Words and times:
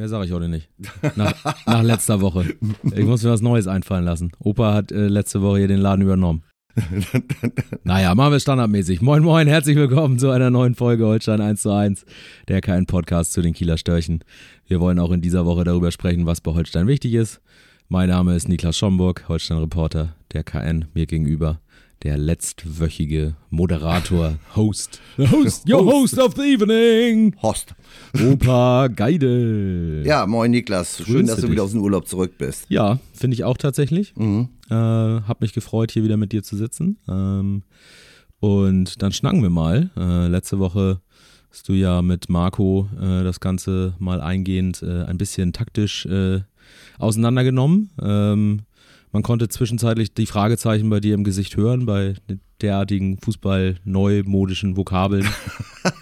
Mehr 0.00 0.08
sage 0.08 0.24
ich 0.24 0.32
heute 0.32 0.48
nicht. 0.48 0.70
Nach, 1.14 1.34
nach, 1.66 1.82
letzter 1.82 2.22
Woche. 2.22 2.54
Ich 2.96 3.04
muss 3.04 3.22
mir 3.22 3.28
was 3.28 3.42
Neues 3.42 3.66
einfallen 3.66 4.06
lassen. 4.06 4.32
Opa 4.38 4.72
hat 4.72 4.92
äh, 4.92 5.08
letzte 5.08 5.42
Woche 5.42 5.58
hier 5.58 5.68
den 5.68 5.80
Laden 5.80 6.00
übernommen. 6.00 6.42
naja, 7.84 8.14
machen 8.14 8.32
wir 8.32 8.40
standardmäßig. 8.40 9.02
Moin, 9.02 9.22
moin, 9.22 9.46
herzlich 9.46 9.76
willkommen 9.76 10.18
zu 10.18 10.30
einer 10.30 10.48
neuen 10.48 10.74
Folge 10.74 11.04
Holstein 11.04 11.42
1 11.42 11.60
zu 11.60 11.70
1, 11.70 12.06
der 12.48 12.62
kein 12.62 12.86
Podcast 12.86 13.34
zu 13.34 13.42
den 13.42 13.52
Kieler 13.52 13.76
Störchen. 13.76 14.24
Wir 14.66 14.80
wollen 14.80 14.98
auch 14.98 15.10
in 15.10 15.20
dieser 15.20 15.44
Woche 15.44 15.64
darüber 15.64 15.90
sprechen, 15.90 16.24
was 16.24 16.40
bei 16.40 16.52
Holstein 16.52 16.86
wichtig 16.86 17.12
ist. 17.12 17.42
Mein 17.90 18.08
Name 18.08 18.34
ist 18.34 18.48
Niklas 18.48 18.78
Schomburg, 18.78 19.28
Holstein-Reporter 19.28 20.16
der 20.32 20.44
KN, 20.44 20.86
mir 20.94 21.04
gegenüber 21.04 21.60
der 22.02 22.16
letztwöchige 22.16 23.34
Moderator, 23.50 24.38
Host. 24.56 25.00
The 25.16 25.28
host, 25.28 25.68
your 25.68 25.84
host. 25.84 26.16
host 26.16 26.18
of 26.18 26.34
the 26.36 26.42
evening. 26.42 27.34
Host. 27.42 27.74
Opa 28.14 28.88
Geidel. 28.88 30.02
Ja, 30.06 30.26
moin 30.26 30.50
Niklas. 30.50 30.96
Schön, 30.96 31.04
Grüße 31.04 31.24
dass 31.26 31.36
du 31.36 31.42
dich. 31.42 31.50
wieder 31.52 31.62
aus 31.64 31.72
dem 31.72 31.82
Urlaub 31.82 32.08
zurück 32.08 32.32
bist. 32.38 32.66
Ja, 32.68 32.98
finde 33.12 33.34
ich 33.34 33.44
auch 33.44 33.56
tatsächlich. 33.56 34.14
Mhm. 34.16 34.48
Äh, 34.70 34.74
hab 34.74 35.40
mich 35.40 35.52
gefreut, 35.52 35.90
hier 35.90 36.02
wieder 36.04 36.16
mit 36.16 36.32
dir 36.32 36.42
zu 36.42 36.56
sitzen. 36.56 36.98
Ähm, 37.08 37.62
und 38.40 39.02
dann 39.02 39.12
schnacken 39.12 39.42
wir 39.42 39.50
mal. 39.50 39.90
Äh, 39.96 40.28
letzte 40.28 40.58
Woche 40.58 41.00
hast 41.50 41.68
du 41.68 41.74
ja 41.74 42.00
mit 42.00 42.28
Marco 42.30 42.88
äh, 43.00 43.22
das 43.24 43.40
Ganze 43.40 43.94
mal 43.98 44.20
eingehend 44.20 44.82
äh, 44.82 45.04
ein 45.04 45.18
bisschen 45.18 45.52
taktisch 45.52 46.06
äh, 46.06 46.40
auseinandergenommen. 46.98 47.90
Ähm, 48.00 48.60
man 49.12 49.22
konnte 49.22 49.48
zwischenzeitlich 49.48 50.14
die 50.14 50.26
Fragezeichen 50.26 50.88
bei 50.90 51.00
dir 51.00 51.14
im 51.14 51.24
Gesicht 51.24 51.56
hören, 51.56 51.86
bei 51.86 52.14
derartigen 52.60 53.18
Fußball-neumodischen 53.18 54.76
Vokabeln. 54.76 55.26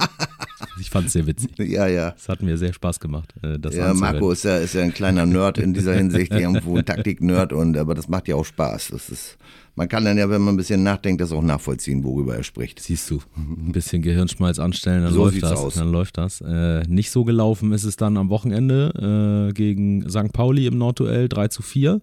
ich 0.81 0.91
fand 0.91 1.07
es 1.07 1.13
sehr 1.13 1.27
witzig. 1.27 1.51
Ja, 1.59 1.87
ja. 1.87 2.15
Es 2.17 2.29
hat 2.29 2.43
mir 2.43 2.57
sehr 2.59 2.73
Spaß 2.73 3.01
gemacht. 3.01 3.35
Äh, 3.43 3.59
das 3.59 3.75
ja, 3.75 3.95
Marco 3.95 4.31
ist 4.31 4.45
ja, 4.45 4.59
ist 4.59 4.75
ja 4.75 4.83
ein 4.83 4.93
kleiner 4.93 5.27
Nerd 5.27 5.59
in 5.59 5.75
dieser 5.75 5.95
Hinsicht, 5.95 6.33
irgendwo 6.33 6.77
ein 6.79 6.85
Taktik-Nerd, 6.85 7.53
aber 7.53 7.95
das 7.95 8.09
macht 8.09 8.29
ja 8.29 8.37
auch 8.37 8.45
Spaß. 8.45 8.89
Das 8.89 9.09
ist, 9.09 9.39
man 9.75 9.89
kann 9.89 10.05
dann 10.05 10.19
ja, 10.19 10.29
wenn 10.29 10.43
man 10.43 10.55
ein 10.55 10.57
bisschen 10.57 10.83
nachdenkt, 10.83 11.21
das 11.21 11.33
auch 11.33 11.43
nachvollziehen, 11.43 12.05
worüber 12.05 12.37
er 12.37 12.43
spricht. 12.43 12.81
Siehst 12.81 13.11
du, 13.11 13.21
ein 13.37 13.73
bisschen 13.73 14.03
Gehirnschmalz 14.03 14.59
anstellen, 14.59 15.05
dann 15.05 15.13
so 15.13 15.25
läuft 15.25 15.43
das. 15.43 15.59
Aus. 15.59 15.75
Dann 15.75 15.93
läuft 15.93 16.19
das. 16.19 16.41
Äh, 16.41 16.83
nicht 16.89 17.11
so 17.11 17.25
gelaufen 17.25 17.73
ist 17.73 17.85
es 17.85 17.97
dann 17.97 18.17
am 18.17 18.29
Wochenende 18.29 19.49
äh, 19.49 19.53
gegen 19.53 20.09
St. 20.09 20.33
Pauli 20.33 20.67
im 20.67 20.79
Nordduell 20.79 21.29
3 21.29 21.49
zu 21.49 21.63
4. 21.63 22.01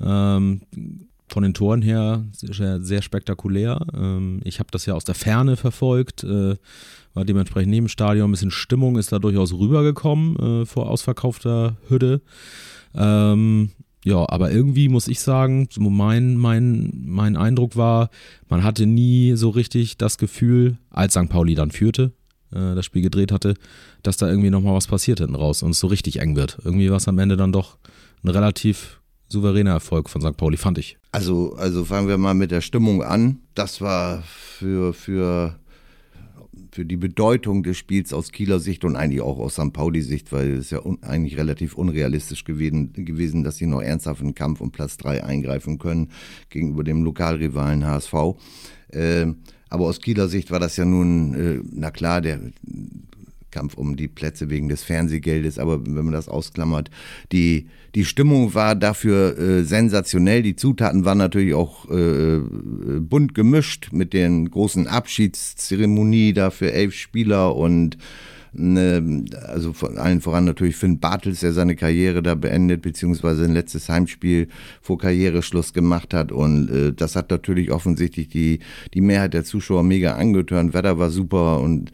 Ähm, 0.00 0.62
von 1.28 1.42
den 1.42 1.54
Toren 1.54 1.82
her 1.82 2.24
sehr, 2.32 2.80
sehr 2.80 3.02
spektakulär. 3.02 3.80
Ähm, 3.94 4.40
ich 4.44 4.58
habe 4.60 4.70
das 4.70 4.86
ja 4.86 4.94
aus 4.94 5.04
der 5.04 5.14
Ferne 5.14 5.56
verfolgt, 5.56 6.24
äh, 6.24 6.56
war 7.14 7.24
dementsprechend 7.24 7.70
neben 7.70 7.88
Stadion. 7.88 8.28
Ein 8.28 8.32
bisschen 8.32 8.50
Stimmung 8.50 8.96
ist 8.96 9.12
da 9.12 9.18
durchaus 9.18 9.52
rübergekommen 9.52 10.62
äh, 10.62 10.66
vor 10.66 10.88
ausverkaufter 10.88 11.76
Hütte. 11.88 12.22
Ähm, 12.94 13.70
ja, 14.04 14.24
aber 14.28 14.50
irgendwie 14.50 14.88
muss 14.88 15.08
ich 15.08 15.20
sagen, 15.20 15.68
mein, 15.76 16.36
mein, 16.36 16.92
mein 17.04 17.36
Eindruck 17.36 17.76
war, 17.76 18.10
man 18.48 18.62
hatte 18.62 18.86
nie 18.86 19.34
so 19.36 19.50
richtig 19.50 19.98
das 19.98 20.18
Gefühl, 20.18 20.78
als 20.90 21.14
St. 21.14 21.28
Pauli 21.28 21.54
dann 21.54 21.72
führte, 21.72 22.12
äh, 22.52 22.74
das 22.74 22.86
Spiel 22.86 23.02
gedreht 23.02 23.32
hatte, 23.32 23.54
dass 24.02 24.16
da 24.16 24.28
irgendwie 24.28 24.50
nochmal 24.50 24.74
was 24.74 24.86
passiert 24.86 25.18
hinten 25.18 25.34
raus 25.34 25.62
und 25.62 25.72
es 25.72 25.80
so 25.80 25.88
richtig 25.88 26.20
eng 26.20 26.36
wird. 26.36 26.58
Irgendwie 26.64 26.90
war 26.90 26.96
es 26.96 27.08
am 27.08 27.18
Ende 27.18 27.36
dann 27.36 27.52
doch 27.52 27.76
ein 28.22 28.30
relativ 28.30 29.00
souveräner 29.28 29.72
Erfolg 29.72 30.08
von 30.10 30.20
St. 30.20 30.36
Pauli, 30.36 30.56
fand 30.56 30.78
ich. 30.78 30.98
Also, 31.12 31.54
also 31.54 31.84
fangen 31.84 32.08
wir 32.08 32.18
mal 32.18 32.34
mit 32.34 32.50
der 32.50 32.60
Stimmung 32.60 33.02
an. 33.02 33.38
Das 33.54 33.80
war 33.80 34.22
für, 34.22 34.92
für, 34.92 35.58
für 36.70 36.84
die 36.84 36.96
Bedeutung 36.96 37.62
des 37.62 37.76
Spiels 37.76 38.12
aus 38.12 38.32
Kieler 38.32 38.58
Sicht 38.58 38.84
und 38.84 38.96
eigentlich 38.96 39.20
auch 39.20 39.38
aus 39.38 39.54
St. 39.54 39.72
Pauli-Sicht, 39.72 40.32
weil 40.32 40.52
es 40.52 40.70
ja 40.70 40.84
un, 40.84 41.02
eigentlich 41.02 41.36
relativ 41.36 41.74
unrealistisch 41.74 42.44
gewesen, 42.44 42.92
gewesen, 42.92 43.44
dass 43.44 43.56
sie 43.56 43.66
noch 43.66 43.82
ernsthaft 43.82 44.20
in 44.20 44.28
den 44.28 44.34
Kampf 44.34 44.60
um 44.60 44.70
Platz 44.70 44.96
3 44.96 45.24
eingreifen 45.24 45.78
können 45.78 46.10
gegenüber 46.50 46.84
dem 46.84 47.04
Lokalrivalen 47.04 47.86
HSV. 47.86 48.14
Äh, 48.88 49.26
aber 49.70 49.84
aus 49.84 50.00
Kieler 50.00 50.28
Sicht 50.28 50.50
war 50.50 50.60
das 50.60 50.76
ja 50.76 50.84
nun, 50.84 51.34
äh, 51.34 51.60
na 51.70 51.90
klar, 51.90 52.20
der 52.20 52.40
Kampf 53.50 53.74
um 53.74 53.96
die 53.96 54.08
Plätze 54.08 54.50
wegen 54.50 54.68
des 54.68 54.82
Fernsehgeldes, 54.82 55.58
aber 55.58 55.84
wenn 55.84 56.04
man 56.04 56.12
das 56.12 56.28
ausklammert, 56.28 56.90
die, 57.32 57.68
die 57.94 58.04
Stimmung 58.04 58.54
war 58.54 58.74
dafür 58.74 59.38
äh, 59.38 59.64
sensationell. 59.64 60.42
Die 60.42 60.56
Zutaten 60.56 61.04
waren 61.04 61.18
natürlich 61.18 61.54
auch 61.54 61.90
äh, 61.90 62.36
äh 62.36 62.42
bunt 63.00 63.34
gemischt 63.34 63.88
mit 63.92 64.12
den 64.12 64.50
großen 64.50 64.86
Abschiedszeremonie 64.86 66.32
da 66.32 66.50
für 66.50 66.72
elf 66.72 66.94
Spieler 66.94 67.56
und 67.56 67.96
ne, 68.52 69.24
also 69.46 69.72
von 69.72 69.98
allen 69.98 70.20
voran 70.20 70.44
natürlich 70.44 70.76
Finn 70.76 70.98
Bartels, 70.98 71.40
der 71.40 71.52
seine 71.52 71.76
Karriere 71.76 72.22
da 72.22 72.34
beendet, 72.34 72.82
beziehungsweise 72.82 73.44
ein 73.44 73.52
letztes 73.52 73.88
Heimspiel 73.88 74.48
vor 74.80 74.98
Karriereschluss 74.98 75.72
gemacht 75.72 76.14
hat. 76.14 76.32
Und 76.32 76.70
äh, 76.70 76.92
das 76.92 77.16
hat 77.16 77.30
natürlich 77.30 77.70
offensichtlich 77.70 78.28
die, 78.28 78.60
die 78.94 79.00
Mehrheit 79.00 79.34
der 79.34 79.44
Zuschauer 79.44 79.82
mega 79.82 80.14
angetönt. 80.14 80.74
Wetter 80.74 80.98
war 80.98 81.10
super 81.10 81.60
und 81.60 81.92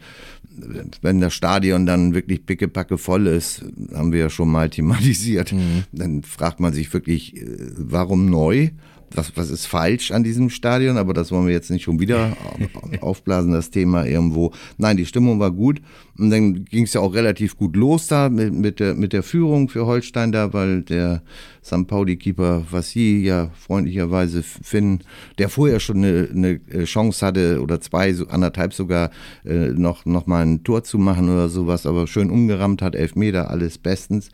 wenn 1.01 1.19
das 1.19 1.33
Stadion 1.33 1.85
dann 1.85 2.13
wirklich 2.13 2.45
pickepacke 2.45 2.97
voll 2.97 3.27
ist, 3.27 3.63
haben 3.93 4.11
wir 4.11 4.19
ja 4.19 4.29
schon 4.29 4.49
mal 4.49 4.69
thematisiert, 4.69 5.51
mhm. 5.51 5.83
dann 5.91 6.23
fragt 6.23 6.59
man 6.59 6.73
sich 6.73 6.91
wirklich, 6.93 7.35
äh, 7.37 7.45
warum 7.77 8.29
neu? 8.29 8.69
Was, 9.13 9.35
was 9.37 9.49
ist 9.49 9.65
falsch 9.65 10.11
an 10.11 10.23
diesem 10.23 10.49
Stadion? 10.49 10.97
Aber 10.97 11.13
das 11.13 11.31
wollen 11.31 11.47
wir 11.47 11.53
jetzt 11.53 11.69
nicht 11.69 11.83
schon 11.83 11.99
wieder 11.99 12.35
aufblasen, 13.01 13.51
das 13.51 13.69
Thema 13.69 14.05
irgendwo. 14.05 14.51
Nein, 14.77 14.97
die 14.97 15.05
Stimmung 15.05 15.39
war 15.39 15.51
gut. 15.51 15.81
Und 16.17 16.29
dann 16.29 16.65
ging 16.65 16.85
es 16.85 16.93
ja 16.93 17.01
auch 17.01 17.13
relativ 17.13 17.57
gut 17.57 17.75
los 17.75 18.07
da 18.07 18.29
mit, 18.29 18.53
mit, 18.53 18.79
der, 18.79 18.95
mit 18.95 19.13
der 19.13 19.23
Führung 19.23 19.69
für 19.69 19.85
Holstein 19.85 20.31
da, 20.31 20.53
weil 20.53 20.81
der 20.81 21.21
St. 21.63 21.87
Pauli-Keeper 21.87 22.65
Vassi 22.69 23.21
ja 23.23 23.49
freundlicherweise 23.53 24.43
Finn, 24.43 24.99
der 25.37 25.49
vorher 25.49 25.79
schon 25.79 25.97
eine, 25.97 26.29
eine 26.33 26.85
Chance 26.85 27.25
hatte 27.25 27.61
oder 27.61 27.81
zwei, 27.81 28.13
so 28.13 28.27
anderthalb 28.27 28.73
sogar, 28.73 29.11
äh, 29.45 29.69
noch, 29.69 30.05
noch 30.05 30.27
mal 30.27 30.45
ein 30.45 30.63
Tor 30.63 30.83
zu 30.83 30.97
machen 30.97 31.29
oder 31.29 31.49
sowas, 31.49 31.85
aber 31.85 32.07
schön 32.07 32.29
umgerammt 32.29 32.81
hat, 32.81 32.95
elf 32.95 33.15
Meter, 33.15 33.49
alles 33.49 33.77
bestens. 33.77 34.29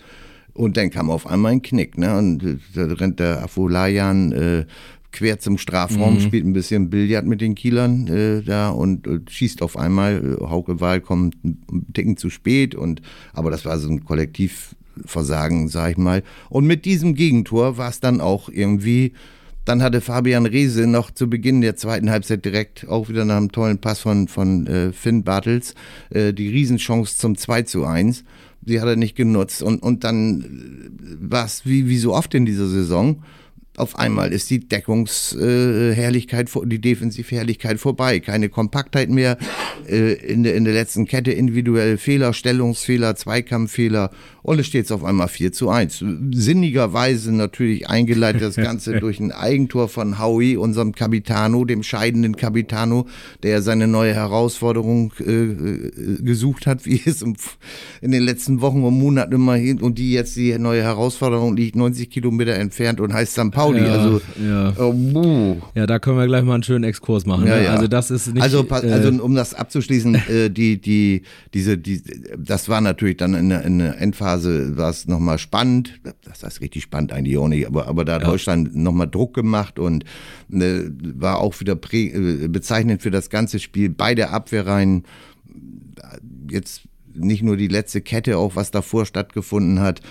Und 0.54 0.78
dann 0.78 0.90
kam 0.90 1.10
auf 1.10 1.28
einmal 1.28 1.54
ein 1.54 1.62
Knick, 1.62 1.98
ne? 1.98 2.18
Und 2.18 2.44
äh, 2.44 2.58
da 2.74 2.86
rennt 2.86 3.20
der 3.20 3.44
Afolayan 3.44 4.32
äh, 4.32 4.66
quer 5.12 5.40
zum 5.40 5.58
Strafraum, 5.58 6.16
mhm. 6.16 6.20
spielt 6.22 6.46
ein 6.46 6.54
bisschen 6.54 6.90
Billard 6.90 7.26
mit 7.26 7.42
den 7.42 7.56
Kielern 7.56 8.08
äh, 8.08 8.42
da 8.42 8.70
und 8.70 9.08
äh, 9.08 9.20
schießt 9.30 9.62
auf 9.62 9.78
einmal. 9.78 10.38
Äh, 10.42 10.44
Hauke 10.50 10.80
Wahl 10.80 11.02
kommt 11.02 11.36
ein 11.44 11.86
Ticken 11.94 12.18
zu 12.18 12.30
spät 12.30 12.76
und 12.76 13.02
aber 13.34 13.52
das 13.52 13.66
war 13.66 13.78
so 13.78 13.90
ein 13.90 14.04
Kollektivversagen, 14.04 15.68
sag 15.68 15.92
ich 15.92 15.98
mal. 15.98 16.24
Und 16.50 16.66
mit 16.66 16.86
diesem 16.86 17.16
Gegentor 17.16 17.78
war 17.78 17.90
es 17.90 18.00
dann 18.00 18.22
auch 18.22 18.50
irgendwie. 18.50 19.14
Dann 19.64 19.84
hatte 19.84 20.02
Fabian 20.02 20.48
Reese 20.48 20.88
noch 20.88 21.12
zu 21.12 21.30
Beginn 21.30 21.62
der 21.62 21.76
zweiten 21.76 22.10
Halbzeit 22.10 22.44
direkt 22.44 22.88
auch 22.88 23.10
wieder 23.10 23.26
nach 23.26 23.38
einem 23.38 23.52
tollen 23.52 23.78
Pass 23.78 24.00
von, 24.00 24.28
von 24.28 24.66
äh, 24.66 24.92
Finn 24.92 25.24
Bartels 25.24 25.76
äh, 26.10 26.34
die 26.34 26.50
Riesenchance 26.50 27.20
zum 27.20 27.38
2 27.38 27.62
zu 27.62 27.86
1. 27.86 28.24
Die 28.62 28.80
hat 28.80 28.88
er 28.88 28.96
nicht 28.96 29.16
genutzt. 29.16 29.64
Und, 29.64 29.82
und 29.82 30.04
dann 30.04 30.42
äh, 30.42 31.32
war 31.32 31.46
es 31.46 31.66
wie, 31.66 31.88
wie 31.88 31.98
so 31.98 32.14
oft 32.14 32.34
in 32.34 32.46
dieser 32.46 32.68
Saison 32.68 33.24
auf 33.82 33.98
einmal 33.98 34.32
ist 34.32 34.50
die 34.52 34.60
Deckungsherrlichkeit, 34.60 36.56
äh, 36.56 36.68
die 36.68 36.80
Defensivherrlichkeit 36.80 37.80
vorbei. 37.80 38.20
Keine 38.20 38.50
Kompaktheit 38.50 39.10
mehr 39.10 39.38
äh, 39.90 40.14
in, 40.14 40.44
der, 40.44 40.56
in 40.56 40.66
der 40.66 40.74
letzten 40.74 41.08
Kette, 41.08 41.32
individuelle 41.32 41.98
Fehler, 41.98 42.34
Stellungsfehler, 42.34 43.16
Zweikampffehler 43.16 44.12
und 44.44 44.60
es 44.60 44.68
steht 44.68 44.92
auf 44.92 45.04
einmal 45.04 45.28
4 45.28 45.52
zu 45.52 45.70
1. 45.70 46.04
Sinnigerweise 46.32 47.32
natürlich 47.34 47.88
eingeleitet 47.90 48.42
das 48.42 48.56
Ganze 48.56 48.94
durch 49.00 49.20
ein 49.20 49.32
Eigentor 49.32 49.88
von 49.88 50.20
Howie, 50.20 50.58
unserem 50.58 50.94
Capitano, 50.94 51.66
dem 51.66 51.84
scheidenden 51.84 52.36
Capitano, 52.36 53.08
der 53.44 53.62
seine 53.62 53.88
neue 53.88 54.14
Herausforderung 54.14 55.14
äh, 55.20 55.32
äh 55.32 56.22
gesucht 56.22 56.66
hat, 56.66 56.86
wie 56.86 57.02
es 57.06 57.22
in 57.22 58.12
den 58.12 58.24
letzten 58.24 58.62
Wochen 58.62 58.84
und 58.84 58.98
Monaten 58.98 59.34
immer 59.34 59.56
hin 59.56 59.82
und 59.82 59.98
die 59.98 60.12
jetzt 60.12 60.36
die 60.36 60.58
neue 60.58 60.82
Herausforderung 60.82 61.56
liegt 61.56 61.76
90 61.76 62.10
Kilometer 62.10 62.56
entfernt 62.56 63.00
und 63.00 63.14
heißt 63.14 63.34
St. 63.34 63.52
Pauli. 63.52 63.71
Pauli. 63.72 63.86
Ja, 63.86 63.94
also, 63.94 64.22
ja. 64.40 64.74
Oh, 64.78 65.58
ja, 65.76 65.88
da 65.88 66.00
können 66.00 66.18
wir 66.18 66.28
gleich 66.28 66.44
mal 66.44 66.56
einen 66.56 66.64
schönen 66.64 66.84
Exkurs 66.84 67.26
machen. 67.26 67.48
Ja, 67.48 67.60
ne? 67.60 67.70
Also 67.70 67.88
das 67.88 68.12
ist 68.12 68.34
nicht. 68.34 68.44
Also, 68.44 68.66
äh, 68.70 68.92
also 68.92 69.24
um 69.24 69.36
das 69.36 69.54
abzuschließen, 69.54 70.16
äh, 70.16 70.50
die, 70.50 70.80
die, 70.80 71.24
diese, 71.54 71.78
die, 71.78 72.02
das 72.38 72.70
war 72.70 72.82
natürlich 72.82 73.18
dann 73.18 73.34
in 73.34 73.50
der, 73.50 73.64
in 73.64 73.80
der 73.80 74.00
Endphase 74.00 74.78
war 74.78 74.90
es 74.90 75.08
nochmal 75.08 75.38
spannend. 75.38 76.00
Das 76.24 76.44
heißt 76.44 76.62
richtig 76.62 76.84
spannend 76.84 77.12
eigentlich 77.12 77.38
auch 77.38 77.48
nicht, 77.48 77.68
aber, 77.68 77.88
aber 77.88 78.06
da 78.06 78.16
hat 78.16 78.24
ja. 78.24 78.28
Holstein 78.28 78.70
nochmal 78.74 79.10
Druck 79.10 79.34
gemacht 79.34 79.80
und 79.80 80.04
äh, 80.52 80.82
war 81.16 81.40
auch 81.40 81.60
wieder 81.60 81.76
prä, 81.76 82.08
äh, 82.08 82.48
bezeichnend 82.48 83.02
für 83.02 83.12
das 83.12 83.30
ganze 83.30 83.60
Spiel. 83.60 83.90
Beide 83.90 84.30
Abwehrreihen 84.30 85.04
jetzt 86.50 86.82
nicht 87.14 87.44
nur 87.44 87.58
die 87.58 87.68
letzte 87.68 88.02
Kette, 88.02 88.38
auch 88.38 88.56
was 88.56 88.72
davor 88.72 89.06
stattgefunden 89.06 89.80
hat, 89.80 90.02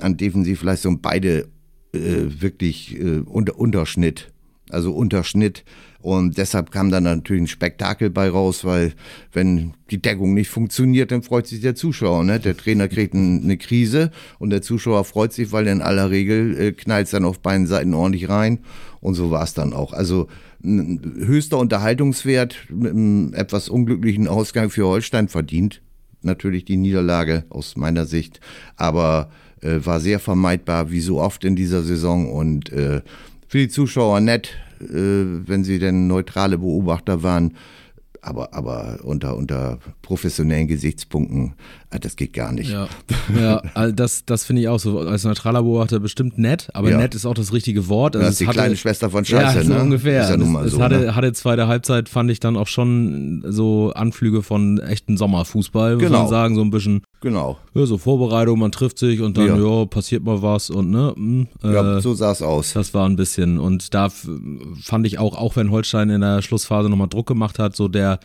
an 0.00 0.16
Defensivleistung, 0.16 1.00
beide 1.00 1.48
äh, 1.96 2.42
wirklich 2.42 2.98
äh, 2.98 3.20
unter, 3.24 3.58
Unterschnitt. 3.58 4.32
Also 4.70 4.92
Unterschnitt. 4.92 5.64
Und 6.00 6.38
deshalb 6.38 6.70
kam 6.70 6.90
dann 6.90 7.04
natürlich 7.04 7.42
ein 7.42 7.48
Spektakel 7.48 8.10
bei 8.10 8.28
raus, 8.28 8.64
weil 8.64 8.92
wenn 9.32 9.74
die 9.90 10.00
Deckung 10.00 10.34
nicht 10.34 10.48
funktioniert, 10.48 11.10
dann 11.10 11.22
freut 11.22 11.46
sich 11.46 11.60
der 11.60 11.74
Zuschauer. 11.74 12.22
Ne? 12.22 12.38
Der 12.38 12.56
Trainer 12.56 12.86
kriegt 12.86 13.14
ein, 13.14 13.42
eine 13.42 13.56
Krise 13.56 14.12
und 14.38 14.50
der 14.50 14.62
Zuschauer 14.62 15.04
freut 15.04 15.32
sich, 15.32 15.50
weil 15.50 15.66
in 15.66 15.82
aller 15.82 16.10
Regel 16.10 16.58
äh, 16.60 16.72
knallt 16.72 17.06
es 17.06 17.10
dann 17.10 17.24
auf 17.24 17.40
beiden 17.40 17.66
Seiten 17.66 17.94
ordentlich 17.94 18.28
rein. 18.28 18.60
Und 19.00 19.14
so 19.14 19.30
war 19.30 19.42
es 19.42 19.54
dann 19.54 19.72
auch. 19.72 19.92
Also 19.92 20.28
höchster 20.62 21.58
Unterhaltungswert 21.58 22.56
mit 22.70 22.92
einem 22.92 23.34
etwas 23.34 23.68
unglücklichen 23.68 24.26
Ausgang 24.26 24.70
für 24.70 24.86
Holstein 24.86 25.28
verdient 25.28 25.80
natürlich 26.26 26.64
die 26.66 26.76
Niederlage 26.76 27.44
aus 27.48 27.76
meiner 27.76 28.04
Sicht, 28.04 28.40
aber 28.76 29.30
äh, 29.66 29.84
war 29.84 30.00
sehr 30.00 30.20
vermeidbar, 30.20 30.90
wie 30.90 31.00
so 31.00 31.20
oft 31.20 31.44
in 31.44 31.56
dieser 31.56 31.82
Saison. 31.82 32.30
Und 32.30 32.72
äh, 32.72 33.02
für 33.48 33.58
die 33.58 33.68
Zuschauer 33.68 34.20
nett, 34.20 34.54
äh, 34.80 34.86
wenn 34.88 35.64
sie 35.64 35.78
denn 35.78 36.06
neutrale 36.06 36.58
Beobachter 36.58 37.22
waren. 37.22 37.56
Aber, 38.22 38.54
aber 38.54 39.00
unter, 39.04 39.36
unter 39.36 39.78
professionellen 40.02 40.66
Gesichtspunkten, 40.66 41.54
das 41.90 42.16
geht 42.16 42.32
gar 42.32 42.52
nicht. 42.52 42.70
Ja, 42.70 42.88
ja 43.38 43.62
also 43.74 43.94
das, 43.94 44.24
das 44.24 44.44
finde 44.44 44.62
ich 44.62 44.68
auch 44.68 44.78
so 44.78 45.00
als 45.00 45.24
neutraler 45.24 45.62
Beobachter 45.62 46.00
bestimmt 46.00 46.38
nett, 46.38 46.68
aber 46.74 46.90
ja. 46.90 46.98
nett 46.98 47.14
ist 47.14 47.26
auch 47.26 47.34
das 47.34 47.52
richtige 47.52 47.88
Wort. 47.88 48.16
Also 48.16 48.24
das 48.26 48.32
ist 48.34 48.40
die 48.40 48.46
hatte, 48.48 48.58
kleine 48.58 48.76
Schwester 48.76 49.10
von 49.10 49.24
Scheiße, 49.24 49.58
ja, 49.58 49.64
so 49.64 49.72
ne? 49.72 49.82
ungefähr. 49.82 50.22
Ist 50.22 50.30
ja 50.30 50.36
nun 50.36 50.52
mal 50.52 50.66
es, 50.66 50.72
so, 50.72 50.80
hatte, 50.80 50.98
ne? 50.98 51.14
hatte 51.14 51.32
zweite 51.32 51.68
Halbzeit, 51.68 52.08
fand 52.08 52.30
ich 52.30 52.40
dann 52.40 52.56
auch 52.56 52.66
schon 52.66 53.44
so 53.46 53.92
Anflüge 53.94 54.42
von 54.42 54.78
echten 54.78 55.16
Sommerfußball, 55.16 55.94
muss 55.94 56.04
genau. 56.04 56.20
man 56.20 56.28
sagen, 56.28 56.54
so 56.56 56.62
ein 56.62 56.70
bisschen. 56.70 57.02
Genau. 57.20 57.58
Ja, 57.74 57.86
so 57.86 57.98
Vorbereitung, 57.98 58.58
man 58.58 58.72
trifft 58.72 58.98
sich 58.98 59.20
und 59.20 59.36
dann, 59.36 59.46
ja, 59.46 59.56
ja 59.56 59.86
passiert 59.86 60.22
mal 60.24 60.42
was 60.42 60.70
und 60.70 60.90
ne. 60.90 61.14
Mh, 61.16 61.46
hm, 61.62 61.72
ja, 61.72 61.98
äh, 61.98 62.00
so 62.00 62.14
sah 62.14 62.32
es 62.32 62.42
aus. 62.42 62.72
Das 62.74 62.94
war 62.94 63.08
ein 63.08 63.16
bisschen 63.16 63.58
und 63.58 63.94
da 63.94 64.08
fand 64.10 65.06
ich 65.06 65.18
auch, 65.18 65.36
auch 65.36 65.56
wenn 65.56 65.70
Holstein 65.70 66.10
in 66.10 66.20
der 66.20 66.42
Schlussphase 66.42 66.88
nochmal 66.88 67.08
Druck 67.08 67.26
gemacht 67.26 67.58
hat, 67.58 67.76
so 67.76 67.88
der, 67.88 68.18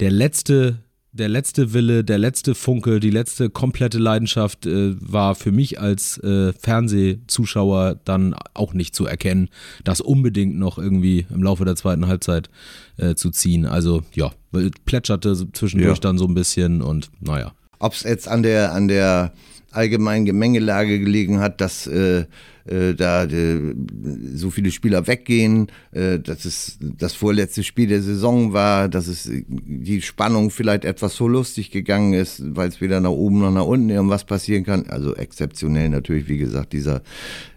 der 0.00 0.10
letzte 0.10 0.78
der 1.12 1.28
letzte 1.28 1.72
Wille, 1.72 2.04
der 2.04 2.18
letzte 2.18 2.54
Funke, 2.54 3.00
die 3.00 3.10
letzte 3.10 3.50
komplette 3.50 3.98
Leidenschaft 3.98 4.66
äh, 4.66 4.94
war 5.00 5.34
für 5.34 5.52
mich 5.52 5.80
als 5.80 6.18
äh, 6.18 6.52
Fernsehzuschauer 6.52 7.98
dann 8.04 8.34
auch 8.54 8.74
nicht 8.74 8.94
zu 8.94 9.06
erkennen, 9.06 9.48
das 9.84 10.00
unbedingt 10.00 10.58
noch 10.58 10.78
irgendwie 10.78 11.26
im 11.30 11.42
Laufe 11.42 11.64
der 11.64 11.76
zweiten 11.76 12.06
Halbzeit 12.06 12.50
äh, 12.98 13.14
zu 13.14 13.30
ziehen. 13.30 13.66
Also 13.66 14.02
ja, 14.12 14.32
plätscherte 14.84 15.50
zwischendurch 15.52 15.98
ja. 15.98 16.00
dann 16.00 16.18
so 16.18 16.26
ein 16.26 16.34
bisschen 16.34 16.82
und 16.82 17.10
naja. 17.20 17.52
Ob 17.78 17.92
es 17.92 18.02
jetzt 18.02 18.28
an 18.28 18.42
der, 18.42 18.72
an 18.72 18.88
der 18.88 19.32
allgemeinen 19.70 20.24
Gemengelage 20.24 20.98
gelegen 20.98 21.40
hat, 21.40 21.60
dass 21.60 21.86
äh, 21.86 22.24
äh, 22.68 22.94
da 22.94 23.24
äh, 23.24 23.74
so 24.34 24.50
viele 24.50 24.70
Spieler 24.70 25.06
weggehen, 25.06 25.68
äh, 25.92 26.18
dass 26.18 26.44
es 26.44 26.78
das 26.80 27.14
vorletzte 27.14 27.62
Spiel 27.62 27.88
der 27.88 28.02
Saison 28.02 28.52
war, 28.52 28.88
dass 28.88 29.06
es 29.06 29.30
die 29.48 30.02
Spannung 30.02 30.50
vielleicht 30.50 30.84
etwas 30.84 31.16
so 31.16 31.28
lustig 31.28 31.70
gegangen 31.70 32.12
ist, 32.12 32.42
weil 32.56 32.68
es 32.68 32.80
weder 32.80 33.00
nach 33.00 33.10
oben 33.10 33.40
noch 33.40 33.52
nach 33.52 33.64
unten 33.64 33.90
irgendwas 33.90 34.24
passieren 34.24 34.64
kann. 34.64 34.86
Also 34.88 35.14
exzeptionell 35.14 35.88
natürlich, 35.88 36.28
wie 36.28 36.38
gesagt, 36.38 36.72
dieser 36.72 37.02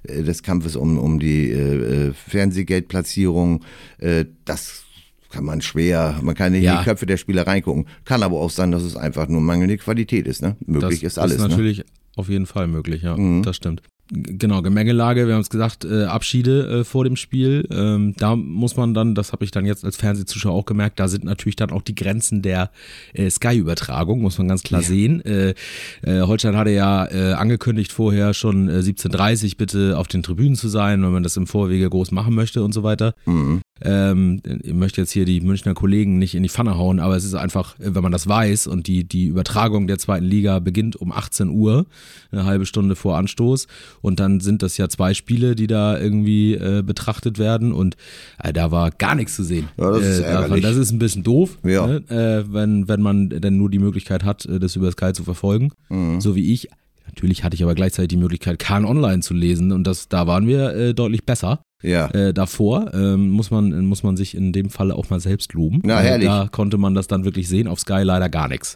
äh, 0.03 0.23
des 0.23 0.43
Kampfes 0.43 0.75
um, 0.75 0.97
um 0.97 1.19
die 1.19 1.49
äh, 1.49 2.09
äh 2.09 2.13
Fernsehgeldplatzierung, 2.13 3.63
äh, 3.99 4.25
das 4.45 4.83
kann 5.29 5.45
man 5.45 5.61
schwer, 5.61 6.19
man 6.21 6.35
kann 6.35 6.51
nicht 6.51 6.63
ja. 6.63 6.73
in 6.73 6.79
die 6.79 6.83
Köpfe 6.83 7.05
der 7.05 7.17
Spieler 7.17 7.47
reingucken. 7.47 7.85
Kann 8.03 8.21
aber 8.21 8.39
auch 8.39 8.49
sein, 8.49 8.71
dass 8.71 8.83
es 8.83 8.97
einfach 8.97 9.27
nur 9.29 9.39
mangelnde 9.41 9.77
Qualität 9.77 10.27
ist. 10.27 10.41
Ne? 10.41 10.57
Möglich 10.65 11.01
das 11.01 11.13
ist 11.13 11.17
alles. 11.17 11.37
Das 11.37 11.43
ist 11.43 11.47
ne? 11.47 11.49
natürlich 11.49 11.77
ne? 11.79 11.85
Auf 12.21 12.29
jeden 12.29 12.45
Fall 12.45 12.67
möglich, 12.67 13.01
ja. 13.01 13.17
Mhm. 13.17 13.43
Das 13.43 13.57
stimmt. 13.57 13.81
Genau, 14.13 14.61
Gemengelage, 14.61 15.25
wir 15.25 15.35
haben 15.35 15.41
es 15.41 15.49
gesagt, 15.49 15.85
äh, 15.85 16.03
Abschiede 16.03 16.81
äh, 16.81 16.83
vor 16.83 17.05
dem 17.05 17.15
Spiel. 17.15 17.65
Ähm, 17.71 18.13
da 18.17 18.35
muss 18.35 18.75
man 18.75 18.93
dann, 18.93 19.15
das 19.15 19.31
habe 19.31 19.45
ich 19.45 19.51
dann 19.51 19.65
jetzt 19.65 19.85
als 19.85 19.95
Fernsehzuschauer 19.95 20.53
auch 20.53 20.65
gemerkt, 20.65 20.99
da 20.99 21.07
sind 21.07 21.23
natürlich 21.23 21.55
dann 21.55 21.71
auch 21.71 21.81
die 21.81 21.95
Grenzen 21.95 22.41
der 22.41 22.71
äh, 23.13 23.29
Sky-Übertragung, 23.29 24.21
muss 24.21 24.37
man 24.37 24.49
ganz 24.49 24.63
klar 24.63 24.81
ja. 24.81 24.87
sehen. 24.87 25.23
Äh, 25.23 25.53
äh, 26.01 26.21
Holstein 26.23 26.57
hatte 26.57 26.71
ja 26.71 27.05
äh, 27.09 27.33
angekündigt 27.33 27.93
vorher 27.93 28.33
schon 28.33 28.67
äh, 28.67 28.79
17.30 28.79 29.55
bitte 29.55 29.97
auf 29.97 30.09
den 30.09 30.23
Tribünen 30.23 30.55
zu 30.57 30.67
sein, 30.67 31.01
wenn 31.03 31.13
man 31.13 31.23
das 31.23 31.37
im 31.37 31.47
Vorwege 31.47 31.89
groß 31.89 32.11
machen 32.11 32.35
möchte 32.35 32.63
und 32.63 32.73
so 32.73 32.83
weiter. 32.83 33.13
Mhm. 33.25 33.61
Ähm, 33.83 34.41
ich 34.63 34.73
möchte 34.73 35.01
jetzt 35.01 35.11
hier 35.11 35.25
die 35.25 35.41
Münchner 35.41 35.73
Kollegen 35.73 36.19
nicht 36.19 36.35
in 36.35 36.43
die 36.43 36.49
Pfanne 36.49 36.77
hauen, 36.77 36.99
aber 36.99 37.15
es 37.15 37.23
ist 37.23 37.33
einfach, 37.33 37.75
wenn 37.79 38.03
man 38.03 38.11
das 38.11 38.27
weiß 38.27 38.67
und 38.67 38.87
die, 38.87 39.03
die 39.03 39.27
Übertragung 39.27 39.87
der 39.87 39.97
zweiten 39.97 40.25
Liga 40.25 40.59
beginnt 40.59 40.95
um 40.95 41.11
18 41.11 41.49
Uhr, 41.49 41.85
eine 42.31 42.45
halbe 42.45 42.65
Stunde 42.65 42.95
vor 42.95 43.17
Anstoß 43.17 43.67
und 44.01 44.19
dann 44.19 44.39
sind 44.39 44.61
das 44.61 44.77
ja 44.77 44.89
zwei 44.89 45.13
Spiele, 45.13 45.55
die 45.55 45.67
da 45.67 45.99
irgendwie 45.99 46.53
äh, 46.53 46.83
betrachtet 46.85 47.39
werden 47.39 47.73
und 47.73 47.97
äh, 48.43 48.53
da 48.53 48.71
war 48.71 48.91
gar 48.91 49.15
nichts 49.15 49.35
zu 49.35 49.43
sehen. 49.43 49.69
Ja, 49.77 49.91
das, 49.91 50.03
ist 50.03 50.19
äh, 50.19 50.61
das 50.61 50.75
ist 50.75 50.91
ein 50.91 50.99
bisschen 50.99 51.23
doof, 51.23 51.57
ja. 51.63 51.87
ne? 51.87 52.03
Äh, 52.09 52.53
wenn, 52.53 52.87
wenn 52.87 53.01
man 53.01 53.29
denn 53.29 53.57
nur 53.57 53.69
die 53.69 53.79
Möglichkeit 53.79 54.23
hat, 54.23 54.45
äh, 54.45 54.59
das 54.59 54.75
über 54.75 54.91
Sky 54.91 55.13
zu 55.13 55.23
verfolgen, 55.23 55.71
mhm. 55.89 56.21
so 56.21 56.35
wie 56.35 56.53
ich. 56.53 56.69
Natürlich 57.07 57.43
hatte 57.43 57.55
ich 57.55 57.63
aber 57.63 57.75
gleichzeitig 57.75 58.09
die 58.09 58.17
Möglichkeit, 58.17 58.59
Kahn 58.59 58.85
online 58.85 59.21
zu 59.21 59.33
lesen 59.33 59.71
und 59.71 59.85
das, 59.85 60.07
da 60.07 60.27
waren 60.27 60.47
wir 60.47 60.73
äh, 60.73 60.93
deutlich 60.93 61.25
besser 61.25 61.59
ja. 61.81 62.07
äh, 62.09 62.33
davor. 62.33 62.93
Ähm, 62.93 63.29
muss, 63.29 63.51
man, 63.51 63.85
muss 63.85 64.03
man 64.03 64.17
sich 64.17 64.35
in 64.35 64.53
dem 64.53 64.69
Falle 64.69 64.95
auch 64.95 65.09
mal 65.09 65.19
selbst 65.19 65.53
loben. 65.53 65.81
Na, 65.83 65.99
herrlich. 65.99 66.27
da 66.27 66.47
konnte 66.51 66.77
man 66.77 66.93
das 66.93 67.07
dann 67.07 67.25
wirklich 67.25 67.47
sehen. 67.47 67.67
Auf 67.67 67.79
Sky 67.79 68.01
leider 68.03 68.29
gar 68.29 68.47
nichts. 68.47 68.75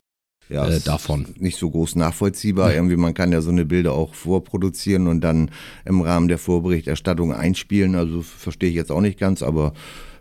Ja, 0.49 0.67
äh, 0.67 0.79
davon. 0.79 1.25
Nicht 1.37 1.57
so 1.57 1.71
groß 1.71 1.95
nachvollziehbar. 1.95 2.69
Ja. 2.69 2.75
Irgendwie, 2.75 2.97
man 2.97 3.13
kann 3.13 3.31
ja 3.31 3.41
so 3.41 3.49
eine 3.49 3.65
Bilder 3.65 3.93
auch 3.93 4.13
vorproduzieren 4.13 5.07
und 5.07 5.21
dann 5.21 5.49
im 5.85 6.01
Rahmen 6.01 6.27
der 6.27 6.37
Vorberichterstattung 6.37 7.33
einspielen. 7.33 7.95
Also 7.95 8.21
verstehe 8.21 8.69
ich 8.69 8.75
jetzt 8.75 8.91
auch 8.91 9.01
nicht 9.01 9.19
ganz, 9.19 9.41
aber 9.41 9.73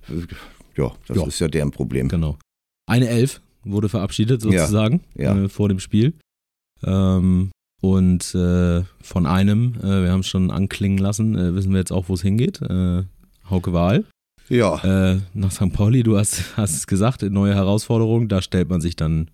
äh, 0.09 0.81
ja, 0.81 0.93
das 1.07 1.17
ja. 1.19 1.27
ist 1.27 1.39
ja 1.41 1.49
deren 1.49 1.71
Problem. 1.71 2.09
Genau. 2.09 2.39
Eine 2.87 3.09
Elf 3.09 3.41
wurde 3.65 3.89
verabschiedet 3.89 4.43
sozusagen 4.43 5.01
ja. 5.15 5.45
Äh, 5.45 5.49
vor 5.49 5.69
dem 5.69 5.79
Spiel. 5.79 6.15
Ähm, 6.83 7.51
und 7.85 8.35
äh, 8.35 8.83
von 9.03 9.27
einem, 9.27 9.75
äh, 9.83 10.03
wir 10.03 10.11
haben 10.11 10.21
es 10.21 10.27
schon 10.27 10.51
anklingen 10.51 10.97
lassen, 10.97 11.37
äh, 11.37 11.55
wissen 11.55 11.73
wir 11.73 11.81
jetzt 11.81 11.93
auch, 11.93 12.09
wo 12.09 12.15
es 12.15 12.23
hingeht. 12.23 12.63
Äh, 12.63 13.03
Hauke 13.51 13.75
Wahl. 13.75 14.05
Ja. 14.49 15.13
Äh, 15.13 15.21
nach 15.35 15.51
St. 15.51 15.71
Pauli, 15.71 16.03
du 16.03 16.17
hast, 16.17 16.57
hast 16.57 16.75
es 16.75 16.87
gesagt, 16.87 17.21
neue 17.23 17.55
Herausforderung. 17.55 18.29
Da 18.29 18.41
stellt 18.41 18.71
man 18.71 18.81
sich 18.81 18.97
dann 18.97 19.29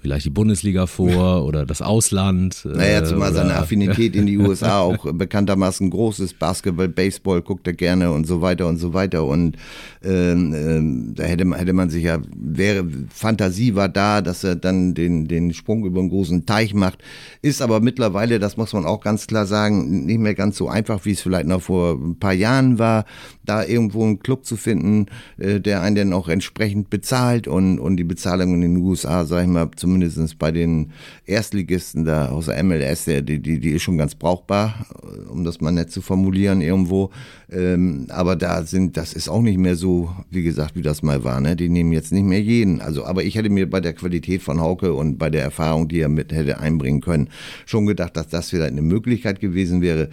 vielleicht 0.00 0.26
die 0.26 0.30
Bundesliga 0.30 0.86
vor 0.86 1.44
oder 1.46 1.66
das 1.66 1.82
Ausland. 1.82 2.64
Naja, 2.64 3.04
zumal 3.04 3.32
seine 3.32 3.56
Affinität 3.56 4.14
in 4.14 4.26
die 4.26 4.38
USA 4.38 4.80
auch 4.80 5.12
bekanntermaßen 5.12 5.90
groß 5.90 6.20
ist. 6.20 6.38
Basketball, 6.38 6.88
Baseball 6.88 7.42
guckt 7.42 7.66
er 7.66 7.72
gerne 7.72 8.12
und 8.12 8.26
so 8.26 8.40
weiter 8.40 8.66
und 8.66 8.78
so 8.78 8.94
weiter. 8.94 9.24
Und 9.24 9.56
ähm, 10.02 10.54
ähm, 10.54 11.14
da 11.14 11.24
hätte 11.24 11.44
man, 11.44 11.58
hätte 11.58 11.72
man 11.72 11.90
sich 11.90 12.04
ja, 12.04 12.18
wäre, 12.36 12.86
Fantasie 13.12 13.74
war 13.74 13.88
da, 13.88 14.22
dass 14.22 14.44
er 14.44 14.56
dann 14.56 14.94
den, 14.94 15.26
den 15.26 15.52
Sprung 15.52 15.84
über 15.84 16.00
einen 16.00 16.10
großen 16.10 16.46
Teich 16.46 16.74
macht. 16.74 16.98
Ist 17.42 17.62
aber 17.62 17.80
mittlerweile, 17.80 18.38
das 18.38 18.56
muss 18.56 18.72
man 18.72 18.86
auch 18.86 19.00
ganz 19.00 19.26
klar 19.26 19.46
sagen, 19.46 20.06
nicht 20.06 20.20
mehr 20.20 20.34
ganz 20.34 20.56
so 20.56 20.68
einfach, 20.68 21.04
wie 21.04 21.12
es 21.12 21.20
vielleicht 21.20 21.46
noch 21.46 21.62
vor 21.62 21.94
ein 21.94 22.18
paar 22.18 22.32
Jahren 22.32 22.78
war, 22.78 23.04
da 23.44 23.64
irgendwo 23.64 24.04
einen 24.04 24.20
Club 24.20 24.44
zu 24.44 24.56
finden, 24.56 25.06
äh, 25.38 25.60
der 25.60 25.82
einen 25.82 25.96
dann 25.96 26.12
auch 26.12 26.28
entsprechend 26.28 26.90
bezahlt 26.90 27.48
und, 27.48 27.78
und 27.78 27.96
die 27.96 28.04
Bezahlung 28.04 28.54
in 28.54 28.60
den 28.60 28.76
USA, 28.76 29.24
sag 29.24 29.42
ich 29.42 29.48
mal, 29.48 29.70
zumindest 29.88 30.38
bei 30.38 30.52
den 30.52 30.92
Erstligisten 31.24 32.04
da 32.04 32.28
aus 32.28 32.46
der 32.46 32.62
MLS, 32.62 33.06
die, 33.06 33.22
die, 33.22 33.58
die 33.58 33.70
ist 33.70 33.82
schon 33.82 33.96
ganz 33.96 34.14
brauchbar, 34.14 34.86
um 35.30 35.44
das 35.44 35.60
mal 35.60 35.72
nett 35.72 35.90
zu 35.90 36.02
formulieren 36.02 36.60
irgendwo. 36.60 37.10
Ähm, 37.50 38.06
aber 38.10 38.36
da 38.36 38.64
sind, 38.64 38.98
das 38.98 39.14
ist 39.14 39.28
auch 39.28 39.40
nicht 39.40 39.58
mehr 39.58 39.76
so, 39.76 40.10
wie 40.30 40.42
gesagt, 40.42 40.76
wie 40.76 40.82
das 40.82 41.02
mal 41.02 41.24
war. 41.24 41.40
Ne? 41.40 41.56
Die 41.56 41.70
nehmen 41.70 41.92
jetzt 41.92 42.12
nicht 42.12 42.24
mehr 42.24 42.42
jeden. 42.42 42.82
Also, 42.82 43.06
aber 43.06 43.24
ich 43.24 43.36
hätte 43.36 43.48
mir 43.48 43.68
bei 43.68 43.80
der 43.80 43.94
Qualität 43.94 44.42
von 44.42 44.60
Hauke 44.60 44.92
und 44.92 45.16
bei 45.16 45.30
der 45.30 45.42
Erfahrung, 45.42 45.88
die 45.88 46.00
er 46.00 46.10
mit 46.10 46.32
hätte 46.32 46.58
einbringen 46.58 47.00
können, 47.00 47.30
schon 47.64 47.86
gedacht, 47.86 48.16
dass 48.16 48.28
das 48.28 48.50
vielleicht 48.50 48.72
eine 48.72 48.82
Möglichkeit 48.82 49.40
gewesen 49.40 49.80
wäre 49.80 50.10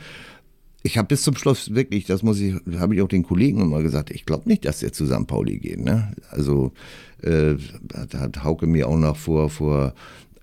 ich 0.86 1.00
habe 1.00 1.08
bis 1.08 1.24
zum 1.24 1.36
Schluss 1.36 1.74
wirklich, 1.74 2.06
das 2.06 2.22
muss 2.22 2.40
ich, 2.40 2.54
habe 2.78 2.94
ich 2.94 3.02
auch 3.02 3.08
den 3.08 3.24
Kollegen 3.24 3.60
immer 3.60 3.82
gesagt, 3.82 4.12
ich 4.12 4.24
glaube 4.24 4.48
nicht, 4.48 4.66
dass 4.66 4.84
er 4.84 4.94
zu 4.94 5.08
St. 5.08 5.26
Pauli 5.26 5.58
geht. 5.58 5.80
Ne? 5.80 6.14
Also 6.30 6.74
äh, 7.22 7.56
hat 7.94 8.44
Hauke 8.44 8.68
mir 8.68 8.88
auch 8.88 8.98
noch 8.98 9.18
vor, 9.18 9.50
vor 9.50 9.94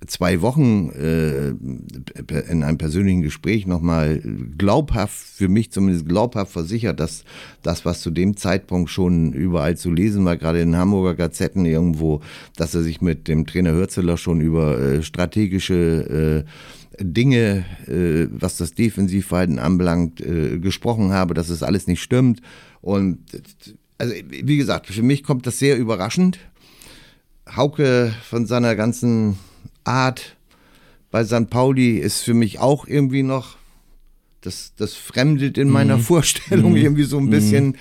zwei 0.07 0.41
Wochen 0.43 0.91
äh, 0.91 1.49
in 2.51 2.63
einem 2.63 2.79
persönlichen 2.79 3.23
Gespräch 3.23 3.67
nochmal 3.67 4.21
glaubhaft, 4.59 5.17
für 5.17 5.49
mich 5.49 5.71
zumindest 5.71 6.09
glaubhaft 6.09 6.53
versichert, 6.53 7.01
dass 7.01 7.25
das, 7.63 7.85
was 7.85 8.01
zu 8.01 8.11
dem 8.11 8.37
Zeitpunkt 8.37 8.91
schon 8.91 9.33
überall 9.33 9.77
zu 9.77 9.91
lesen 9.91 10.25
war, 10.25 10.37
gerade 10.37 10.61
in 10.61 10.77
Hamburger 10.77 11.15
Gazetten 11.15 11.65
irgendwo, 11.67 12.21
dass 12.57 12.75
er 12.75 12.83
sich 12.83 13.01
mit 13.01 13.29
dem 13.29 13.47
Trainer 13.47 13.73
Hürzeler 13.73 14.17
schon 14.17 14.41
über 14.41 14.79
äh, 14.79 15.03
strategische 15.03 16.45
äh, 16.99 17.05
Dinge, 17.05 17.65
äh, 17.87 18.27
was 18.31 18.57
das 18.57 18.75
Defensivverhalten 18.75 19.59
anbelangt, 19.59 20.21
äh, 20.21 20.59
gesprochen 20.59 21.13
habe, 21.13 21.35
dass 21.35 21.49
es 21.49 21.63
alles 21.63 21.87
nicht 21.87 22.03
stimmt. 22.03 22.41
Und 22.81 23.19
also, 23.99 24.15
wie 24.29 24.57
gesagt, 24.57 24.87
für 24.87 25.03
mich 25.03 25.23
kommt 25.23 25.47
das 25.47 25.59
sehr 25.59 25.79
überraschend. 25.79 26.39
Hauke 27.49 28.15
von 28.29 28.47
seiner 28.47 28.77
ganzen 28.77 29.39
Art 29.85 30.37
bei 31.11 31.25
St. 31.25 31.51
Pauli 31.51 31.99
ist 31.99 32.23
für 32.23 32.35
mich 32.35 32.59
auch 32.59 32.87
irgendwie 32.87 33.23
noch, 33.23 33.57
das, 34.41 34.73
das 34.77 34.95
fremdet 34.95 35.59
in 35.59 35.69
meiner 35.69 35.99
mhm. 35.99 36.03
Vorstellung 36.03 36.73
mhm. 36.73 36.79
irgendwie 36.79 37.05
so 37.05 37.19
ein 37.19 37.31
bisschen. 37.31 37.67
Mhm. 37.67 37.77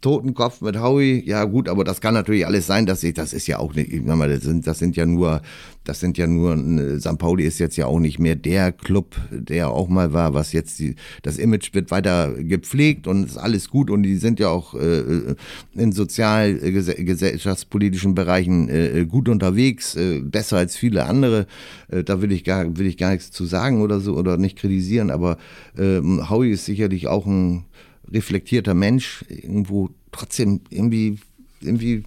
Totenkopf 0.00 0.60
mit 0.60 0.80
Howie, 0.80 1.24
ja 1.26 1.42
gut, 1.44 1.68
aber 1.68 1.82
das 1.82 2.00
kann 2.00 2.14
natürlich 2.14 2.46
alles 2.46 2.68
sein, 2.68 2.86
dass 2.86 3.02
ich, 3.02 3.14
das 3.14 3.32
ist 3.32 3.48
ja 3.48 3.58
auch 3.58 3.74
nicht, 3.74 3.92
ich 3.92 4.02
meine, 4.02 4.34
das 4.34 4.44
sind, 4.44 4.64
das 4.64 4.78
sind 4.78 4.96
ja 4.96 5.04
nur, 5.06 5.42
das 5.82 5.98
sind 5.98 6.16
ja 6.16 6.28
nur, 6.28 6.54
äh, 6.56 7.00
St. 7.00 7.18
Pauli 7.18 7.42
ist 7.42 7.58
jetzt 7.58 7.76
ja 7.76 7.86
auch 7.86 7.98
nicht 7.98 8.20
mehr 8.20 8.36
der 8.36 8.70
Club, 8.70 9.16
der 9.32 9.70
auch 9.70 9.88
mal 9.88 10.12
war, 10.12 10.34
was 10.34 10.52
jetzt 10.52 10.78
die, 10.78 10.94
das 11.22 11.36
Image 11.36 11.74
wird 11.74 11.90
weiter 11.90 12.32
gepflegt 12.34 13.08
und 13.08 13.24
ist 13.24 13.38
alles 13.38 13.70
gut 13.70 13.90
und 13.90 14.04
die 14.04 14.16
sind 14.16 14.38
ja 14.38 14.50
auch 14.50 14.74
äh, 14.74 15.34
in 15.74 15.90
sozial, 15.90 16.60
äh, 16.62 16.70
gesellschaftspolitischen 16.70 18.14
Bereichen 18.14 18.68
äh, 18.68 19.04
gut 19.04 19.28
unterwegs, 19.28 19.96
äh, 19.96 20.20
besser 20.20 20.58
als 20.58 20.76
viele 20.76 21.06
andere. 21.06 21.48
Äh, 21.88 22.04
da 22.04 22.22
will 22.22 22.30
ich 22.30 22.44
gar, 22.44 22.76
will 22.76 22.86
ich 22.86 22.98
gar 22.98 23.10
nichts 23.10 23.32
zu 23.32 23.46
sagen 23.46 23.82
oder 23.82 23.98
so 23.98 24.14
oder 24.14 24.36
nicht 24.36 24.58
kritisieren, 24.58 25.10
aber 25.10 25.38
äh, 25.76 26.00
Howie 26.28 26.52
ist 26.52 26.66
sicherlich 26.66 27.08
auch 27.08 27.26
ein 27.26 27.64
reflektierter 28.12 28.74
Mensch 28.74 29.24
irgendwo 29.28 29.90
trotzdem 30.12 30.60
irgendwie, 30.70 31.18
irgendwie, 31.60 32.04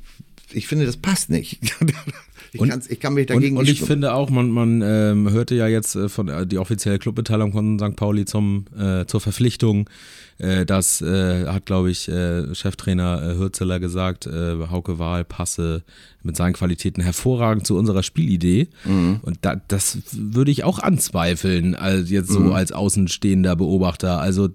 ich 0.51 0.67
finde, 0.67 0.86
das 0.86 0.98
passt 0.98 1.29
nicht. 1.29 1.60
Ich, 2.53 2.60
und, 2.60 2.91
ich 2.91 3.00
kann 3.00 3.13
mich 3.13 3.27
dagegen 3.27 3.55
und, 3.55 3.63
und 3.63 3.70
ich 3.70 3.79
finde 3.79 4.13
auch, 4.13 4.29
man, 4.29 4.50
man 4.50 4.81
ähm, 4.81 5.31
hörte 5.31 5.55
ja 5.55 5.70
jetzt 5.70 5.96
äh, 5.96 6.10
von 6.10 6.27
äh, 6.27 6.46
die 6.46 6.58
offizielle 6.58 7.00
Clubbeteiligung 7.00 7.53
von 7.53 7.79
St. 7.79 7.96
Pauli 7.96 8.25
zum, 8.25 8.65
äh, 8.77 9.05
zur 9.05 9.22
Verpflichtung 9.22 9.89
äh, 10.41 10.65
das 10.65 11.01
äh, 11.01 11.46
hat, 11.46 11.65
glaube 11.65 11.91
ich, 11.91 12.08
äh, 12.08 12.53
Cheftrainer 12.55 13.22
äh, 13.22 13.38
Hürzeler 13.38 13.79
gesagt, 13.79 14.25
äh, 14.25 14.55
Hauke 14.70 14.98
Wahl 14.98 15.24
passe 15.24 15.84
mit 16.23 16.37
seinen 16.37 16.53
Qualitäten 16.53 17.01
hervorragend 17.01 17.67
zu 17.67 17.77
unserer 17.77 18.03
Spielidee. 18.03 18.69
Mhm. 18.85 19.19
Und 19.21 19.39
da, 19.41 19.61
das 19.67 19.97
würde 20.11 20.51
ich 20.51 20.63
auch 20.63 20.79
anzweifeln, 20.79 21.75
als 21.75 22.09
jetzt 22.09 22.29
so 22.29 22.39
mhm. 22.39 22.53
als 22.53 22.71
außenstehender 22.71 23.55
Beobachter. 23.55 24.19
Also 24.19 24.49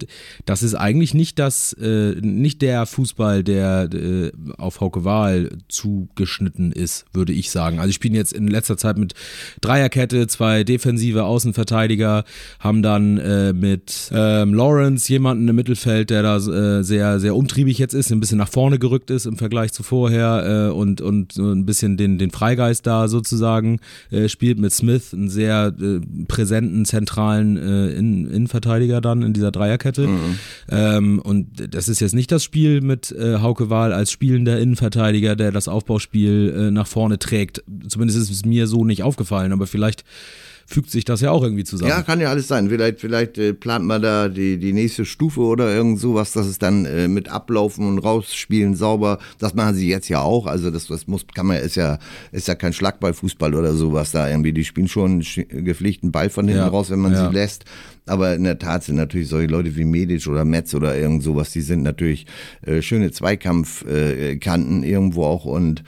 das 0.44 0.62
ist 0.62 0.74
eigentlich 0.74 1.14
nicht 1.14 1.38
das, 1.38 1.72
äh, 1.74 2.14
nicht 2.20 2.62
der 2.62 2.86
Fußball, 2.86 3.44
der 3.44 3.88
äh, 3.92 4.32
auf 4.56 4.80
Hauke 4.80 5.04
Wahl 5.04 5.50
zugeschnitten 5.68 6.72
ist, 6.72 7.04
würde 7.12 7.32
ich 7.32 7.50
sagen. 7.50 7.78
Also 7.78 7.90
ich 7.90 7.96
spiele 7.96 8.16
jetzt 8.16 8.32
in 8.32 8.48
letzter 8.48 8.76
Zeit 8.76 8.98
mit 8.98 9.14
Dreierkette, 9.60 10.26
zwei 10.28 10.64
defensive 10.64 11.24
Außenverteidiger, 11.24 12.24
haben 12.58 12.82
dann 12.82 13.18
äh, 13.18 13.52
mit 13.52 14.10
ähm, 14.12 14.54
Lawrence 14.54 15.08
jemanden 15.10 15.48
im 15.48 15.56
Mittelfeld 15.56 16.10
der 16.10 16.22
da 16.22 16.36
äh, 16.36 16.82
sehr, 16.82 17.20
sehr 17.20 17.34
umtriebig 17.34 17.78
jetzt 17.78 17.94
ist, 17.94 18.10
ein 18.12 18.20
bisschen 18.20 18.38
nach 18.38 18.48
vorne 18.48 18.78
gerückt 18.78 19.10
ist 19.10 19.26
im 19.26 19.36
Vergleich 19.36 19.72
zu 19.72 19.82
vorher 19.82 20.68
äh, 20.68 20.72
und, 20.72 21.00
und 21.00 21.38
ein 21.58 21.66
bisschen 21.66 21.96
den, 21.96 22.18
den 22.18 22.30
Freigeist 22.30 22.86
da 22.86 23.08
sozusagen 23.08 23.80
äh, 24.10 24.28
spielt 24.28 24.58
mit 24.58 24.72
Smith, 24.72 25.12
einen 25.12 25.28
sehr 25.28 25.74
äh, 25.80 26.00
präsenten, 26.28 26.84
zentralen 26.84 27.56
äh, 27.56 27.90
In 27.90 28.26
Innenverteidiger 28.26 29.00
dann 29.00 29.22
in 29.22 29.32
dieser 29.32 29.50
Dreierkette. 29.50 30.06
Mhm. 30.06 30.38
Ähm, 30.68 31.18
und 31.20 31.74
das 31.74 31.88
ist 31.88 32.00
jetzt 32.00 32.14
nicht 32.14 32.30
das 32.32 32.44
Spiel 32.44 32.80
mit 32.80 33.12
äh, 33.12 33.38
Hauke 33.38 33.70
Wahl 33.70 33.92
als 33.92 34.10
spielender 34.10 34.58
Innenverteidiger, 34.58 35.36
der 35.36 35.52
das 35.52 35.68
Aufbauspiel 35.68 36.54
äh, 36.56 36.70
nach 36.70 36.86
vorne 36.86 37.18
trägt. 37.18 37.62
Zumindest 37.88 38.18
ist 38.18 38.30
es 38.30 38.44
mir 38.44 38.66
so 38.66 38.84
nicht 38.84 39.02
aufgefallen, 39.02 39.52
aber 39.52 39.66
vielleicht 39.66 40.04
fügt 40.66 40.90
sich 40.90 41.04
das 41.04 41.20
ja 41.20 41.30
auch 41.30 41.44
irgendwie 41.44 41.62
zusammen. 41.64 41.90
Ja, 41.90 42.02
kann 42.02 42.20
ja 42.20 42.28
alles 42.28 42.48
sein. 42.48 42.68
Vielleicht, 42.68 43.00
vielleicht 43.00 43.38
äh, 43.38 43.54
plant 43.54 43.84
man 43.84 44.02
da 44.02 44.28
die, 44.28 44.58
die 44.58 44.72
nächste 44.72 45.04
Stufe 45.04 45.40
oder 45.40 45.72
irgend 45.72 46.00
sowas, 46.00 46.32
dass 46.32 46.46
es 46.46 46.58
dann 46.58 46.84
äh, 46.84 47.06
mit 47.06 47.28
Ablaufen 47.28 47.86
und 47.86 47.98
Rausspielen 47.98 48.74
sauber, 48.74 49.18
das 49.38 49.54
machen 49.54 49.76
sie 49.76 49.88
jetzt 49.88 50.08
ja 50.08 50.20
auch. 50.20 50.46
Also 50.46 50.72
das, 50.72 50.88
das 50.88 51.06
muss, 51.06 51.24
kann 51.34 51.46
man, 51.46 51.58
ist 51.58 51.76
ja, 51.76 51.98
ist 52.32 52.48
ja 52.48 52.56
kein 52.56 52.72
Schlagballfußball 52.72 53.54
oder 53.54 53.74
sowas 53.74 54.10
da 54.10 54.28
irgendwie. 54.28 54.52
Die 54.52 54.64
spielen 54.64 54.88
schon 54.88 55.24
gepflegten 55.48 56.10
Ball 56.10 56.30
von 56.30 56.48
hinten 56.48 56.62
ja, 56.62 56.68
raus, 56.68 56.90
wenn 56.90 56.98
man 56.98 57.12
ja. 57.12 57.28
sie 57.28 57.34
lässt. 57.34 57.64
Aber 58.06 58.34
in 58.34 58.44
der 58.44 58.58
Tat 58.58 58.84
sind 58.84 58.96
natürlich 58.96 59.28
solche 59.28 59.48
Leute 59.48 59.76
wie 59.76 59.84
Medic 59.84 60.26
oder 60.26 60.44
Metz 60.44 60.74
oder 60.74 60.96
irgend 60.96 61.22
sowas, 61.22 61.52
die 61.52 61.60
sind 61.60 61.82
natürlich 61.82 62.26
äh, 62.62 62.82
schöne 62.82 63.12
Zweikampfkanten 63.12 64.82
äh, 64.82 64.88
irgendwo 64.88 65.24
auch 65.24 65.44
und 65.44 65.82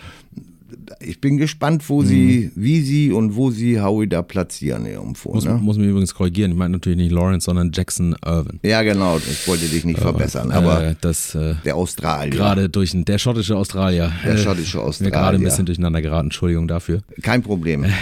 ich 1.00 1.20
bin 1.20 1.36
gespannt, 1.36 1.88
wo 1.88 2.02
mhm. 2.02 2.06
sie, 2.06 2.50
wie 2.54 2.80
sie 2.80 3.12
und 3.12 3.36
wo 3.36 3.50
sie 3.50 3.80
Howie 3.80 4.08
da 4.08 4.22
platzieren 4.22 4.86
irgendwo. 4.86 5.34
Muss, 5.34 5.44
ne? 5.44 5.54
muss 5.54 5.78
mich 5.78 5.88
übrigens 5.88 6.14
korrigieren. 6.14 6.52
Ich 6.52 6.56
meine 6.56 6.72
natürlich 6.72 6.98
nicht 6.98 7.12
Lawrence, 7.12 7.46
sondern 7.46 7.70
Jackson 7.72 8.16
Irvin. 8.24 8.60
Ja, 8.62 8.82
genau. 8.82 9.18
Ich 9.18 9.46
wollte 9.46 9.66
dich 9.66 9.84
nicht 9.84 10.00
verbessern, 10.00 10.50
aber 10.50 10.88
äh, 10.88 10.94
das, 11.00 11.34
äh, 11.34 11.54
der 11.64 11.76
Australier. 11.76 12.30
Gerade 12.30 12.68
durch 12.68 12.92
der 12.94 13.18
schottische 13.18 13.56
Australier. 13.56 14.12
Der 14.24 14.36
schottische 14.36 14.80
Australier. 14.80 15.10
Mir 15.14 15.18
gerade 15.18 15.38
ein 15.38 15.44
bisschen 15.44 15.66
durcheinander 15.66 16.02
geraten. 16.02 16.26
Entschuldigung 16.26 16.68
dafür. 16.68 17.00
Kein 17.22 17.42
Problem. 17.42 17.86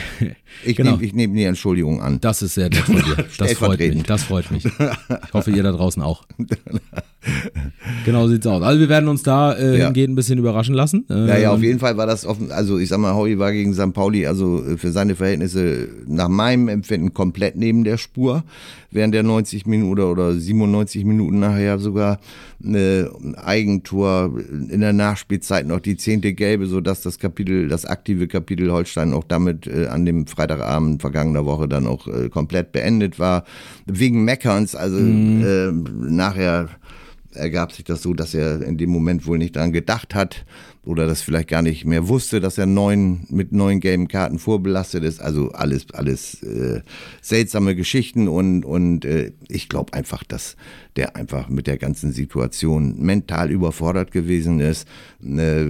Ich 0.64 0.76
genau. 0.76 0.96
nehme 0.96 1.12
nehm 1.12 1.34
die 1.34 1.44
Entschuldigung 1.44 2.00
an. 2.00 2.20
Das 2.20 2.40
ist 2.40 2.54
sehr 2.54 2.70
nett 2.70 2.84
von 2.84 2.96
dir. 2.96 3.24
Das 3.38 3.52
freut 3.54 3.78
mich. 3.78 4.02
Das 4.04 4.22
freut 4.22 4.50
mich. 4.50 4.64
Ich 4.64 5.32
hoffe, 5.32 5.50
ihr 5.50 5.62
da 5.62 5.72
draußen 5.72 6.02
auch. 6.02 6.24
genau 8.04 8.28
sieht's 8.28 8.46
aus. 8.46 8.62
Also 8.62 8.80
wir 8.80 8.88
werden 8.88 9.08
uns 9.08 9.22
da 9.22 9.52
äh, 9.52 9.78
ja. 9.78 9.88
ein 9.88 10.14
bisschen 10.14 10.38
überraschen 10.38 10.74
lassen. 10.74 11.04
Ähm, 11.10 11.28
ja, 11.28 11.38
ja, 11.38 11.50
auf 11.50 11.62
jeden 11.62 11.78
Fall 11.78 11.96
war 11.96 12.06
das 12.06 12.24
offen. 12.24 12.52
Also 12.52 12.75
ich 12.78 12.88
sag 12.88 12.98
mal, 12.98 13.14
Howie 13.14 13.38
war 13.38 13.52
gegen 13.52 13.74
St. 13.74 13.92
Pauli, 13.92 14.26
also 14.26 14.64
äh, 14.64 14.76
für 14.76 14.90
seine 14.90 15.16
Verhältnisse 15.16 15.88
nach 16.06 16.28
meinem 16.28 16.68
Empfinden 16.68 17.14
komplett 17.14 17.56
neben 17.56 17.84
der 17.84 17.98
Spur. 17.98 18.44
Während 18.90 19.14
der 19.14 19.22
90 19.22 19.66
Minuten 19.66 20.00
oder 20.00 20.32
97 20.32 21.04
Minuten 21.04 21.38
nachher 21.38 21.78
sogar 21.78 22.18
eine 22.64 23.10
Eigentor 23.36 24.32
in 24.70 24.80
der 24.80 24.92
Nachspielzeit 24.92 25.66
noch 25.66 25.80
die 25.80 25.96
zehnte 25.96 26.32
Gelbe, 26.32 26.66
sodass 26.66 27.02
das 27.02 27.18
Kapitel, 27.18 27.68
das 27.68 27.84
aktive 27.84 28.26
Kapitel 28.26 28.70
Holstein 28.70 29.12
auch 29.12 29.24
damit 29.24 29.66
äh, 29.66 29.88
an 29.88 30.06
dem 30.06 30.26
Freitagabend 30.26 31.02
vergangener 31.02 31.44
Woche 31.44 31.68
dann 31.68 31.86
auch 31.86 32.06
äh, 32.08 32.28
komplett 32.28 32.72
beendet 32.72 33.18
war. 33.18 33.44
Wegen 33.84 34.24
Meckerns, 34.24 34.74
also 34.74 34.98
mhm. 34.98 35.44
äh, 35.44 36.10
nachher 36.10 36.68
ergab 37.36 37.72
sich 37.72 37.84
das 37.84 38.02
so, 38.02 38.14
dass 38.14 38.34
er 38.34 38.62
in 38.62 38.78
dem 38.78 38.90
Moment 38.90 39.26
wohl 39.26 39.38
nicht 39.38 39.56
daran 39.56 39.72
gedacht 39.72 40.14
hat 40.14 40.44
oder 40.86 41.06
das 41.06 41.20
vielleicht 41.20 41.48
gar 41.48 41.62
nicht 41.62 41.84
mehr 41.84 42.06
wusste, 42.08 42.38
dass 42.38 42.58
er 42.58 42.66
neun, 42.66 43.26
mit 43.28 43.50
neun 43.50 43.80
gelben 43.80 44.06
Karten 44.06 44.38
vorbelastet 44.38 45.02
ist. 45.02 45.20
Also 45.20 45.50
alles, 45.50 45.86
alles 45.92 46.42
äh, 46.44 46.80
seltsame 47.20 47.74
Geschichten 47.74 48.28
und, 48.28 48.64
und 48.64 49.04
äh, 49.04 49.32
ich 49.48 49.68
glaube 49.68 49.92
einfach, 49.94 50.22
dass 50.22 50.56
der 50.94 51.16
einfach 51.16 51.48
mit 51.48 51.66
der 51.66 51.76
ganzen 51.76 52.12
Situation 52.12 53.00
mental 53.00 53.50
überfordert 53.50 54.12
gewesen 54.12 54.60
ist. 54.60 54.86
Äh, 55.22 55.64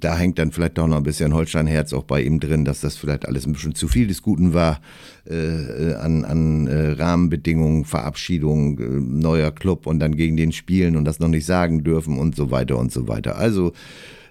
da 0.00 0.16
hängt 0.16 0.38
dann 0.38 0.52
vielleicht 0.52 0.78
auch 0.78 0.88
noch 0.88 0.96
ein 0.96 1.02
bisschen 1.02 1.34
Holsteinherz 1.34 1.92
auch 1.92 2.04
bei 2.04 2.22
ihm 2.22 2.40
drin, 2.40 2.64
dass 2.64 2.80
das 2.80 2.96
vielleicht 2.96 3.28
alles 3.28 3.46
ein 3.46 3.52
bisschen 3.52 3.74
zu 3.74 3.88
viel 3.88 4.06
des 4.06 4.22
Guten 4.22 4.54
war 4.54 4.80
äh, 5.28 5.94
an, 5.94 6.24
an 6.24 6.66
äh, 6.66 6.92
Rahmenbedingungen, 6.92 7.84
Verabschiedung, 7.84 8.78
äh, 8.78 8.82
neuer 8.82 9.50
Club 9.50 9.86
und 9.86 9.98
dann 9.98 10.16
gegen 10.16 10.38
den 10.38 10.52
spielen 10.52 10.96
und 10.96 11.04
das 11.04 11.20
noch 11.20 11.28
nicht 11.28 11.44
sagen 11.44 11.84
dürfen 11.84 12.18
und 12.18 12.34
so 12.34 12.50
weiter 12.50 12.78
und 12.78 12.90
so 12.90 13.06
weiter. 13.06 13.36
Also 13.36 13.72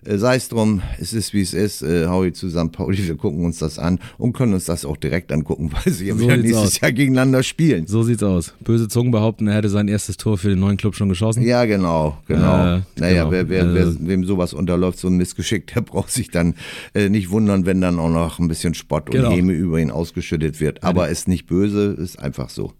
sei 0.05 0.35
es 0.35 0.49
drum, 0.49 0.81
es 0.99 1.13
ist 1.13 1.33
wie 1.33 1.41
es 1.41 1.53
ist. 1.53 1.81
Äh, 1.81 2.07
Howie 2.07 2.33
zu 2.33 2.49
St. 2.49 2.71
Pauli, 2.71 3.07
wir 3.07 3.15
gucken 3.15 3.43
uns 3.43 3.59
das 3.59 3.79
an 3.79 3.99
und 4.17 4.33
können 4.33 4.53
uns 4.53 4.65
das 4.65 4.85
auch 4.85 4.97
direkt 4.97 5.31
angucken, 5.31 5.71
weil 5.85 5.93
sie 5.93 6.11
so 6.11 6.29
ja 6.29 6.37
nächstes 6.37 6.57
aus. 6.57 6.79
Jahr 6.81 6.91
gegeneinander 6.91 7.43
spielen. 7.43 7.87
So 7.87 8.03
sieht's 8.03 8.23
aus. 8.23 8.53
Böse 8.63 8.87
Zungen 8.87 9.11
behaupten, 9.11 9.47
er 9.47 9.55
hätte 9.55 9.69
sein 9.69 9.87
erstes 9.87 10.17
Tor 10.17 10.37
für 10.37 10.49
den 10.49 10.59
neuen 10.59 10.77
Club 10.77 10.95
schon 10.95 11.09
geschossen. 11.09 11.43
Ja, 11.43 11.65
genau, 11.65 12.17
genau. 12.27 12.77
Äh, 12.77 12.81
naja, 12.97 13.23
genau. 13.23 13.31
Wer, 13.31 13.49
wer, 13.49 13.73
wer, 13.73 13.95
wem 13.99 14.25
sowas 14.25 14.53
unterläuft, 14.53 14.99
so 14.99 15.07
ein 15.07 15.17
Missgeschick, 15.17 15.67
der 15.73 15.81
braucht 15.81 16.11
sich 16.11 16.29
dann 16.29 16.55
äh, 16.93 17.09
nicht 17.09 17.29
wundern, 17.29 17.65
wenn 17.65 17.81
dann 17.81 17.99
auch 17.99 18.09
noch 18.09 18.39
ein 18.39 18.47
bisschen 18.47 18.73
Spott 18.73 19.11
genau. 19.11 19.29
und 19.29 19.35
Häme 19.35 19.53
über 19.53 19.79
ihn 19.79 19.91
ausgeschüttet 19.91 20.59
wird. 20.59 20.83
Aber 20.83 21.09
ist 21.09 21.27
nicht 21.27 21.47
böse, 21.47 21.95
ist 21.97 22.19
einfach 22.19 22.49
so 22.49 22.73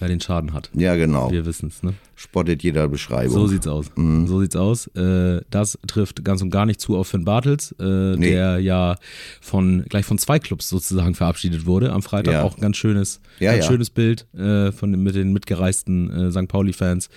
wer 0.00 0.08
den 0.08 0.20
Schaden 0.20 0.52
hat. 0.52 0.70
Ja, 0.74 0.96
genau. 0.96 1.30
Wir 1.30 1.46
wissen 1.46 1.68
es, 1.68 1.82
ne? 1.82 1.94
Spottet 2.16 2.62
jeder 2.62 2.88
Beschreibung. 2.88 3.32
So 3.32 3.46
sieht's 3.46 3.66
aus. 3.66 3.86
Mhm. 3.96 4.26
So 4.26 4.40
sieht's 4.40 4.56
aus. 4.56 4.88
Äh, 4.88 5.40
das 5.50 5.78
trifft 5.86 6.24
ganz 6.24 6.42
und 6.42 6.50
gar 6.50 6.66
nicht 6.66 6.80
zu 6.80 6.96
auf 6.96 7.08
Finn 7.08 7.24
Bartels, 7.24 7.74
äh, 7.78 8.16
nee. 8.16 8.30
der 8.30 8.58
ja 8.58 8.96
von 9.40 9.84
gleich 9.88 10.04
von 10.04 10.18
zwei 10.18 10.38
Clubs 10.38 10.68
sozusagen 10.68 11.14
verabschiedet 11.14 11.66
wurde. 11.66 11.92
Am 11.92 12.02
Freitag 12.02 12.32
ja. 12.32 12.42
auch 12.42 12.56
ein 12.56 12.60
ganz 12.60 12.76
schönes, 12.76 13.20
ja, 13.38 13.52
ganz 13.52 13.64
ja. 13.64 13.70
schönes 13.70 13.90
Bild 13.90 14.26
äh, 14.34 14.72
von 14.72 14.90
mit 14.90 15.14
den 15.14 15.32
mitgereisten 15.32 16.28
äh, 16.28 16.30
St. 16.30 16.48
Pauli-Fans 16.48 17.08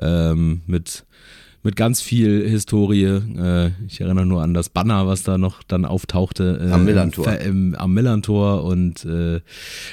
ähm, 0.00 0.62
mit 0.66 1.04
mit 1.62 1.76
ganz 1.76 2.00
viel 2.00 2.48
Historie. 2.48 3.04
Äh, 3.04 3.70
ich 3.86 4.00
erinnere 4.00 4.26
nur 4.26 4.42
an 4.42 4.54
das 4.54 4.68
Banner, 4.68 5.06
was 5.06 5.22
da 5.22 5.38
noch 5.38 5.62
dann 5.62 5.84
auftauchte. 5.84 6.60
Äh, 6.62 6.72
am 6.72 6.84
Millantor. 6.84 7.32
Im, 7.38 7.74
am 7.74 7.94
Millantor 7.94 8.64
und 8.64 9.04
äh, 9.04 9.40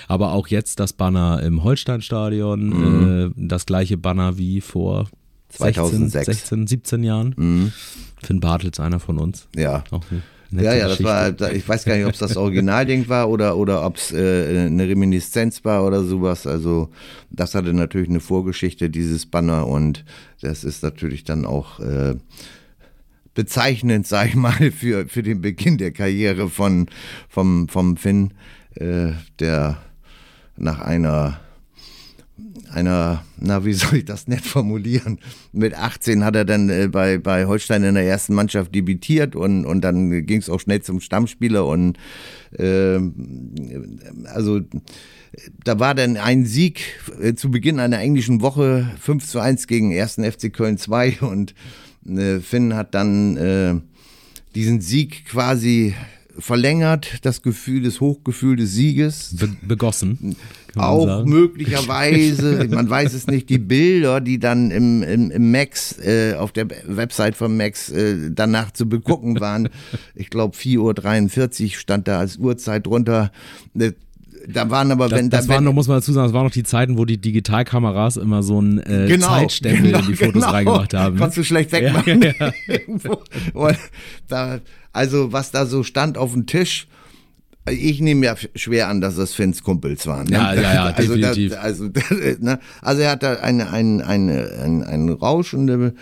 aber 0.08 0.34
auch 0.34 0.48
jetzt 0.48 0.80
das 0.80 0.94
Banner 0.94 1.42
im 1.44 1.64
Holsteinstadion. 1.64 2.70
Mhm. 2.70 3.34
Äh, 3.38 3.48
das 3.48 3.66
gleiche 3.66 3.98
Banner 3.98 4.38
wie 4.38 4.62
vor 4.62 5.10
2006. 5.50 6.12
16, 6.26 6.34
16 6.36 6.68
17 6.68 7.04
Jahren. 7.04 7.34
Mhm. 7.38 7.72
Finn 8.22 8.40
Bartels, 8.40 8.80
einer 8.80 9.00
von 9.00 9.18
uns. 9.18 9.48
Ja. 9.56 9.84
Auch 9.92 10.04
ja, 10.52 10.74
ja, 10.74 10.88
das 10.88 11.04
war, 11.04 11.30
ich 11.52 11.68
weiß 11.68 11.86
gar 11.86 11.96
nicht, 11.96 12.06
ob 12.06 12.14
es 12.14 12.20
das 12.20 12.36
Originalding 12.36 13.08
war 13.08 13.30
oder, 13.30 13.56
oder 13.56 13.86
ob 13.86 13.98
es 13.98 14.12
äh, 14.12 14.66
eine 14.66 14.88
Reminiszenz 14.88 15.64
war 15.64 15.86
oder 15.86 16.04
sowas. 16.04 16.48
Also 16.48 16.90
das 17.30 17.54
hatte 17.54 17.74
natürlich 17.74 18.10
eine 18.10 18.20
Vorgeschichte, 18.20 18.90
dieses 18.90 19.26
Banner 19.26 19.68
und 19.68 20.06
das 20.42 20.64
ist 20.64 20.82
natürlich 20.82 21.24
dann 21.24 21.46
auch 21.46 21.80
äh, 21.80 22.16
bezeichnend, 23.36 24.08
sag 24.08 24.30
ich 24.30 24.36
mal, 24.36 24.72
für, 24.72 25.08
für 25.08 25.24
den 25.24 25.42
Beginn 25.42 25.78
der 25.78 25.92
Karriere 25.92 26.50
von, 26.50 26.88
vom, 27.28 27.70
vom 27.70 27.96
Finn, 27.98 28.34
äh, 28.76 29.12
der 29.40 29.78
nach 30.58 30.80
einer 30.80 31.40
einer, 32.72 33.24
na, 33.40 33.66
wie 33.66 33.74
soll 33.74 33.98
ich 33.98 34.06
das 34.06 34.28
nett 34.28 34.46
formulieren? 34.46 35.20
Mit 35.52 35.74
18 35.74 36.24
hat 36.24 36.36
er 36.36 36.46
dann 36.46 36.70
äh, 36.70 36.88
bei, 36.88 37.18
bei 37.18 37.46
Holstein 37.46 37.84
in 37.84 37.96
der 37.96 38.06
ersten 38.06 38.34
Mannschaft 38.34 38.74
debütiert 38.74 39.36
und, 39.36 39.66
und 39.66 39.82
dann 39.82 40.26
ging 40.26 40.40
es 40.40 40.50
auch 40.50 40.60
schnell 40.60 40.82
zum 40.82 41.00
Stammspieler 41.00 41.66
und 41.66 41.98
äh, 42.58 43.00
also 44.26 44.62
da 45.64 45.80
war 45.80 45.96
dann 45.96 46.18
ein 46.18 46.46
Sieg 46.46 46.82
äh, 47.22 47.34
zu 47.34 47.52
Beginn 47.52 47.80
einer 47.80 48.00
englischen 48.00 48.42
Woche 48.42 48.90
5 49.00 49.28
zu 49.28 49.40
1 49.40 49.68
gegen 49.68 49.94
1. 49.94 50.16
FC 50.16 50.52
Köln 50.52 50.78
2 50.78 51.20
und 51.22 51.54
äh, 52.08 52.40
Finn 52.40 52.76
hat 52.76 52.94
dann 52.96 53.38
äh, 53.38 53.76
diesen 54.56 54.82
Sieg 54.82 55.26
quasi 55.26 55.94
verlängert, 56.40 57.20
das 57.24 57.42
Gefühl, 57.42 57.84
das 57.84 58.02
Hochgefühl 58.02 58.56
des 58.56 58.74
Sieges. 58.74 59.36
Be 59.38 59.50
begossen. 59.62 60.36
Auch 60.76 61.06
sagen. 61.06 61.30
möglicherweise, 61.30 62.68
man 62.70 62.90
weiß 62.90 63.14
es 63.14 63.28
nicht, 63.28 63.50
die 63.50 63.58
Bilder, 63.58 64.22
die 64.22 64.40
dann 64.40 64.72
im, 64.72 65.04
im, 65.04 65.32
im 65.32 65.52
Max, 65.52 65.98
äh, 66.00 66.36
auf 66.36 66.52
der 66.52 66.68
Website 66.86 67.36
von 67.36 67.58
Max 67.58 67.90
äh, 67.90 68.30
danach 68.32 68.72
zu 68.72 68.88
begucken 68.88 69.40
waren. 69.40 69.70
Ich 70.16 70.30
glaube 70.30 70.56
4.43 70.56 71.64
Uhr 71.64 71.70
stand 71.72 72.08
da 72.08 72.20
als 72.20 72.38
Uhrzeit 72.38 72.86
drunter. 72.86 73.32
Da 74.54 74.70
waren 74.70 74.92
aber, 74.92 75.12
wenn 75.12 75.30
das, 75.30 75.42
das 75.42 75.50
waren 75.50 75.64
noch, 75.64 75.74
muss 75.74 75.88
man 75.88 75.98
dazu 75.98 76.12
sagen, 76.12 76.28
das 76.28 76.34
waren 76.34 76.46
noch 76.46 76.52
die 76.52 76.64
Zeiten, 76.64 76.98
wo 76.98 77.06
die 77.06 77.20
Digitalkameras 77.20 78.18
immer 78.18 78.44
so 78.44 78.62
ein 78.62 78.80
äh, 78.80 79.08
genau, 79.08 79.28
Zeitstempel 79.28 79.92
genau, 79.92 80.00
in 80.00 80.06
die 80.08 80.16
Fotos 80.16 80.34
genau. 80.34 80.50
reingemacht 80.50 80.94
haben. 80.94 81.18
Konntest 81.18 81.38
du 81.38 81.44
schlecht 81.44 81.72
wegmachen. 81.72 82.22
Ja, 82.22 82.52
ja. 82.68 83.76
da, 84.28 84.60
also 84.92 85.32
was 85.32 85.52
da 85.52 85.66
so 85.66 85.84
stand 85.84 86.18
auf 86.18 86.34
dem 86.34 86.46
Tisch, 86.46 86.88
ich 87.70 88.02
nehme 88.02 88.26
ja 88.26 88.36
schwer 88.56 88.88
an, 88.88 89.02
dass 89.02 89.16
das 89.16 89.34
Finns 89.34 89.64
Kumpels 89.64 90.08
waren. 90.08 90.26
Ne? 90.26 90.34
Ja, 90.34 90.54
ja, 90.54 90.62
ja, 90.62 90.86
also, 90.96 91.16
definitiv. 91.16 91.52
Das, 91.52 91.60
also, 91.60 91.90
ne? 92.40 92.60
also 92.82 93.02
er 93.02 93.12
hat 93.12 93.24
da 93.24 93.34
eine, 93.34 93.72
eine, 93.72 94.06
eine, 94.06 94.52
eine, 94.62 94.88
eine 94.88 95.12
rauschende 95.14 95.94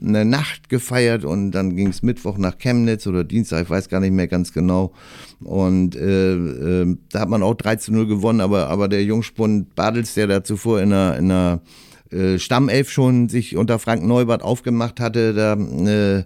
eine 0.00 0.24
Nacht 0.24 0.68
gefeiert 0.68 1.24
und 1.24 1.52
dann 1.52 1.76
ging 1.76 1.88
es 1.88 2.02
Mittwoch 2.02 2.38
nach 2.38 2.58
Chemnitz 2.58 3.06
oder 3.06 3.24
Dienstag, 3.24 3.64
ich 3.64 3.70
weiß 3.70 3.88
gar 3.88 4.00
nicht 4.00 4.12
mehr 4.12 4.28
ganz 4.28 4.52
genau. 4.52 4.92
Und 5.40 5.96
äh, 5.96 6.34
äh, 6.34 6.96
da 7.10 7.20
hat 7.20 7.28
man 7.28 7.42
auch 7.42 7.54
3 7.54 7.76
zu 7.76 7.92
0 7.92 8.06
gewonnen, 8.06 8.40
aber, 8.40 8.68
aber 8.68 8.88
der 8.88 9.04
Jungspund 9.04 9.74
Badels, 9.74 10.14
der 10.14 10.26
da 10.26 10.44
zuvor 10.44 10.80
in 10.80 10.92
einer, 10.92 11.16
in 11.16 11.30
einer 11.30 11.60
äh, 12.10 12.38
Stammelf 12.38 12.90
schon 12.90 13.28
sich 13.28 13.56
unter 13.56 13.78
Frank 13.78 14.04
Neubert 14.04 14.42
aufgemacht 14.42 15.00
hatte, 15.00 15.34
da 15.34 15.54
äh, 15.54 16.24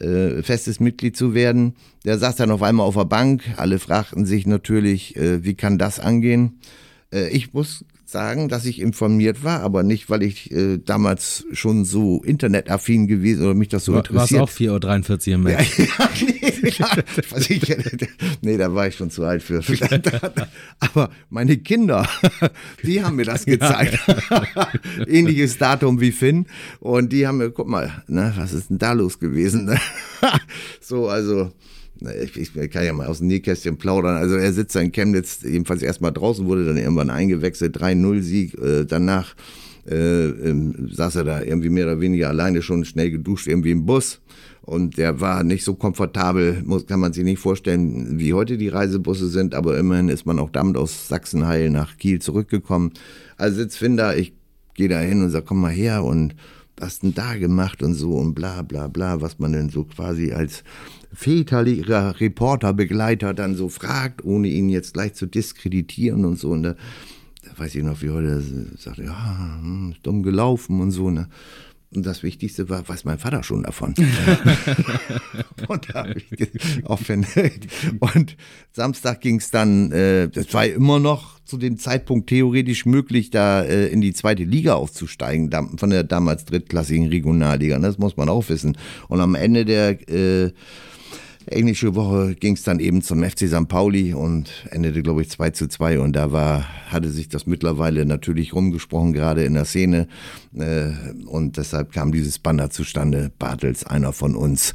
äh, 0.00 0.42
festes 0.42 0.80
Mitglied 0.80 1.16
zu 1.16 1.34
werden. 1.34 1.74
Der 2.04 2.18
saß 2.18 2.36
dann 2.36 2.50
auf 2.50 2.62
einmal 2.62 2.86
auf 2.86 2.96
der 2.96 3.04
Bank. 3.04 3.42
Alle 3.56 3.78
fragten 3.78 4.26
sich 4.26 4.46
natürlich, 4.46 5.16
äh, 5.16 5.44
wie 5.44 5.54
kann 5.54 5.78
das 5.78 6.00
angehen? 6.00 6.58
Äh, 7.12 7.28
ich 7.28 7.52
muss 7.52 7.84
sagen, 8.12 8.48
dass 8.48 8.64
ich 8.64 8.80
informiert 8.80 9.42
war, 9.42 9.60
aber 9.60 9.82
nicht, 9.82 10.10
weil 10.10 10.22
ich 10.22 10.50
äh, 10.52 10.78
damals 10.78 11.44
schon 11.52 11.84
so 11.84 12.22
internetaffin 12.22 13.06
gewesen 13.06 13.44
oder 13.44 13.54
mich 13.54 13.68
das 13.68 13.84
so 13.86 13.92
war, 13.92 14.00
interessiert. 14.00 14.40
War 14.40 14.48
es 14.48 14.50
auch 14.50 14.56
4.43 14.56 15.28
Uhr 15.28 15.34
im 15.34 15.42
Match? 15.42 15.78
Ja, 15.78 15.84
ja, 15.88 16.08
nee, 16.20 16.70
ja, 16.70 16.86
ich, 17.48 18.08
nee, 18.42 18.56
da 18.56 18.74
war 18.74 18.86
ich 18.86 18.96
schon 18.96 19.10
zu 19.10 19.24
alt 19.24 19.42
für. 19.42 19.62
aber 20.78 21.10
meine 21.30 21.56
Kinder, 21.58 22.08
die 22.84 23.02
haben 23.02 23.16
mir 23.16 23.24
das 23.24 23.44
gezeigt. 23.46 23.98
Ähnliches 25.06 25.58
Datum 25.58 26.00
wie 26.00 26.12
Finn. 26.12 26.46
Und 26.80 27.12
die 27.12 27.26
haben 27.26 27.38
mir, 27.38 27.50
guck 27.50 27.68
mal, 27.68 28.02
ne, 28.06 28.32
was 28.36 28.52
ist 28.52 28.70
denn 28.70 28.78
da 28.78 28.92
los 28.92 29.18
gewesen? 29.18 29.64
Ne? 29.64 29.78
so, 30.80 31.08
also 31.08 31.52
ich, 32.22 32.36
ich, 32.36 32.70
kann 32.70 32.84
ja 32.84 32.92
mal 32.92 33.06
aus 33.06 33.18
dem 33.18 33.28
Nähkästchen 33.28 33.76
plaudern. 33.76 34.16
Also 34.16 34.36
er 34.36 34.52
sitzt 34.52 34.76
in 34.76 34.92
Chemnitz, 34.92 35.40
jedenfalls 35.42 35.82
erstmal 35.82 36.12
draußen, 36.12 36.46
wurde 36.46 36.64
dann 36.64 36.76
irgendwann 36.76 37.10
eingewechselt, 37.10 37.76
3-0-Sieg. 37.76 38.58
Äh, 38.58 38.84
danach 38.84 39.34
äh, 39.88 39.94
ähm, 39.94 40.90
saß 40.92 41.16
er 41.16 41.24
da 41.24 41.42
irgendwie 41.42 41.70
mehr 41.70 41.86
oder 41.86 42.00
weniger 42.00 42.28
alleine 42.28 42.62
schon 42.62 42.84
schnell 42.84 43.10
geduscht, 43.10 43.46
irgendwie 43.46 43.72
im 43.72 43.86
Bus. 43.86 44.20
Und 44.62 44.96
der 44.96 45.20
war 45.20 45.42
nicht 45.42 45.64
so 45.64 45.74
komfortabel, 45.74 46.62
muss, 46.64 46.86
kann 46.86 47.00
man 47.00 47.12
sich 47.12 47.24
nicht 47.24 47.40
vorstellen, 47.40 48.20
wie 48.20 48.32
heute 48.32 48.56
die 48.56 48.68
Reisebusse 48.68 49.28
sind, 49.28 49.56
aber 49.56 49.76
immerhin 49.76 50.08
ist 50.08 50.24
man 50.24 50.38
auch 50.38 50.50
damit 50.50 50.76
aus 50.76 51.08
Sachsenheil 51.08 51.68
nach 51.70 51.96
Kiel 51.96 52.20
zurückgekommen. 52.20 52.92
Also 53.36 53.64
da, 53.96 54.14
ich 54.14 54.34
gehe 54.74 54.88
da 54.88 55.00
hin 55.00 55.22
und 55.22 55.30
sag, 55.30 55.46
komm 55.46 55.60
mal 55.60 55.72
her 55.72 56.04
und 56.04 56.36
was 56.76 57.00
denn 57.00 57.14
da 57.14 57.36
gemacht 57.36 57.82
und 57.82 57.94
so 57.94 58.12
und 58.14 58.34
bla 58.34 58.62
bla 58.62 58.88
bla, 58.88 59.20
was 59.20 59.38
man 59.38 59.52
denn 59.52 59.68
so 59.68 59.84
quasi 59.84 60.32
als 60.32 60.64
väterlicher 61.12 62.18
Reporterbegleiter 62.20 63.34
dann 63.34 63.54
so 63.54 63.68
fragt, 63.68 64.24
ohne 64.24 64.48
ihn 64.48 64.68
jetzt 64.68 64.94
gleich 64.94 65.14
zu 65.14 65.26
diskreditieren 65.26 66.24
und 66.24 66.38
so. 66.38 66.50
Und 66.50 66.62
da, 66.62 66.74
da 67.42 67.58
weiß 67.58 67.74
ich 67.74 67.82
noch, 67.82 68.02
wie 68.02 68.10
heute 68.10 68.42
sagt, 68.78 68.98
ja, 68.98 69.58
hm, 69.60 69.94
dumm 70.02 70.22
gelaufen 70.22 70.80
und 70.80 70.90
so. 70.90 71.10
Ne? 71.10 71.28
Und 71.94 72.06
das 72.06 72.22
Wichtigste 72.22 72.68
war, 72.70 72.88
weiß 72.88 73.04
mein 73.04 73.18
Vater 73.18 73.42
schon 73.42 73.62
davon. 73.62 73.94
und, 75.68 75.88
da 75.94 76.06
und 78.00 78.36
Samstag 78.72 79.20
ging 79.20 79.36
es 79.36 79.50
dann, 79.50 79.92
äh, 79.92 80.28
das 80.28 80.52
war 80.54 80.64
immer 80.64 80.98
noch 80.98 81.40
zu 81.44 81.58
dem 81.58 81.76
Zeitpunkt 81.76 82.28
theoretisch 82.28 82.86
möglich, 82.86 83.30
da 83.30 83.62
äh, 83.62 83.88
in 83.88 84.00
die 84.00 84.14
zweite 84.14 84.44
Liga 84.44 84.74
aufzusteigen, 84.74 85.50
von 85.76 85.90
der 85.90 86.04
damals 86.04 86.46
drittklassigen 86.46 87.08
Regionalliga. 87.08 87.78
Das 87.78 87.98
muss 87.98 88.16
man 88.16 88.28
auch 88.28 88.48
wissen. 88.48 88.78
Und 89.08 89.20
am 89.20 89.34
Ende 89.34 89.64
der 89.64 90.08
äh, 90.08 90.52
englische 91.46 91.94
Woche 91.94 92.34
ging 92.34 92.54
es 92.54 92.62
dann 92.62 92.78
eben 92.80 93.02
zum 93.02 93.22
FC 93.22 93.48
St. 93.48 93.68
Pauli 93.68 94.14
und 94.14 94.50
endete, 94.70 95.02
glaube 95.02 95.22
ich, 95.22 95.30
2 95.30 95.50
zu 95.50 95.68
2. 95.68 96.00
Und 96.00 96.14
da 96.14 96.32
war, 96.32 96.66
hatte 96.90 97.10
sich 97.10 97.28
das 97.28 97.46
mittlerweile 97.46 98.04
natürlich 98.04 98.54
rumgesprochen, 98.54 99.12
gerade 99.12 99.44
in 99.44 99.54
der 99.54 99.64
Szene. 99.64 100.08
Äh, 100.54 100.90
und 101.26 101.56
deshalb 101.56 101.92
kam 101.92 102.12
dieses 102.12 102.38
Banner 102.38 102.70
zustande, 102.70 103.30
Bartels, 103.38 103.84
einer 103.84 104.12
von 104.12 104.34
uns. 104.34 104.72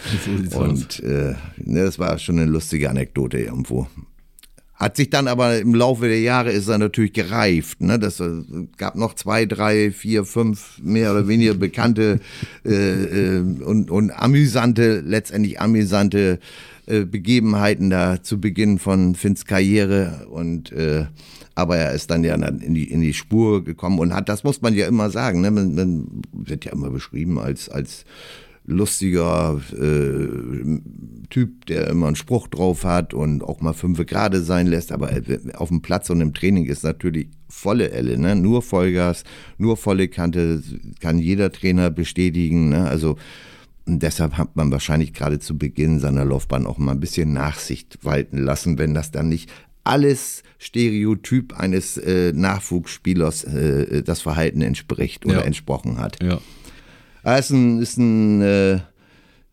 Und 0.56 1.00
äh, 1.02 1.36
ne, 1.58 1.84
das 1.84 2.00
war 2.00 2.18
schon 2.20 2.40
eine 2.40 2.50
lustige 2.50 2.90
Anekdote 2.90 3.40
irgendwo. 3.40 3.88
Hat 4.78 4.96
sich 4.96 5.10
dann 5.10 5.28
aber 5.28 5.58
im 5.58 5.74
Laufe 5.74 6.08
der 6.08 6.22
Jahre 6.22 6.52
ist 6.52 6.68
er 6.68 6.78
natürlich 6.78 7.14
gereift. 7.14 7.82
Ne? 7.82 7.98
Das 7.98 8.20
äh, 8.20 8.44
gab 8.78 8.96
noch 8.96 9.16
zwei, 9.16 9.46
drei, 9.46 9.90
vier, 9.92 10.24
fünf 10.24 10.80
mehr 10.84 11.12
oder 11.12 11.28
weniger 11.28 11.56
bekannte 11.56 12.20
äh, 12.64 12.74
äh, 12.74 13.40
und, 13.40 13.90
und 13.90 14.12
amüsante, 14.12 15.02
letztendlich 15.04 15.60
amüsante 15.60 16.40
äh, 16.86 17.06
Begebenheiten 17.06 17.90
da 17.90 18.22
zu 18.22 18.40
Beginn 18.40 18.78
von 18.78 19.16
Finns 19.16 19.46
Karriere 19.46 20.28
und 20.30 20.72
äh, 20.72 21.06
aber 21.56 21.78
er 21.78 21.94
ist 21.94 22.12
dann 22.12 22.24
ja 22.24 22.36
in 22.36 22.76
die, 22.76 22.84
in 22.84 23.02
die 23.02 23.16
Spur 23.16 23.64
gekommen 23.64 23.98
und 23.98 24.14
hat, 24.14 24.30
das 24.30 24.44
muss 24.44 24.62
man 24.62 24.76
ja 24.76 24.88
immer 24.88 25.10
sagen, 25.10 25.42
ne? 25.42 25.50
man, 25.50 25.74
man 25.74 26.22
wird 26.32 26.66
ja 26.66 26.72
immer 26.72 26.92
beschrieben 26.92 27.40
als, 27.40 27.68
als 27.68 28.06
lustiger 28.68 29.60
äh, 29.72 30.80
Typ, 31.30 31.66
der 31.66 31.88
immer 31.88 32.08
einen 32.08 32.16
Spruch 32.16 32.48
drauf 32.48 32.84
hat 32.84 33.14
und 33.14 33.44
auch 33.44 33.62
mal 33.62 33.74
fünf 33.74 34.06
gerade 34.06 34.42
sein 34.42 34.68
lässt, 34.68 34.92
aber 34.92 35.10
auf 35.56 35.70
dem 35.70 35.82
Platz 35.82 36.10
und 36.10 36.22
im 36.22 36.34
Training 36.34 36.66
ist 36.66 36.84
natürlich 36.84 37.30
volle 37.50 37.92
Elle, 37.92 38.18
ne? 38.18 38.36
nur 38.36 38.62
Vollgas, 38.62 39.24
nur 39.58 39.78
volle 39.78 40.10
Kante, 40.10 40.62
kann 41.00 41.18
jeder 41.18 41.52
Trainer 41.52 41.90
bestätigen. 41.90 42.70
Ne? 42.70 42.88
Also 42.88 43.18
deshalb 43.86 44.38
hat 44.38 44.56
man 44.56 44.72
wahrscheinlich 44.72 45.14
gerade 45.14 45.40
zu 45.40 45.58
Beginn 45.58 46.00
seiner 46.00 46.26
Laufbahn 46.26 46.68
auch 46.68 46.78
mal 46.78 46.92
ein 46.92 47.00
bisschen 47.00 47.34
Nachsicht 47.34 48.00
walten 48.04 48.38
lassen, 48.38 48.78
wenn 48.78 48.94
das 48.94 49.12
dann 49.12 49.30
nicht 49.30 49.50
alles 49.86 50.44
Stereotyp 50.60 51.58
eines 51.58 51.98
äh, 51.98 52.34
Nachwuchsspielers 52.34 53.46
äh, 53.46 54.04
das 54.04 54.22
Verhalten 54.22 54.62
entspricht 54.62 55.26
oder 55.26 55.40
ja. 55.40 55.42
entsprochen 55.42 56.00
hat. 56.00 56.22
Ja. 56.22 56.40
Er 57.28 57.40
ist 57.40 57.50
ein, 57.50 57.82
ist 57.82 57.98
ein 57.98 58.42
äh, 58.42 58.80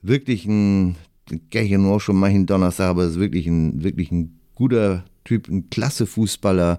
wirklich 0.01 0.47
ein, 0.47 0.95
ich 1.29 1.71
ja 1.71 1.77
nur 1.77 2.01
schon 2.01 2.15
mal 2.15 2.31
hin 2.31 2.47
Donnerstag, 2.47 2.91
aber 2.91 3.03
ist 3.03 3.19
wirklich 3.19 3.49
ein, 3.49 3.83
wirklich 3.83 4.13
ein 4.13 4.39
guter 4.55 5.05
Typ, 5.25 5.49
ein 5.49 5.71
klasse 5.71 6.07
Fußballer. 6.07 6.79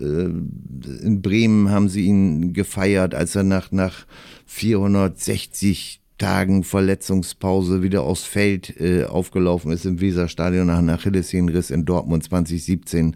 Äh, 0.00 0.02
in 0.02 1.20
Bremen 1.22 1.70
haben 1.70 1.88
sie 1.88 2.06
ihn 2.06 2.54
gefeiert, 2.54 3.14
als 3.14 3.36
er 3.36 3.44
nach, 3.44 3.70
nach 3.70 4.04
460 4.46 6.00
Tagen 6.18 6.64
Verletzungspause 6.64 7.82
wieder 7.82 8.02
aufs 8.02 8.24
Feld 8.24 8.80
äh, 8.80 9.04
aufgelaufen 9.04 9.70
ist 9.70 9.86
im 9.86 10.00
Weserstadion 10.00 10.66
nach 10.66 10.78
einem 10.78 10.88
Achillessehnenriss 10.88 11.70
in 11.70 11.84
Dortmund 11.84 12.24
2017 12.24 13.14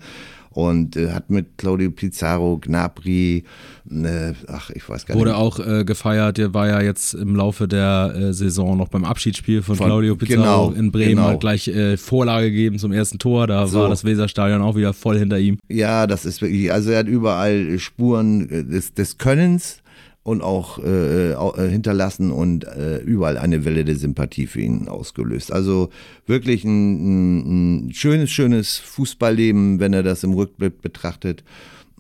und 0.56 0.96
äh, 0.96 1.12
hat 1.12 1.28
mit 1.28 1.58
Claudio 1.58 1.90
Pizarro, 1.90 2.56
Gnabry, 2.56 3.44
äh, 3.90 4.32
ach, 4.46 4.70
ich 4.70 4.88
weiß 4.88 5.04
gar 5.04 5.14
Wurde 5.14 5.32
nicht. 5.32 5.38
Wurde 5.38 5.70
auch 5.70 5.80
äh, 5.80 5.84
gefeiert, 5.84 6.38
der 6.38 6.54
war 6.54 6.66
ja 6.66 6.80
jetzt 6.80 7.12
im 7.12 7.36
Laufe 7.36 7.68
der 7.68 8.14
äh, 8.16 8.32
Saison 8.32 8.78
noch 8.78 8.88
beim 8.88 9.04
Abschiedsspiel 9.04 9.60
von, 9.60 9.76
von 9.76 9.86
Claudio 9.86 10.16
Pizarro 10.16 10.70
genau, 10.70 10.70
in 10.70 10.90
Bremen, 10.90 11.16
genau. 11.16 11.28
hat 11.28 11.40
gleich 11.40 11.68
äh, 11.68 11.98
Vorlage 11.98 12.50
gegeben 12.50 12.78
zum 12.78 12.90
erersten 12.92 13.18
Tor, 13.18 13.46
da 13.46 13.66
so. 13.66 13.80
war 13.80 13.90
das 13.90 14.04
Weserstadion 14.04 14.62
auch 14.62 14.76
wieder 14.76 14.94
voll 14.94 15.18
hinter 15.18 15.38
ihm. 15.38 15.58
Ja, 15.68 16.06
das 16.06 16.24
ist 16.24 16.40
wirklich, 16.40 16.72
also 16.72 16.90
er 16.90 17.00
hat 17.00 17.08
überall 17.08 17.78
Spuren 17.78 18.48
äh, 18.48 18.64
des, 18.64 18.94
des 18.94 19.18
Könnens 19.18 19.82
und 20.26 20.42
auch 20.42 20.82
äh, 20.82 21.30
äh, 21.34 21.70
hinterlassen 21.70 22.32
und 22.32 22.64
äh, 22.64 22.98
überall 22.98 23.38
eine 23.38 23.64
Welle 23.64 23.84
der 23.84 23.94
Sympathie 23.94 24.48
für 24.48 24.60
ihn 24.60 24.88
ausgelöst. 24.88 25.52
Also 25.52 25.90
wirklich 26.26 26.64
ein, 26.64 27.86
ein 27.86 27.92
schönes, 27.92 28.30
schönes 28.30 28.76
Fußballleben, 28.76 29.78
wenn 29.78 29.92
er 29.92 30.02
das 30.02 30.24
im 30.24 30.32
Rückblick 30.32 30.82
betrachtet. 30.82 31.44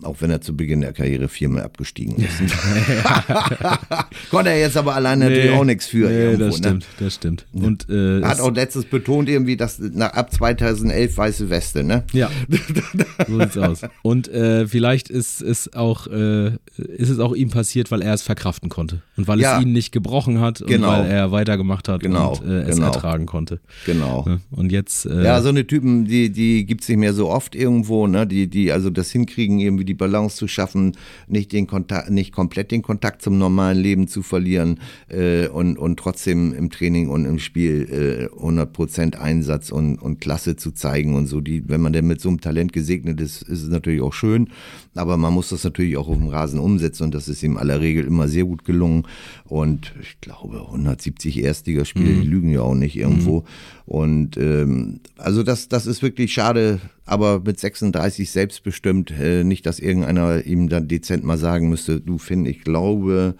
Auch 0.02 0.16
wenn 0.20 0.30
er 0.30 0.42
zu 0.42 0.54
Beginn 0.54 0.82
der 0.82 0.92
Karriere 0.92 1.26
viermal 1.26 1.62
abgestiegen 1.62 2.16
ist. 2.16 2.42
Konnte 4.30 4.50
er 4.50 4.60
jetzt 4.60 4.76
aber 4.76 4.94
allein 4.94 5.18
nee, 5.18 5.24
natürlich 5.28 5.50
auch 5.52 5.64
nichts 5.64 5.86
für. 5.86 6.08
Nee, 6.08 6.24
irgendwo, 6.24 6.44
das 6.44 6.54
ne? 6.54 6.58
stimmt, 6.58 6.82
ne? 6.82 6.86
das 6.98 7.14
stimmt. 7.14 7.46
Und, 7.52 7.88
äh, 7.88 8.22
hat 8.22 8.40
auch 8.40 8.54
letztens 8.54 8.84
betont 8.84 9.28
irgendwie, 9.30 9.56
dass 9.56 9.78
nach, 9.78 10.12
ab 10.12 10.32
2011 10.32 11.16
weiße 11.16 11.48
Weste, 11.48 11.82
ne? 11.82 12.04
Ja, 12.12 12.30
so 13.26 13.38
sieht's 13.38 13.56
aus. 13.56 13.80
Und 14.02 14.28
äh, 14.28 14.66
vielleicht 14.66 15.08
ist, 15.08 15.40
ist, 15.40 15.74
auch, 15.74 16.08
äh, 16.08 16.48
ist 16.76 17.08
es 17.08 17.18
auch 17.18 17.34
ihm 17.34 17.48
passiert, 17.48 17.90
weil 17.90 18.02
er 18.02 18.12
es 18.12 18.20
verkraften 18.20 18.68
konnte. 18.68 19.00
Und 19.16 19.28
weil 19.28 19.40
ja. 19.40 19.56
es 19.56 19.62
ihn 19.62 19.72
nicht 19.72 19.92
gebrochen 19.92 20.40
hat 20.40 20.62
genau. 20.66 20.88
und 20.90 21.04
weil 21.04 21.10
er 21.10 21.32
weitergemacht 21.32 21.88
hat 21.88 22.02
genau. 22.02 22.34
und 22.34 22.50
äh, 22.50 22.62
es 22.64 22.76
genau. 22.76 22.88
ertragen 22.88 23.24
konnte. 23.24 23.60
Genau. 23.86 24.26
Und 24.50 24.72
jetzt... 24.72 25.06
Äh, 25.06 25.24
ja, 25.24 25.40
so 25.40 25.48
eine 25.48 25.66
Typen, 25.66 26.04
die, 26.04 26.30
die 26.30 26.66
gibt 26.66 26.82
es 26.82 26.88
nicht 26.90 26.98
mehr 26.98 27.14
so 27.14 27.30
oft 27.30 27.54
irgendwo, 27.54 28.06
ne? 28.06 28.26
Die, 28.26 28.46
die 28.48 28.72
also 28.72 28.90
das 28.90 29.10
hinkriegen, 29.10 29.58
irgendwie 29.58 29.85
die 29.86 29.94
Balance 29.94 30.36
zu 30.36 30.48
schaffen, 30.48 30.92
nicht 31.26 31.52
den 31.52 31.66
Kontakt, 31.66 32.10
nicht 32.10 32.32
komplett 32.32 32.70
den 32.70 32.82
Kontakt 32.82 33.22
zum 33.22 33.38
normalen 33.38 33.78
Leben 33.78 34.08
zu 34.08 34.22
verlieren 34.22 34.80
äh, 35.08 35.48
und, 35.48 35.78
und 35.78 35.98
trotzdem 35.98 36.52
im 36.52 36.70
Training 36.70 37.08
und 37.08 37.24
im 37.24 37.38
Spiel 37.38 38.28
äh, 38.30 38.36
100% 38.36 39.16
Einsatz 39.16 39.70
und, 39.70 39.96
und 39.96 40.20
Klasse 40.20 40.56
zu 40.56 40.72
zeigen 40.72 41.14
und 41.14 41.26
so. 41.26 41.40
Die, 41.40 41.68
wenn 41.68 41.80
man 41.80 41.92
denn 41.92 42.06
mit 42.06 42.20
so 42.20 42.28
einem 42.28 42.40
Talent 42.40 42.72
gesegnet 42.72 43.20
ist, 43.20 43.42
ist 43.42 43.62
es 43.62 43.68
natürlich 43.68 44.02
auch 44.02 44.12
schön, 44.12 44.50
aber 44.94 45.16
man 45.16 45.32
muss 45.32 45.48
das 45.48 45.64
natürlich 45.64 45.96
auch 45.96 46.08
auf 46.08 46.18
dem 46.18 46.28
Rasen 46.28 46.58
umsetzen 46.58 47.04
und 47.04 47.14
das 47.14 47.28
ist 47.28 47.42
ihm 47.42 47.56
aller 47.56 47.80
Regel 47.80 48.04
immer 48.04 48.28
sehr 48.28 48.44
gut 48.44 48.64
gelungen 48.64 49.04
und 49.44 49.94
ich 50.00 50.20
glaube 50.20 50.60
170 50.66 51.42
Erstligaspiele, 51.42 52.10
mhm. 52.10 52.20
die 52.22 52.26
lügen 52.26 52.50
ja 52.50 52.62
auch 52.62 52.74
nicht 52.74 52.96
irgendwo. 52.96 53.40
Mhm. 53.40 53.44
Und 53.86 54.36
ähm, 54.36 55.00
also 55.16 55.44
das, 55.44 55.68
das 55.68 55.86
ist 55.86 56.02
wirklich 56.02 56.32
schade, 56.32 56.80
aber 57.04 57.40
mit 57.40 57.60
36 57.60 58.30
selbstbestimmt, 58.30 59.12
äh, 59.12 59.44
nicht, 59.44 59.64
dass 59.64 59.78
irgendeiner 59.78 60.44
ihm 60.44 60.68
dann 60.68 60.88
dezent 60.88 61.22
mal 61.22 61.38
sagen 61.38 61.68
müsste, 61.68 62.00
du 62.00 62.18
Finn, 62.18 62.46
ich 62.46 62.62
glaube, 62.62 63.36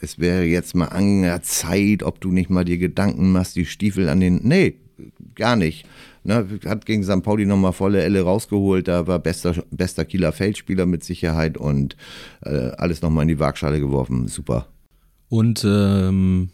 es 0.00 0.18
wäre 0.18 0.44
jetzt 0.44 0.74
mal 0.74 0.86
an 0.86 1.22
der 1.22 1.42
Zeit, 1.42 2.02
ob 2.02 2.22
du 2.22 2.32
nicht 2.32 2.48
mal 2.48 2.64
dir 2.64 2.78
Gedanken 2.78 3.32
machst, 3.32 3.54
die 3.54 3.66
Stiefel 3.66 4.08
an 4.08 4.20
den. 4.20 4.40
Nee, 4.42 4.76
gar 5.34 5.56
nicht. 5.56 5.86
Ne, 6.24 6.46
hat 6.66 6.86
gegen 6.86 7.02
St. 7.02 7.22
Pauli 7.22 7.44
nochmal 7.44 7.72
volle 7.72 8.02
Elle 8.02 8.22
rausgeholt, 8.22 8.88
da 8.88 9.06
war 9.08 9.18
bester, 9.18 9.54
bester 9.70 10.04
Kieler 10.04 10.32
Feldspieler 10.32 10.86
mit 10.86 11.04
Sicherheit 11.04 11.58
und 11.58 11.96
äh, 12.42 12.70
alles 12.78 13.02
nochmal 13.02 13.22
in 13.22 13.28
die 13.28 13.40
Waagschale 13.40 13.80
geworfen. 13.80 14.28
Super. 14.28 14.68
Und 15.28 15.64
ähm, 15.66 16.50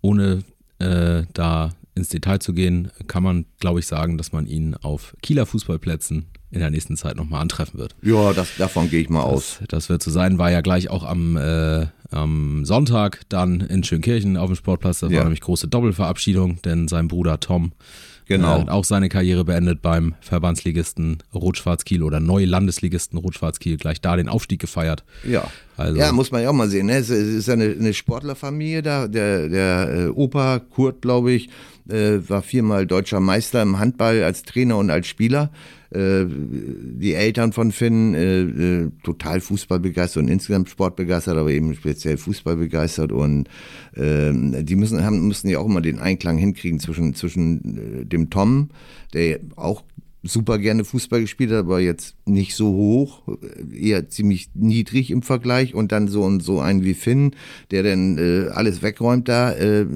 ohne 0.00 0.44
äh, 0.78 1.24
da 1.32 1.72
ins 1.94 2.08
Detail 2.08 2.38
zu 2.38 2.52
gehen, 2.52 2.90
kann 3.06 3.22
man, 3.22 3.46
glaube 3.60 3.80
ich, 3.80 3.86
sagen, 3.86 4.18
dass 4.18 4.32
man 4.32 4.46
ihn 4.46 4.74
auf 4.74 5.16
Kieler 5.22 5.46
Fußballplätzen 5.46 6.26
in 6.50 6.60
der 6.60 6.70
nächsten 6.70 6.96
Zeit 6.96 7.16
nochmal 7.16 7.40
antreffen 7.40 7.78
wird. 7.78 7.96
Ja, 8.02 8.32
das, 8.32 8.48
davon 8.58 8.88
gehe 8.88 9.00
ich 9.00 9.10
mal 9.10 9.22
das, 9.22 9.32
aus. 9.32 9.58
Das 9.68 9.88
wird 9.88 10.02
so 10.02 10.10
sein, 10.10 10.38
war 10.38 10.50
ja 10.50 10.60
gleich 10.60 10.88
auch 10.88 11.04
am, 11.04 11.36
äh, 11.36 11.86
am 12.10 12.64
Sonntag 12.64 13.22
dann 13.28 13.60
in 13.60 13.82
Schönkirchen 13.82 14.36
auf 14.36 14.48
dem 14.48 14.56
Sportplatz. 14.56 15.00
Das 15.00 15.10
ja. 15.10 15.18
war 15.18 15.24
nämlich 15.24 15.40
große 15.40 15.68
Doppelverabschiedung, 15.68 16.62
denn 16.62 16.88
sein 16.88 17.08
Bruder 17.08 17.40
Tom 17.40 17.72
Genau. 18.26 18.54
Er 18.54 18.60
hat 18.62 18.70
auch 18.70 18.84
seine 18.84 19.08
Karriere 19.08 19.44
beendet 19.44 19.82
beim 19.82 20.14
Verbandsligisten 20.20 21.18
Rot-Schwarz-Kiel 21.34 22.02
oder 22.02 22.20
Neulandesligisten 22.20 23.18
Rot-Schwarz-Kiel, 23.18 23.76
gleich 23.76 24.00
da 24.00 24.16
den 24.16 24.28
Aufstieg 24.28 24.60
gefeiert. 24.60 25.04
Ja. 25.28 25.46
Also. 25.76 25.98
Ja, 25.98 26.12
muss 26.12 26.30
man 26.30 26.42
ja 26.42 26.48
auch 26.48 26.54
mal 26.54 26.70
sehen. 26.70 26.86
Ne? 26.86 26.96
Es 26.96 27.10
ist 27.10 27.50
eine, 27.50 27.64
eine 27.64 27.92
Sportlerfamilie 27.92 28.82
da. 28.82 29.08
Der, 29.08 29.48
der 29.48 29.94
äh, 29.94 30.08
Opa 30.08 30.60
Kurt, 30.60 31.02
glaube 31.02 31.32
ich, 31.32 31.48
äh, 31.48 31.50
war 31.86 32.42
viermal 32.42 32.86
deutscher 32.86 33.20
Meister 33.20 33.60
im 33.60 33.78
Handball 33.78 34.22
als 34.22 34.42
Trainer 34.42 34.78
und 34.78 34.90
als 34.90 35.06
Spieler. 35.06 35.50
Äh, 35.94 36.26
die 36.26 37.14
Eltern 37.14 37.52
von 37.52 37.70
Finn 37.70 38.14
äh, 38.14 38.40
äh, 38.40 38.90
total 39.04 39.40
Fußball 39.40 39.78
begeistert 39.78 40.24
und 40.24 40.28
insgesamt 40.28 40.68
Sport 40.68 40.96
begeistert, 40.96 41.36
aber 41.36 41.50
eben 41.50 41.72
speziell 41.74 42.16
Fußball 42.16 42.56
begeistert 42.56 43.12
und 43.12 43.48
äh, 43.94 44.32
die 44.32 44.74
müssen 44.74 45.04
haben 45.04 45.28
müssen 45.28 45.48
ja 45.48 45.60
auch 45.60 45.66
immer 45.66 45.82
den 45.82 46.00
Einklang 46.00 46.36
hinkriegen 46.36 46.80
zwischen 46.80 47.14
zwischen 47.14 48.00
äh, 48.00 48.06
dem 48.06 48.28
Tom, 48.28 48.70
der 49.12 49.38
auch 49.54 49.84
super 50.24 50.58
gerne 50.58 50.84
Fußball 50.84 51.20
gespielt 51.20 51.50
hat, 51.50 51.58
aber 51.58 51.80
jetzt 51.80 52.16
nicht 52.24 52.54
so 52.56 52.68
hoch, 52.68 53.22
eher 53.72 54.08
ziemlich 54.08 54.50
niedrig 54.54 55.10
im 55.10 55.22
Vergleich 55.22 55.74
und 55.74 55.92
dann 55.92 56.08
so 56.08 56.22
und 56.22 56.40
so 56.40 56.60
ein 56.60 56.82
wie 56.82 56.94
Finn, 56.94 57.32
der 57.70 57.82
dann 57.82 58.18
äh, 58.18 58.48
alles 58.48 58.82
wegräumt 58.82 59.28
da, 59.28 59.52
äh, 59.52 59.86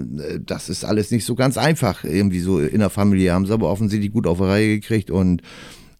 das 0.44 0.68
ist 0.68 0.84
alles 0.84 1.10
nicht 1.10 1.24
so 1.24 1.34
ganz 1.34 1.56
einfach. 1.56 2.04
Irgendwie 2.04 2.40
so 2.40 2.60
in 2.60 2.80
der 2.80 2.90
Familie 2.90 3.32
haben 3.32 3.46
sie 3.46 3.52
aber 3.52 3.70
offensichtlich 3.70 4.12
gut 4.12 4.26
auf 4.26 4.38
die 4.38 4.44
Reihe 4.44 4.68
gekriegt 4.80 5.10
und 5.10 5.42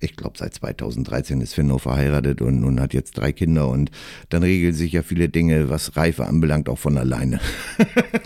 ich 0.01 0.15
glaube, 0.15 0.39
seit 0.39 0.55
2013 0.55 1.41
ist 1.41 1.55
Finn 1.55 1.67
noch 1.67 1.81
verheiratet 1.81 2.41
und, 2.41 2.65
und 2.65 2.81
hat 2.81 2.95
jetzt 2.95 3.19
drei 3.19 3.33
Kinder 3.33 3.69
und 3.69 3.91
dann 4.29 4.45
regeln 4.45 4.73
sich 4.73 4.93
ja 4.93 5.03
viele 5.03 5.29
Dinge, 5.29 5.71
was 5.71 5.97
Reife 5.97 6.27
anbelangt, 6.27 6.69
auch 6.69 6.79
von 6.79 6.97
alleine. 6.97 7.41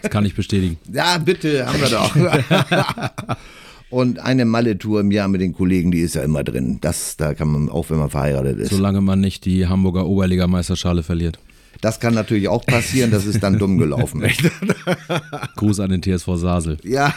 Das 0.03 0.11
kann 0.11 0.27
ich 0.27 0.35
bestätigen. 0.35 0.79
ja, 0.93 1.17
bitte, 1.17 1.67
haben 1.67 1.81
wir 1.81 1.88
doch. 1.88 2.15
Und 3.92 4.20
eine 4.20 4.46
Malle-Tour 4.46 5.00
im 5.00 5.11
Jahr 5.11 5.28
mit 5.28 5.42
den 5.42 5.52
Kollegen, 5.52 5.90
die 5.90 6.00
ist 6.00 6.14
ja 6.14 6.22
immer 6.22 6.42
drin. 6.42 6.78
Das, 6.81 7.18
da 7.18 7.35
kann 7.35 7.48
man, 7.48 7.68
auch 7.68 7.90
wenn 7.90 7.98
man 7.98 8.09
verheiratet 8.09 8.59
ist. 8.59 8.70
Solange 8.70 9.02
man 9.02 9.20
nicht 9.20 9.44
die 9.44 9.66
Hamburger 9.66 10.07
Oberligameisterschale 10.07 11.02
verliert. 11.02 11.38
Das 11.83 12.00
kann 12.00 12.14
natürlich 12.14 12.48
auch 12.48 12.64
passieren, 12.64 13.11
das 13.11 13.26
ist 13.26 13.42
dann 13.42 13.59
dumm 13.59 13.76
gelaufen. 13.76 14.22
Gruß 15.57 15.81
an 15.81 15.90
den 15.90 16.02
TSV 16.02 16.37
Sasel. 16.37 16.78
Ja. 16.85 17.14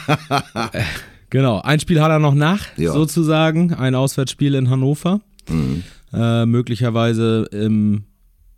Genau, 1.29 1.61
ein 1.61 1.79
Spiel 1.79 2.01
hat 2.01 2.11
er 2.11 2.19
noch 2.19 2.35
nach, 2.35 2.65
ja. 2.75 2.91
sozusagen. 2.91 3.73
Ein 3.73 3.95
Auswärtsspiel 3.95 4.53
in 4.55 4.69
Hannover. 4.69 5.21
Mhm. 5.49 5.83
Äh, 6.11 6.45
möglicherweise 6.45 7.47
im 7.53 8.03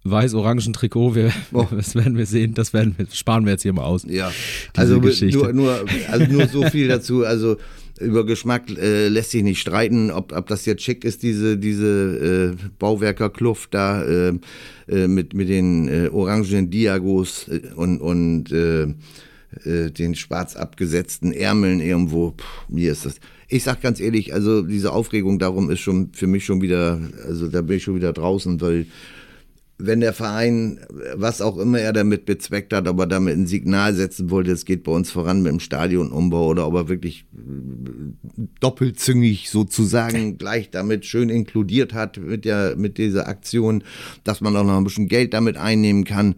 weiß-orangen 0.05 0.73
Trikot. 0.73 1.13
Wir, 1.13 1.31
oh. 1.53 1.67
Das 1.71 1.93
werden 1.93 2.17
wir 2.17 2.25
sehen. 2.25 2.55
Das 2.55 2.73
werden 2.73 2.95
wir, 2.97 3.05
sparen 3.13 3.45
wir 3.45 3.51
jetzt 3.51 3.61
hier 3.61 3.73
mal 3.73 3.83
aus. 3.83 4.05
Ja, 4.09 4.31
also 4.75 4.95
nur, 4.95 5.53
nur, 5.53 5.85
also 6.09 6.31
nur 6.31 6.47
so 6.47 6.63
viel 6.63 6.87
dazu. 6.87 7.23
Also 7.23 7.57
über 7.99 8.25
Geschmack 8.25 8.69
äh, 8.69 9.07
lässt 9.07 9.31
sich 9.31 9.43
nicht 9.43 9.59
streiten, 9.59 10.11
ob, 10.11 10.31
ob 10.31 10.47
das 10.47 10.65
jetzt 10.65 10.83
schick 10.83 11.03
ist, 11.03 11.23
diese, 11.23 11.57
diese 11.57 12.55
äh, 12.57 12.69
Bauwerkerkluft 12.79 13.73
da 13.73 14.03
äh, 14.03 14.33
äh, 14.87 15.07
mit, 15.07 15.33
mit 15.33 15.49
den 15.49 15.87
äh, 15.87 16.09
orangenen 16.09 16.69
Diagos 16.69 17.47
äh, 17.47 17.61
und, 17.75 17.99
und 17.99 18.51
äh, 18.51 18.87
äh, 19.63 19.91
den 19.91 20.15
schwarz 20.15 20.55
abgesetzten 20.55 21.31
Ärmeln 21.31 21.79
irgendwo. 21.79 22.31
Puh, 22.31 22.45
mir 22.69 22.91
ist 22.91 23.05
das. 23.05 23.15
Ich 23.47 23.63
sag 23.63 23.81
ganz 23.81 23.99
ehrlich, 23.99 24.33
also 24.33 24.61
diese 24.61 24.91
Aufregung 24.91 25.39
darum 25.39 25.69
ist 25.69 25.79
schon 25.79 26.11
für 26.13 26.27
mich 26.27 26.43
schon 26.45 26.61
wieder, 26.61 26.99
also 27.25 27.47
da 27.47 27.61
bin 27.61 27.77
ich 27.77 27.83
schon 27.83 27.95
wieder 27.95 28.11
draußen, 28.11 28.59
weil 28.59 28.87
wenn 29.79 29.99
der 29.99 30.13
Verein, 30.13 30.79
was 31.15 31.39
auch 31.39 31.57
immer 31.57 31.79
er 31.79 31.93
damit 31.93 32.25
bezweckt 32.25 32.73
hat, 32.73 32.87
aber 32.87 33.05
damit 33.05 33.37
ein 33.37 33.45
Signal 33.45 33.93
setzen 33.93 34.31
wollte, 34.31 34.51
es 34.51 34.65
geht 34.65 34.83
bei 34.83 34.91
uns 34.91 35.11
voran 35.11 35.43
mit 35.43 35.51
dem 35.51 35.59
Stadionumbau 35.59 36.47
oder 36.47 36.67
ob 36.67 36.73
er 36.73 36.89
wirklich 36.89 37.25
doppelzüngig 38.59 39.49
sozusagen 39.49 40.37
gleich 40.37 40.69
damit 40.69 41.05
schön 41.05 41.29
inkludiert 41.29 41.93
hat 41.93 42.17
mit 42.17 42.45
der, 42.45 42.75
mit 42.77 42.97
dieser 42.97 43.27
Aktion, 43.27 43.83
dass 44.23 44.41
man 44.41 44.55
auch 44.55 44.63
noch 44.63 44.77
ein 44.77 44.83
bisschen 44.83 45.07
Geld 45.07 45.33
damit 45.33 45.57
einnehmen 45.57 46.03
kann. 46.03 46.35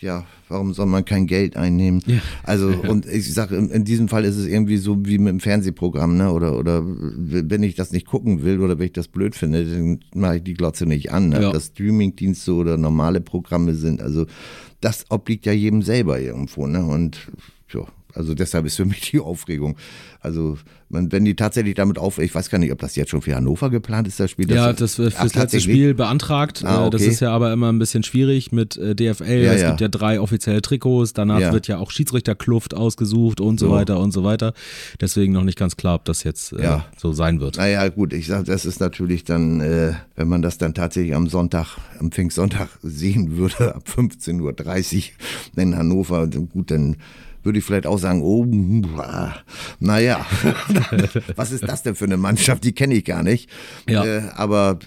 Ja, 0.00 0.26
warum 0.48 0.74
soll 0.74 0.86
man 0.86 1.04
kein 1.04 1.26
Geld 1.26 1.56
einnehmen? 1.56 2.02
Ja. 2.06 2.18
Also, 2.42 2.68
und 2.88 3.06
ich 3.06 3.32
sage, 3.32 3.56
in 3.56 3.84
diesem 3.84 4.08
Fall 4.08 4.24
ist 4.24 4.36
es 4.36 4.46
irgendwie 4.46 4.76
so 4.76 4.98
wie 5.04 5.18
mit 5.18 5.30
dem 5.30 5.40
Fernsehprogramm, 5.40 6.16
ne? 6.16 6.32
Oder, 6.32 6.58
oder 6.58 6.82
wenn 6.84 7.62
ich 7.62 7.74
das 7.74 7.92
nicht 7.92 8.06
gucken 8.06 8.42
will 8.44 8.60
oder 8.60 8.78
wenn 8.78 8.86
ich 8.86 8.92
das 8.92 9.08
blöd 9.08 9.34
finde, 9.34 9.64
dann 9.64 10.00
mache 10.14 10.36
ich 10.36 10.42
die 10.42 10.54
Glotze 10.54 10.86
nicht 10.86 11.12
an. 11.12 11.30
Ne? 11.30 11.40
Ja. 11.40 11.46
Ob 11.48 11.54
das 11.54 11.66
Streamingdienste 11.66 12.52
oder 12.52 12.76
normale 12.76 13.20
Programme 13.20 13.74
sind. 13.74 14.02
Also, 14.02 14.26
das 14.80 15.06
obliegt 15.10 15.46
ja 15.46 15.52
jedem 15.52 15.82
selber 15.82 16.20
irgendwo, 16.20 16.66
ne? 16.66 16.84
Und 16.84 17.18
ja, 17.72 17.86
Also 18.14 18.34
deshalb 18.34 18.66
ist 18.66 18.76
für 18.76 18.84
mich 18.84 19.00
die 19.10 19.20
Aufregung. 19.20 19.76
Also 20.20 20.58
wenn 20.88 21.24
die 21.24 21.34
tatsächlich 21.34 21.74
damit 21.74 21.98
auf, 21.98 22.18
ich 22.18 22.34
weiß 22.34 22.50
gar 22.50 22.58
nicht, 22.58 22.72
ob 22.72 22.78
das 22.78 22.94
jetzt 22.96 23.10
schon 23.10 23.22
für 23.22 23.34
Hannover 23.34 23.70
geplant 23.70 24.06
ist, 24.06 24.20
das 24.20 24.30
Spiel. 24.30 24.46
Das 24.46 24.56
ja, 24.56 24.72
das 24.72 24.98
wird 24.98 25.14
fürs 25.14 25.34
letzte 25.34 25.60
Spiel 25.60 25.94
beantragt. 25.94 26.62
Ah, 26.64 26.82
okay. 26.82 26.90
Das 26.90 27.02
ist 27.02 27.20
ja 27.20 27.30
aber 27.30 27.52
immer 27.52 27.72
ein 27.72 27.78
bisschen 27.78 28.02
schwierig 28.04 28.52
mit 28.52 28.76
äh, 28.76 28.94
DFL. 28.94 29.42
Ja, 29.42 29.52
es 29.52 29.62
ja. 29.62 29.68
gibt 29.70 29.80
ja 29.80 29.88
drei 29.88 30.20
offizielle 30.20 30.62
Trikots. 30.62 31.12
Danach 31.12 31.40
ja. 31.40 31.52
wird 31.52 31.68
ja 31.68 31.78
auch 31.78 31.90
Schiedsrichterkluft 31.90 32.74
ausgesucht 32.74 33.40
und 33.40 33.58
so, 33.58 33.66
so, 33.66 33.72
weiter 33.72 33.98
und 33.98 34.12
so 34.12 34.24
weiter. 34.24 34.54
Deswegen 35.00 35.32
noch 35.32 35.44
nicht 35.44 35.58
ganz 35.58 35.76
klar, 35.76 35.96
ob 35.96 36.04
das 36.04 36.22
jetzt 36.22 36.52
äh, 36.52 36.78
so 36.96 37.12
sein 37.12 37.40
wird. 37.40 37.56
Naja, 37.56 37.88
gut, 37.88 38.12
ich 38.12 38.26
sage, 38.26 38.44
das 38.44 38.64
ist 38.64 38.80
natürlich 38.80 39.24
dann, 39.24 39.60
äh, 39.60 39.94
wenn 40.14 40.28
man 40.28 40.42
das 40.42 40.58
dann 40.58 40.74
tatsächlich 40.74 41.14
am 41.14 41.28
Sonntag, 41.28 41.76
am 41.98 42.12
Pfingstsonntag 42.12 42.68
sehen 42.82 43.36
würde, 43.36 43.74
ab 43.74 43.84
15.30 43.88 45.10
Uhr 45.56 45.62
in 45.62 45.76
Hannover, 45.76 46.26
gut, 46.26 46.70
dann 46.70 46.96
würde 47.44 47.58
ich 47.58 47.64
vielleicht 47.64 47.86
auch 47.86 47.98
sagen, 47.98 48.22
oh, 48.22 48.44
naja, 49.80 50.26
was 51.36 51.52
ist 51.52 51.64
das 51.64 51.82
denn 51.82 51.94
für 51.94 52.04
eine 52.04 52.16
Mannschaft? 52.16 52.64
Die 52.64 52.72
kenne 52.72 52.94
ich 52.94 53.04
gar 53.04 53.22
nicht. 53.22 53.48
Ja. 53.88 54.04
Äh, 54.04 54.30
aber 54.34 54.78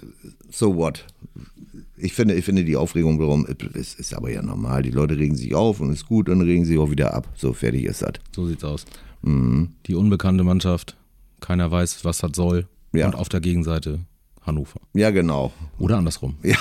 so 0.50 0.76
what? 0.76 1.06
Ich 1.98 2.14
finde, 2.14 2.36
ich 2.36 2.46
finde 2.46 2.64
die 2.64 2.76
Aufregung 2.76 3.20
warum 3.20 3.46
ist, 3.46 4.00
ist 4.00 4.14
aber 4.14 4.32
ja 4.32 4.42
normal. 4.42 4.84
Die 4.84 4.92
Leute 4.92 5.18
regen 5.18 5.36
sich 5.36 5.56
auf 5.56 5.80
und 5.80 5.92
ist 5.92 6.06
gut 6.06 6.30
und 6.30 6.42
regen 6.42 6.66
sich 6.66 6.78
auch 6.78 6.92
wieder 6.92 7.14
ab. 7.14 7.28
So 7.36 7.54
fertig 7.54 7.86
ist 7.86 8.02
das. 8.02 8.14
So 8.36 8.46
sieht's 8.46 8.64
aus. 8.64 8.86
Mhm. 9.24 9.70
Die 9.88 9.96
unbekannte 9.96 10.44
Mannschaft, 10.44 10.96
keiner 11.40 11.72
weiß, 11.72 12.06
was 12.06 12.20
das 12.20 12.32
soll. 12.36 12.68
Ja. 12.94 13.08
Und 13.08 13.16
auf 13.16 13.30
der 13.30 13.42
Gegenseite 13.42 14.00
Hannover. 14.48 14.80
Ja, 14.94 15.12
genau. 15.12 15.52
Oder 15.78 15.98
andersrum. 15.98 16.38
Ja. 16.42 16.56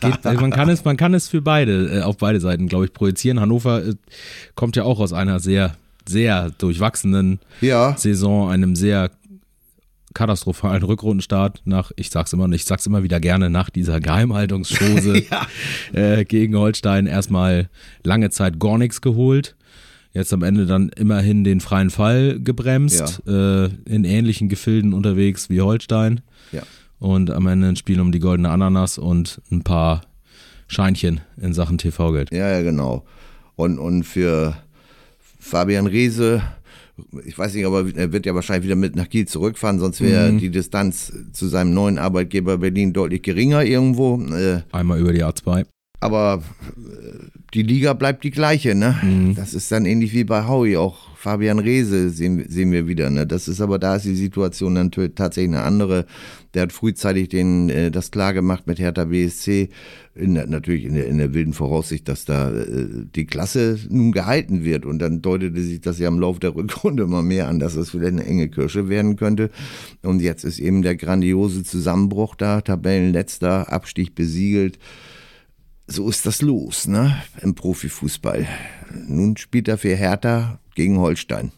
Geht, 0.00 0.24
man, 0.24 0.50
kann 0.50 0.68
es, 0.68 0.84
man 0.84 0.96
kann 0.96 1.14
es 1.14 1.26
für 1.26 1.40
beide, 1.40 2.00
äh, 2.00 2.02
auf 2.02 2.18
beide 2.18 2.38
Seiten, 2.38 2.68
glaube 2.68 2.84
ich, 2.84 2.92
projizieren. 2.92 3.40
Hannover 3.40 3.84
äh, 3.84 3.94
kommt 4.54 4.76
ja 4.76 4.84
auch 4.84 5.00
aus 5.00 5.12
einer 5.12 5.40
sehr, 5.40 5.74
sehr 6.06 6.50
durchwachsenen 6.50 7.40
ja. 7.62 7.96
Saison, 7.96 8.50
einem 8.50 8.76
sehr 8.76 9.10
katastrophalen 10.12 10.82
Rückrundenstart 10.82 11.62
nach, 11.64 11.92
ich 11.96 12.10
sag's 12.10 12.32
immer, 12.32 12.50
ich 12.50 12.64
sag's 12.64 12.86
immer 12.86 13.02
wieder 13.02 13.20
gerne, 13.20 13.48
nach 13.48 13.70
dieser 13.70 14.00
Geheimhaltungsschose 14.00 15.22
ja. 15.30 15.46
äh, 15.92 16.24
gegen 16.24 16.56
Holstein 16.56 17.06
erstmal 17.06 17.70
lange 18.02 18.30
Zeit 18.30 18.58
gar 18.60 18.76
nichts 18.76 19.00
geholt. 19.00 19.56
Jetzt 20.12 20.32
am 20.32 20.42
Ende 20.42 20.66
dann 20.66 20.88
immerhin 20.88 21.44
den 21.44 21.60
freien 21.60 21.90
Fall 21.90 22.40
gebremst, 22.40 23.22
ja. 23.24 23.64
äh, 23.64 23.70
in 23.86 24.04
ähnlichen 24.04 24.48
Gefilden 24.48 24.92
unterwegs 24.92 25.48
wie 25.48 25.60
Holstein. 25.60 26.20
Ja 26.50 26.62
und 27.00 27.30
am 27.30 27.46
Ende 27.48 27.68
ein 27.68 27.76
Spiel 27.76 28.00
um 28.00 28.12
die 28.12 28.20
goldene 28.20 28.50
Ananas 28.50 28.98
und 28.98 29.40
ein 29.50 29.62
paar 29.62 30.02
Scheinchen 30.68 31.20
in 31.36 31.52
Sachen 31.52 31.78
TV-Geld. 31.78 32.30
Ja, 32.30 32.48
ja, 32.48 32.62
genau. 32.62 33.04
Und, 33.56 33.78
und 33.78 34.04
für 34.04 34.56
Fabian 35.40 35.86
Reese, 35.86 36.42
ich 37.24 37.36
weiß 37.36 37.54
nicht, 37.54 37.66
aber 37.66 37.86
er 37.94 38.12
wird 38.12 38.26
ja 38.26 38.34
wahrscheinlich 38.34 38.66
wieder 38.66 38.76
mit 38.76 38.94
nach 38.94 39.08
Kiel 39.08 39.26
zurückfahren, 39.26 39.80
sonst 39.80 40.00
wäre 40.00 40.30
mhm. 40.30 40.38
die 40.38 40.50
Distanz 40.50 41.12
zu 41.32 41.48
seinem 41.48 41.74
neuen 41.74 41.98
Arbeitgeber 41.98 42.58
Berlin 42.58 42.92
deutlich 42.92 43.22
geringer 43.22 43.64
irgendwo. 43.64 44.20
Äh, 44.32 44.62
Einmal 44.70 45.00
über 45.00 45.12
die 45.12 45.24
A2. 45.24 45.64
Aber 46.00 46.42
äh, 46.76 47.18
die 47.52 47.62
Liga 47.62 47.92
bleibt 47.92 48.24
die 48.24 48.30
gleiche, 48.30 48.74
ne? 48.74 48.96
Mhm. 49.02 49.34
Das 49.34 49.54
ist 49.54 49.70
dann 49.72 49.84
ähnlich 49.84 50.12
wie 50.12 50.24
bei 50.24 50.46
Howie, 50.46 50.76
auch 50.76 51.14
Fabian 51.16 51.58
Reese 51.58 52.10
sehen, 52.10 52.44
sehen 52.48 52.72
wir 52.72 52.86
wieder, 52.86 53.10
ne? 53.10 53.26
Das 53.26 53.48
ist 53.48 53.60
aber, 53.60 53.78
da 53.78 53.96
ist 53.96 54.06
die 54.06 54.14
Situation 54.14 54.74
dann 54.74 54.90
tatsächlich 54.90 55.54
eine 55.54 55.62
andere. 55.62 56.06
Der 56.54 56.62
hat 56.62 56.72
frühzeitig 56.72 57.28
den, 57.28 57.70
äh, 57.70 57.90
das 57.90 58.10
klar 58.10 58.34
gemacht 58.34 58.66
mit 58.66 58.78
Hertha 58.78 59.04
BSC, 59.04 59.68
in, 60.14 60.32
natürlich 60.32 60.84
in 60.84 60.94
der, 60.94 61.06
in 61.06 61.18
der 61.18 61.32
wilden 61.32 61.52
Voraussicht, 61.52 62.08
dass 62.08 62.24
da 62.24 62.50
äh, 62.50 63.06
die 63.14 63.26
Klasse 63.26 63.78
nun 63.88 64.12
gehalten 64.12 64.64
wird. 64.64 64.84
Und 64.84 64.98
dann 64.98 65.22
deutete 65.22 65.60
sich 65.62 65.80
das 65.80 65.98
ja 65.98 66.08
im 66.08 66.18
Laufe 66.18 66.40
der 66.40 66.54
Rückrunde 66.54 67.04
immer 67.04 67.22
mehr 67.22 67.48
an, 67.48 67.58
dass 67.58 67.76
es 67.76 67.90
vielleicht 67.90 68.12
eine 68.12 68.26
enge 68.26 68.48
Kirsche 68.48 68.88
werden 68.88 69.16
könnte. 69.16 69.50
Und 70.02 70.20
jetzt 70.20 70.44
ist 70.44 70.58
eben 70.58 70.82
der 70.82 70.96
grandiose 70.96 71.62
Zusammenbruch 71.62 72.34
da, 72.34 72.60
Tabellenletzter, 72.60 73.72
Abstieg 73.72 74.14
besiegelt 74.14 74.78
so 75.90 76.08
ist 76.08 76.24
das 76.24 76.40
los, 76.40 76.86
ne? 76.86 77.20
Im 77.42 77.54
Profifußball. 77.54 78.46
Nun 79.08 79.36
spielt 79.36 79.68
er 79.68 79.76
für 79.76 79.94
Hertha 79.94 80.60
gegen 80.74 80.98
Holstein. 80.98 81.52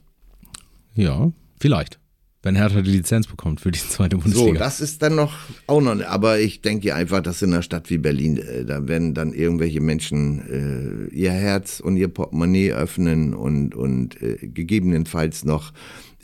Ja, 0.94 1.31
vielleicht. 1.61 2.02
Wenn 2.44 2.57
Hertha 2.57 2.83
die 2.83 2.90
Lizenz 2.90 3.28
bekommt 3.28 3.61
für 3.61 3.70
die 3.70 3.78
zweite 3.78 4.16
Bundesliga. 4.16 4.55
So, 4.55 4.59
das 4.59 4.81
ist 4.81 5.00
dann 5.02 5.14
noch 5.14 5.33
auch 5.68 5.81
noch, 5.81 6.05
aber 6.05 6.40
ich 6.40 6.61
denke 6.61 6.92
einfach, 6.92 7.22
dass 7.22 7.40
in 7.40 7.52
einer 7.52 7.62
Stadt 7.62 7.88
wie 7.88 7.98
Berlin, 7.98 8.37
äh, 8.37 8.64
da 8.64 8.88
werden 8.88 9.14
dann 9.14 9.33
irgendwelche 9.33 9.81
Menschen 9.81 11.11
äh, 11.11 11.14
ihr 11.14 11.31
Herz 11.31 11.78
und 11.78 11.96
ihr 11.96 12.09
Portemonnaie 12.09 12.72
öffnen 12.72 13.33
und, 13.35 13.76
und 13.76 14.20
äh, 14.20 14.38
gegebenenfalls 14.42 15.44
noch 15.44 15.72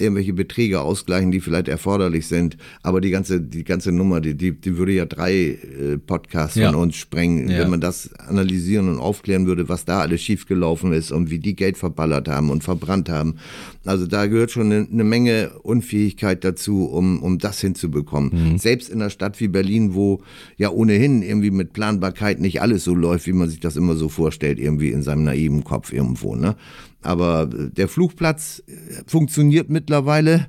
irgendwelche 0.00 0.32
Beträge 0.32 0.80
ausgleichen, 0.80 1.30
die 1.30 1.40
vielleicht 1.40 1.68
erforderlich 1.68 2.26
sind. 2.26 2.56
Aber 2.82 3.00
die 3.00 3.10
ganze, 3.10 3.40
die 3.40 3.64
ganze 3.64 3.92
Nummer, 3.92 4.20
die, 4.20 4.34
die, 4.34 4.52
die 4.52 4.76
würde 4.76 4.92
ja 4.92 5.06
drei 5.06 5.34
äh, 5.34 5.98
Podcasts 5.98 6.56
ja. 6.56 6.70
von 6.70 6.80
uns 6.80 6.96
sprengen, 6.96 7.48
ja. 7.48 7.58
wenn 7.58 7.70
man 7.70 7.80
das 7.80 8.14
analysieren 8.14 8.88
und 8.88 8.98
aufklären 8.98 9.46
würde, 9.46 9.68
was 9.68 9.84
da 9.84 10.00
alles 10.00 10.22
schiefgelaufen 10.22 10.92
ist 10.92 11.12
und 11.12 11.30
wie 11.30 11.38
die 11.38 11.56
Geld 11.56 11.76
verballert 11.76 12.28
haben 12.28 12.50
und 12.50 12.64
verbrannt 12.64 13.08
haben. 13.08 13.36
Also 13.84 14.06
da 14.06 14.26
gehört 14.26 14.50
schon 14.50 14.72
eine, 14.72 14.86
eine 14.90 15.04
Menge 15.04 15.50
Unfähigkeit 15.62 16.44
dazu, 16.44 16.84
um, 16.84 17.22
um 17.22 17.38
das 17.38 17.60
hinzubekommen. 17.60 18.52
Mhm. 18.52 18.58
Selbst 18.58 18.90
in 18.90 19.00
einer 19.00 19.10
Stadt 19.10 19.40
wie 19.40 19.48
Berlin, 19.48 19.94
wo 19.94 20.20
ja 20.56 20.70
ohnehin 20.70 21.22
irgendwie 21.22 21.50
mit 21.50 21.72
Planbarkeit 21.72 22.40
nicht 22.40 22.60
alles 22.60 22.84
so 22.84 22.94
läuft, 22.94 23.26
wie 23.26 23.32
man 23.32 23.48
sich 23.48 23.60
das 23.60 23.76
immer 23.76 23.96
so 23.96 24.08
vorstellt, 24.08 24.58
irgendwie 24.58 24.90
in 24.90 25.02
seinem 25.02 25.24
naiven 25.24 25.64
Kopf 25.64 25.92
irgendwo. 25.92 26.36
Ne? 26.36 26.56
Aber 27.02 27.46
der 27.46 27.88
Flugplatz 27.88 28.62
funktioniert 29.06 29.70
mittlerweile. 29.70 30.46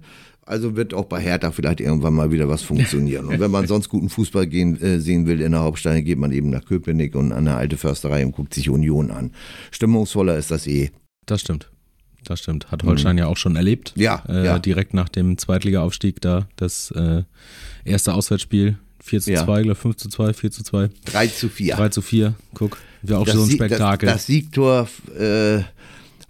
Also 0.50 0.76
wird 0.76 0.96
auch 0.96 1.06
bei 1.06 1.20
Hertha 1.20 1.52
vielleicht 1.52 1.80
irgendwann 1.80 2.16
mal 2.16 2.32
wieder 2.32 2.50
was 2.50 2.64
funktionieren. 2.64 3.28
Und 3.28 3.40
wenn 3.40 3.52
man 3.52 3.68
sonst 3.68 3.88
guten 3.88 4.10
Fußball 4.10 4.48
gehen, 4.48 4.82
äh, 4.82 5.00
sehen 5.00 5.28
will 5.28 5.42
in 5.42 5.52
der 5.52 5.62
Hauptstadt, 5.62 6.04
geht 6.04 6.18
man 6.18 6.32
eben 6.32 6.50
nach 6.50 6.66
Köpenick 6.66 7.16
und 7.16 7.32
an 7.32 7.46
der 7.46 7.58
alte 7.58 7.78
Försterei 7.78 8.26
und 8.26 8.32
guckt 8.32 8.56
sich 8.56 8.68
Union 8.68 9.12
an. 9.12 9.32
Stimmungsvoller 9.70 10.38
ist 10.38 10.50
das 10.50 10.66
eh. 10.66 10.90
Das 11.28 11.42
stimmt. 11.42 11.70
Das 12.24 12.40
stimmt. 12.40 12.72
Hat 12.72 12.84
Holstein 12.84 13.14
mhm. 13.14 13.20
ja 13.20 13.28
auch 13.28 13.38
schon 13.38 13.56
erlebt. 13.56 13.94
Ja, 13.96 14.24
äh, 14.28 14.46
ja. 14.46 14.60
Direkt 14.60 14.96
nach 14.96 15.10
dem 15.10 15.38
Zweitliga-Aufstieg 15.38 16.20
da 16.22 16.48
das 16.56 16.92
äh, 16.92 17.24
erste 17.86 18.16
Auswärtsspiel. 18.16 18.80
4 19.02 19.22
zu 19.22 19.32
ja. 19.32 19.46
2, 19.46 19.62
glaube 19.62 19.76
5 19.76 19.96
zu 19.98 20.10
2, 20.10 20.34
4 20.34 20.52
zu 20.52 20.64
2. 20.64 20.90
3 21.06 21.28
zu 21.28 21.50
4. 21.50 21.76
3 21.76 21.90
zu 21.90 22.02
4, 22.02 22.34
guck. 22.54 22.78
Wäre 23.02 23.20
auch 23.20 23.26
das 23.26 23.36
so 23.36 23.44
ein 23.44 23.52
Spektakel. 23.52 24.08
Das, 24.08 24.18
das 24.18 24.26
Siegtor 24.26 24.90
äh, 25.18 25.62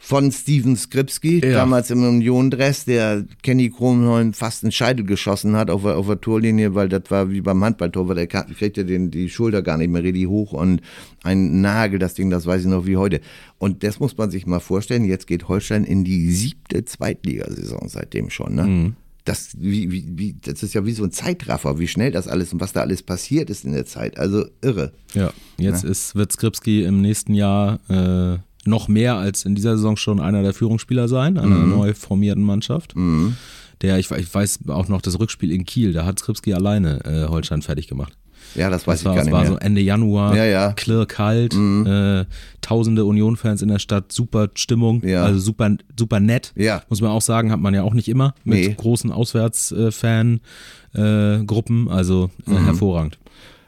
von 0.02 0.32
Steven 0.32 0.78
Skripski, 0.78 1.42
ja. 1.46 1.52
damals 1.52 1.92
im 1.92 2.02
Union-Dress, 2.02 2.86
der 2.86 3.26
Kenny 3.44 3.70
Kronholm 3.70 4.34
fast 4.34 4.64
einen 4.64 4.72
Scheitel 4.72 5.06
geschossen 5.06 5.58
hat 5.58 5.70
auf, 5.70 5.84
auf 5.84 6.08
der 6.08 6.22
Torlinie, 6.22 6.74
weil 6.74 6.88
das 6.88 7.04
war 7.10 7.30
wie 7.30 7.42
beim 7.42 7.62
Handballtor, 7.64 8.08
weil 8.08 8.16
der 8.16 8.28
kriegte 8.28 8.86
den, 8.86 9.12
die 9.12 9.30
Schulter 9.30 9.62
gar 9.62 9.78
nicht 9.78 9.92
mehr 9.92 10.02
richtig 10.02 10.28
hoch 10.28 10.54
und 10.54 10.82
ein 11.24 11.60
Nagel, 11.60 12.00
das 12.00 12.14
Ding, 12.14 12.30
das 12.30 12.46
weiß 12.46 12.62
ich 12.62 12.68
noch 12.68 12.86
wie 12.86 12.96
heute. 12.96 13.20
Und 13.58 13.84
das 13.84 14.00
muss 14.00 14.18
man 14.18 14.32
sich 14.32 14.48
mal 14.48 14.62
vorstellen, 14.62 15.04
jetzt 15.04 15.28
geht 15.28 15.50
Holstein 15.50 15.84
in 15.84 16.06
die 16.06 16.32
siebte 16.32 16.86
Zweitligasaison 16.86 17.90
seitdem 17.90 18.30
schon, 18.30 18.56
ne? 18.56 18.64
Mhm. 18.64 18.96
Das, 19.26 19.50
wie, 19.60 19.92
wie, 19.92 20.06
wie, 20.18 20.36
das 20.42 20.64
ist 20.64 20.74
ja 20.74 20.86
wie 20.86 20.94
so 20.94 21.04
ein 21.04 21.12
Zeitraffer, 21.12 21.78
wie 21.78 21.88
schnell 21.88 22.10
das 22.10 22.28
alles 22.28 22.52
und 22.52 22.62
was 22.62 22.74
da 22.74 22.82
alles 22.82 23.04
passiert 23.04 23.52
ist 23.52 23.64
in 23.64 23.74
der 23.74 23.86
Zeit. 23.86 24.18
Also 24.18 24.46
irre. 24.64 24.94
Ja, 25.14 25.32
jetzt 25.58 25.84
ja? 25.84 25.90
ist, 25.90 26.16
wird 26.16 26.32
Skripski 26.32 26.84
im 26.84 27.02
nächsten 27.02 27.36
Jahr 27.36 27.80
äh, 27.90 28.40
noch 28.66 28.88
mehr 28.88 29.16
als 29.16 29.46
in 29.46 29.56
dieser 29.56 29.78
Saison 29.78 29.98
schon 29.98 30.20
einer 30.20 30.44
der 30.44 30.54
Führungsspieler 30.54 31.08
sein, 31.08 31.38
einer 31.38 31.56
mhm. 31.56 31.70
neu 31.70 31.94
formierten 31.94 32.44
Mannschaft. 32.44 32.96
Mhm. 32.96 33.36
Der, 33.82 33.98
ich, 33.98 34.12
ich, 34.12 34.34
weiß 34.34 34.60
auch 34.68 34.90
noch 34.90 35.02
das 35.02 35.20
Rückspiel 35.20 35.52
in 35.52 35.66
Kiel, 35.66 35.94
da 35.94 36.06
hat 36.06 36.20
Skripski 36.20 36.54
alleine 36.54 37.04
äh, 37.06 37.30
Holstein 37.30 37.62
fertig 37.62 37.88
gemacht. 37.88 38.14
Ja, 38.56 38.70
das 38.70 38.88
weiß 38.88 38.96
das 38.96 39.02
ich 39.02 39.06
war, 39.06 39.16
gar 39.16 39.24
nicht 39.24 39.32
war 39.32 39.42
mehr. 39.42 39.52
so 39.52 39.58
Ende 39.58 39.82
Januar, 39.82 40.36
ja, 40.36 40.46
ja. 40.46 40.74
klirr 40.74 41.06
kalt, 41.06 41.54
mhm. 41.54 41.86
äh, 41.86 42.26
tausende 42.62 43.06
Union-Fans 43.06 43.62
in 43.62 43.70
der 43.70 43.78
Stadt, 43.80 44.12
super 44.12 44.50
Stimmung, 44.56 45.06
ja. 45.06 45.24
also 45.24 45.40
super, 45.40 45.78
super 45.98 46.20
nett. 46.20 46.52
Ja. 46.56 46.84
Muss 46.90 47.02
man 47.02 47.12
auch 47.12 47.22
sagen, 47.22 47.52
hat 47.52 47.60
man 47.60 47.74
ja 47.74 47.84
auch 47.84 47.94
nicht 47.94 48.10
immer 48.10 48.34
mit 48.44 48.60
nee. 48.60 48.76
großen 48.76 49.12
Auswärtsfan-Gruppen, 49.12 51.88
äh, 51.88 51.92
also 51.92 52.32
äh, 52.48 52.52
mhm. 52.52 52.66
hervorragend. 52.66 53.20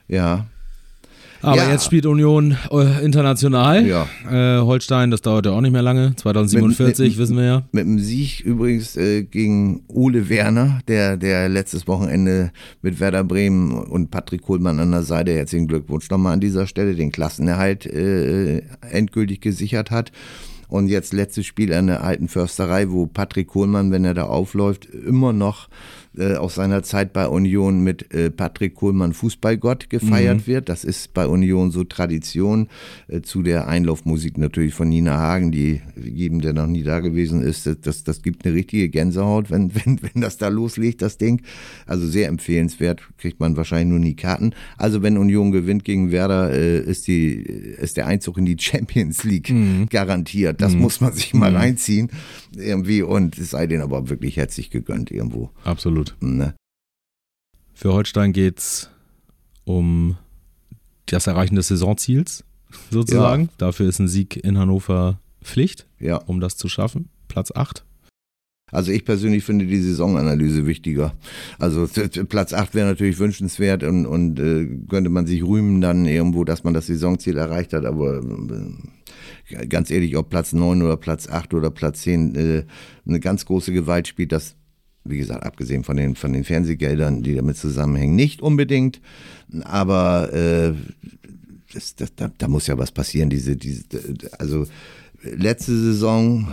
Ja, 0.07 0.47
aber 1.41 1.57
ja. 1.57 1.71
jetzt 1.71 1.85
spielt 1.85 2.05
Union 2.05 2.57
äh, 2.71 3.03
international. 3.03 3.85
Ja. 3.85 4.07
Äh, 4.29 4.61
Holstein, 4.61 5.11
das 5.11 5.21
dauert 5.21 5.45
ja 5.45 5.53
auch 5.53 5.61
nicht 5.61 5.71
mehr 5.71 5.81
lange. 5.81 6.15
2047, 6.15 6.99
mit, 6.99 7.09
mit, 7.11 7.17
wissen 7.17 7.37
wir 7.37 7.45
ja. 7.45 7.63
Mit 7.71 7.85
dem 7.85 7.99
Sieg 7.99 8.41
übrigens 8.41 8.95
äh, 8.95 9.23
gegen 9.23 9.83
Ole 9.87 10.29
Werner, 10.29 10.79
der, 10.87 11.17
der 11.17 11.49
letztes 11.49 11.87
Wochenende 11.87 12.51
mit 12.81 12.99
Werder 12.99 13.23
Bremen 13.23 13.71
und 13.71 14.11
Patrick 14.11 14.43
Kohlmann 14.43 14.79
an 14.79 14.91
der 14.91 15.03
Seite, 15.03 15.33
herzlichen 15.33 15.67
Glückwunsch 15.67 16.09
nochmal 16.09 16.33
an 16.33 16.39
dieser 16.39 16.67
Stelle, 16.67 16.95
den 16.95 17.11
Klassenerhalt 17.11 17.85
äh, 17.85 18.61
endgültig 18.89 19.41
gesichert 19.41 19.91
hat. 19.91 20.11
Und 20.67 20.87
jetzt 20.87 21.11
letztes 21.11 21.45
Spiel 21.45 21.73
an 21.73 21.87
der 21.87 22.01
alten 22.01 22.29
Försterei, 22.29 22.89
wo 22.91 23.05
Patrick 23.05 23.49
Kohlmann, 23.49 23.91
wenn 23.91 24.05
er 24.05 24.13
da 24.13 24.23
aufläuft, 24.23 24.85
immer 24.85 25.33
noch 25.33 25.67
äh, 26.17 26.35
aus 26.35 26.55
seiner 26.55 26.83
Zeit 26.83 27.13
bei 27.13 27.27
Union 27.27 27.81
mit 27.81 28.13
äh, 28.13 28.29
Patrick 28.29 28.75
Kohlmann 28.75 29.13
Fußballgott 29.13 29.89
gefeiert 29.89 30.39
mhm. 30.39 30.47
wird. 30.47 30.69
Das 30.69 30.83
ist 30.83 31.13
bei 31.13 31.25
Union 31.25 31.71
so 31.71 31.83
Tradition. 31.83 32.67
Äh, 33.07 33.21
zu 33.21 33.43
der 33.43 33.67
Einlaufmusik 33.67 34.37
natürlich 34.37 34.73
von 34.73 34.89
Nina 34.89 35.17
Hagen, 35.17 35.51
die 35.51 35.81
jedem, 35.95 36.41
der 36.41 36.53
noch 36.53 36.67
nie 36.67 36.83
da 36.83 36.99
gewesen 36.99 37.41
ist, 37.41 37.69
das, 37.83 38.03
das 38.03 38.21
gibt 38.21 38.45
eine 38.45 38.53
richtige 38.55 38.89
Gänsehaut, 38.89 39.49
wenn, 39.49 39.73
wenn, 39.85 40.01
wenn 40.01 40.21
das 40.21 40.37
da 40.37 40.49
loslegt, 40.49 41.01
das 41.01 41.17
Ding. 41.17 41.41
Also 41.85 42.05
sehr 42.07 42.27
empfehlenswert, 42.27 43.01
kriegt 43.17 43.39
man 43.39 43.55
wahrscheinlich 43.55 43.89
nur 43.89 43.99
nie 43.99 44.15
Karten. 44.15 44.53
Also 44.77 45.01
wenn 45.01 45.17
Union 45.17 45.51
gewinnt 45.51 45.85
gegen 45.85 46.11
Werder, 46.11 46.51
äh, 46.51 46.79
ist, 46.81 47.07
die, 47.07 47.35
ist 47.35 47.97
der 47.97 48.07
Einzug 48.07 48.37
in 48.37 48.45
die 48.45 48.57
Champions 48.59 49.23
League 49.23 49.49
mhm. 49.49 49.87
garantiert. 49.89 50.61
Das 50.61 50.73
mhm. 50.73 50.81
muss 50.81 50.99
man 50.99 51.13
sich 51.13 51.33
mal 51.33 51.51
mhm. 51.51 51.57
reinziehen 51.57 52.09
irgendwie 52.55 53.01
und 53.01 53.37
es 53.37 53.51
sei 53.51 53.67
denen 53.67 53.81
aber 53.81 54.09
wirklich 54.09 54.37
herzlich 54.37 54.69
gegönnt 54.69 55.11
irgendwo. 55.11 55.51
Absolut. 55.63 56.15
Ne? 56.19 56.55
Für 57.73 57.93
Holstein 57.93 58.33
geht 58.33 58.59
es 58.59 58.89
um 59.63 60.17
das 61.05 61.27
Erreichen 61.27 61.55
des 61.55 61.67
Saisonziels 61.67 62.43
sozusagen. 62.89 63.43
Ja. 63.43 63.49
Dafür 63.57 63.87
ist 63.87 63.99
ein 63.99 64.07
Sieg 64.07 64.37
in 64.37 64.57
Hannover 64.57 65.19
Pflicht, 65.43 65.87
ja. 65.99 66.17
um 66.17 66.39
das 66.39 66.57
zu 66.57 66.69
schaffen. 66.69 67.09
Platz 67.27 67.51
8. 67.51 67.83
Also 68.71 68.91
ich 68.91 69.05
persönlich 69.05 69.43
finde 69.43 69.65
die 69.65 69.79
Saisonanalyse 69.79 70.65
wichtiger. 70.65 71.13
Also 71.59 71.87
Platz 72.29 72.53
8 72.53 72.73
wäre 72.73 72.87
natürlich 72.87 73.19
wünschenswert 73.19 73.83
und, 73.83 74.05
und 74.05 74.39
äh, 74.39 74.67
könnte 74.89 75.09
man 75.09 75.27
sich 75.27 75.43
rühmen 75.43 75.81
dann 75.81 76.05
irgendwo, 76.05 76.43
dass 76.43 76.63
man 76.63 76.73
das 76.73 76.87
Saisonziel 76.87 77.37
erreicht 77.37 77.73
hat, 77.73 77.85
aber 77.85 78.21
äh, 79.49 79.67
ganz 79.67 79.91
ehrlich, 79.91 80.15
ob 80.17 80.29
Platz 80.29 80.53
9 80.53 80.81
oder 80.81 80.97
Platz 80.97 81.27
8 81.27 81.53
oder 81.53 81.69
Platz 81.69 82.01
10 82.01 82.35
äh, 82.35 82.63
eine 83.05 83.19
ganz 83.19 83.45
große 83.45 83.73
Gewalt 83.73 84.07
spielt, 84.07 84.31
das 84.31 84.55
wie 85.03 85.17
gesagt, 85.17 85.43
abgesehen 85.43 85.83
von 85.83 85.97
den, 85.97 86.15
von 86.15 86.31
den 86.31 86.43
Fernsehgeldern, 86.43 87.23
die 87.23 87.35
damit 87.35 87.57
zusammenhängen, 87.57 88.15
nicht 88.15 88.41
unbedingt. 88.41 89.01
Aber 89.63 90.31
äh, 90.31 90.73
das, 91.73 91.95
das, 91.95 92.15
da, 92.15 92.29
da 92.37 92.47
muss 92.47 92.67
ja 92.67 92.77
was 92.77 92.91
passieren. 92.91 93.29
Diese, 93.29 93.55
diese, 93.55 93.83
also 94.37 94.67
letzte 95.23 95.77
Saison 95.77 96.47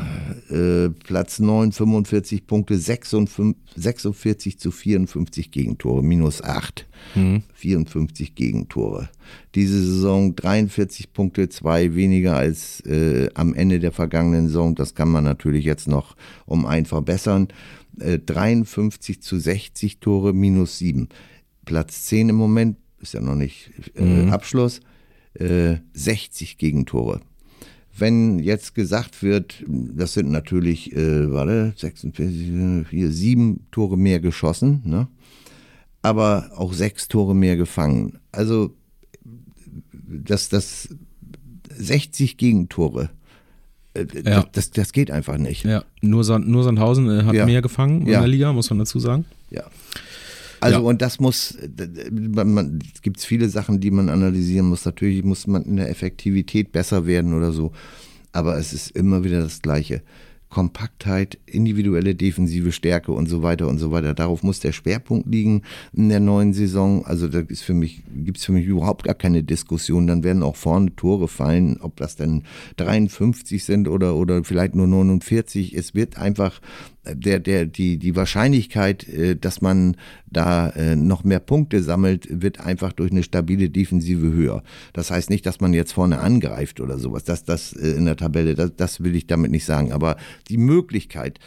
äh, 0.51 0.91
Platz 0.91 1.39
9, 1.39 1.73
45 1.73 2.47
Punkte, 2.47 2.77
56, 2.77 3.57
46 3.77 4.59
zu 4.59 4.71
54 4.71 5.51
Gegentore, 5.51 6.03
minus 6.03 6.43
8. 6.43 6.87
Mhm. 7.15 7.43
54 7.55 8.35
Gegentore. 8.35 9.09
Diese 9.55 9.81
Saison 9.81 10.35
43 10.35 11.13
Punkte, 11.13 11.49
zwei 11.49 11.95
weniger 11.95 12.37
als 12.37 12.81
äh, 12.81 13.29
am 13.35 13.55
Ende 13.55 13.79
der 13.79 13.93
vergangenen 13.93 14.49
Saison. 14.49 14.75
Das 14.75 14.95
kann 14.95 15.09
man 15.09 15.25
natürlich 15.25 15.65
jetzt 15.65 15.89
noch 15.89 16.17
um 16.47 16.67
ein 16.67 16.87
verbessern. 16.87 17.49
Äh, 17.99 18.19
53 18.19 19.23
zu 19.23 19.39
60 19.39 19.99
Tore, 19.99 20.33
minus 20.33 20.79
7. 20.79 21.09
Platz 21.65 22.05
10 22.07 22.31
im 22.31 22.37
Moment, 22.37 22.77
ist 23.01 23.15
ja 23.15 23.21
noch 23.21 23.35
nicht 23.35 23.71
äh, 23.95 24.03
mhm. 24.03 24.33
Abschluss. 24.33 24.81
60 25.35 26.53
äh, 26.53 26.57
Gegentore 26.57 27.21
wenn 28.01 28.39
jetzt 28.39 28.75
gesagt 28.75 29.23
wird, 29.23 29.65
das 29.67 30.15
sind 30.15 30.31
natürlich, 30.31 30.95
äh, 30.95 31.31
warte, 31.31 31.73
46, 31.77 32.87
hier 32.91 33.11
sieben 33.11 33.67
Tore 33.71 33.97
mehr 33.97 34.21
geschossen, 34.21 34.83
ne? 34.85 35.09
aber 36.03 36.51
auch 36.57 36.73
sechs 36.73 37.09
Tore 37.09 37.35
mehr 37.35 37.57
gefangen. 37.57 38.19
Also, 38.33 38.75
dass 39.93 40.49
das 40.49 40.89
60 41.77 42.37
Gegentore, 42.37 43.11
äh, 43.95 44.07
ja. 44.25 44.45
das, 44.53 44.71
das 44.71 44.93
geht 44.93 45.11
einfach 45.11 45.39
nicht. 45.39 45.65
Ja, 45.65 45.85
nur, 46.01 46.25
Sand, 46.25 46.49
nur 46.49 46.65
Sandhausen 46.65 47.09
äh, 47.11 47.25
hat 47.25 47.35
ja. 47.35 47.47
mehr 47.47 47.63
gefangen 47.63 48.03
in 48.03 48.09
ja. 48.09 48.21
der 48.21 48.29
Liga, 48.29 48.53
muss 48.53 48.71
man 48.71 48.79
dazu 48.79 48.99
sagen. 48.99 49.25
Ja. 49.51 49.65
Also 50.61 50.81
ja. 50.81 50.85
und 50.85 51.03
das 51.03 51.21
muss, 51.21 51.57
man, 52.23 52.79
es 52.95 53.03
gibt 53.03 53.21
viele 53.21 53.49
Sachen, 53.49 53.81
die 53.81 53.91
man 53.91 54.09
analysieren 54.09 54.67
muss. 54.69 54.85
Natürlich 54.85 55.25
muss 55.25 55.47
man 55.47 55.63
in 55.63 55.77
der 55.77 55.91
Effektivität 55.91 56.73
besser 56.73 57.07
werden 57.07 57.35
oder 57.35 57.53
so. 57.53 57.73
Aber 58.33 58.57
es 58.59 58.73
ist 58.73 58.91
immer 58.91 59.25
wieder 59.25 59.41
das 59.41 59.63
Gleiche. 59.63 60.03
Kompaktheit, 60.51 61.39
individuelle 61.45 62.15
defensive 62.15 62.73
Stärke 62.73 63.13
und 63.13 63.29
so 63.29 63.43
weiter 63.43 63.69
und 63.69 63.79
so 63.79 63.91
weiter. 63.91 64.15
Darauf 64.15 64.43
muss 64.43 64.61
der 64.61 64.73
Schwerpunkt 64.73 65.29
liegen 65.29 65.63
in 65.93 66.09
der 66.09 66.21
neuen 66.21 66.55
Saison. 66.55 67.05
Also 67.05 67.29
da 67.29 67.41
ist 67.41 67.63
für 67.63 67.75
mich, 67.75 68.03
gibt 68.15 68.39
es 68.39 68.45
für 68.45 68.53
mich 68.53 68.65
überhaupt 68.65 69.05
gar 69.05 69.15
keine 69.15 69.43
Diskussion. 69.43 70.07
Dann 70.07 70.25
werden 70.25 70.43
auch 70.43 70.57
vorne 70.57 70.97
Tore 70.97 71.29
fallen, 71.29 71.79
ob 71.81 71.97
das 71.97 72.17
dann 72.17 72.45
53 72.79 73.63
sind 73.63 73.89
oder, 73.89 74.17
oder 74.17 74.43
vielleicht 74.43 74.75
nur 74.75 74.87
49. 74.87 75.75
Es 75.75 75.95
wird 75.95 76.17
einfach 76.17 76.61
der, 77.15 77.41
der, 77.41 77.67
die, 77.67 77.99
die 77.99 78.17
Wahrscheinlichkeit, 78.17 79.09
äh, 79.09 79.37
dass 79.37 79.61
man 79.61 79.97
da 80.27 80.71
äh, 80.71 80.97
noch 80.97 81.25
mehr 81.25 81.41
Punkte 81.41 81.83
sammelt, 81.83 82.29
wird 82.31 82.61
einfach 82.61 82.93
durch 82.93 83.11
eine 83.11 83.23
stabile 83.23 83.71
Defensive 83.71 84.33
höher. 84.33 84.63
Das 84.93 85.11
heißt 85.11 85.31
nicht, 85.31 85.47
dass 85.47 85.61
man 85.61 85.73
jetzt 85.73 85.93
vorne 85.93 86.21
angreift 86.21 86.81
oder 86.81 86.99
sowas. 86.99 87.25
Das, 87.25 87.45
das 87.45 87.73
äh, 87.73 87.93
in 87.93 88.05
der 88.05 88.17
Tabelle, 88.17 88.55
das, 88.55 88.77
das 88.77 89.03
will 89.03 89.15
ich 89.15 89.27
damit 89.27 89.51
nicht 89.51 89.65
sagen. 89.65 89.93
Aber 89.93 90.17
die 90.49 90.59
Möglichkeit, 90.59 91.39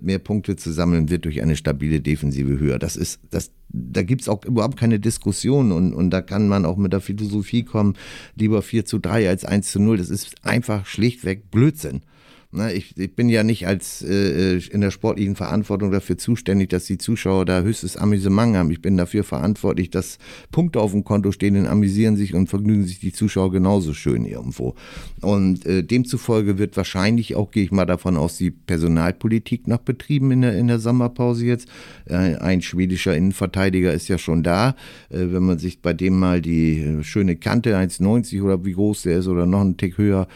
mehr 0.00 0.18
Punkte 0.18 0.56
zu 0.56 0.72
sammeln, 0.72 1.10
wird 1.10 1.26
durch 1.26 1.42
eine 1.42 1.56
stabile 1.56 2.00
Defensive 2.00 2.58
höher. 2.58 2.78
Das 2.78 2.96
ist, 2.96 3.20
das, 3.30 3.50
da 3.68 4.02
gibt's 4.02 4.28
auch 4.28 4.44
überhaupt 4.44 4.78
keine 4.78 4.98
Diskussion 4.98 5.72
und, 5.72 5.92
und 5.92 6.10
da 6.10 6.22
kann 6.22 6.48
man 6.48 6.64
auch 6.64 6.76
mit 6.76 6.92
der 6.92 7.00
Philosophie 7.00 7.64
kommen, 7.64 7.94
lieber 8.34 8.62
4 8.62 8.84
zu 8.84 8.98
3 8.98 9.28
als 9.28 9.44
1 9.44 9.70
zu 9.70 9.80
0. 9.80 9.98
Das 9.98 10.10
ist 10.10 10.34
einfach 10.42 10.86
schlichtweg 10.86 11.50
Blödsinn. 11.50 12.02
Ne, 12.50 12.72
ich, 12.72 12.96
ich, 12.96 13.14
bin 13.14 13.28
ja 13.28 13.44
nicht 13.44 13.66
als 13.66 14.00
äh, 14.00 14.56
äh, 14.56 14.62
in 14.70 14.80
der 14.80 14.90
sportlichen 14.90 15.36
Verantwortung 15.36 15.90
dafür 15.90 16.16
zuständig, 16.16 16.70
dass 16.70 16.86
die 16.86 16.96
Zuschauer 16.96 17.44
da 17.44 17.60
höchstes 17.60 17.98
Amüsement 17.98 18.56
haben. 18.56 18.70
Ich 18.70 18.80
bin 18.80 18.96
dafür 18.96 19.22
verantwortlich, 19.22 19.90
dass 19.90 20.16
Punkte 20.50 20.80
auf 20.80 20.92
dem 20.92 21.04
Konto 21.04 21.30
stehen, 21.30 21.54
dann 21.54 21.66
amüsieren 21.66 22.16
sich 22.16 22.32
und 22.32 22.48
vergnügen 22.48 22.86
sich 22.86 23.00
die 23.00 23.12
Zuschauer 23.12 23.52
genauso 23.52 23.92
schön 23.92 24.24
irgendwo. 24.24 24.74
Und 25.20 25.66
äh, 25.66 25.82
demzufolge 25.82 26.56
wird 26.56 26.74
wahrscheinlich 26.78 27.36
auch, 27.36 27.50
gehe 27.50 27.64
ich 27.64 27.70
mal 27.70 27.84
davon 27.84 28.16
aus, 28.16 28.38
die 28.38 28.50
Personalpolitik 28.50 29.68
noch 29.68 29.80
betrieben 29.80 30.30
in 30.30 30.40
der, 30.40 30.56
in 30.56 30.68
der 30.68 30.78
Sommerpause 30.78 31.44
jetzt. 31.44 31.68
Äh, 32.06 32.36
ein 32.36 32.62
schwedischer 32.62 33.14
Innenverteidiger 33.14 33.92
ist 33.92 34.08
ja 34.08 34.16
schon 34.16 34.42
da. 34.42 34.70
Äh, 35.10 35.32
wenn 35.32 35.42
man 35.42 35.58
sich 35.58 35.82
bei 35.82 35.92
dem 35.92 36.18
mal 36.18 36.40
die 36.40 36.80
äh, 36.80 37.04
schöne 37.04 37.36
Kante 37.36 37.76
1,90 37.76 38.42
oder 38.42 38.64
wie 38.64 38.72
groß 38.72 39.02
der 39.02 39.18
ist 39.18 39.28
oder 39.28 39.44
noch 39.44 39.60
einen 39.60 39.76
Tick 39.76 39.98
höher 39.98 40.28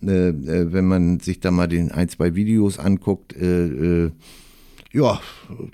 wenn 0.00 0.86
man 0.86 1.20
sich 1.20 1.40
da 1.40 1.50
mal 1.50 1.66
den 1.66 1.90
ein, 1.90 2.08
zwei 2.08 2.34
Videos 2.34 2.78
anguckt, 2.78 3.36
äh, 3.36 4.04
äh, 4.06 4.10
ja, 4.92 5.20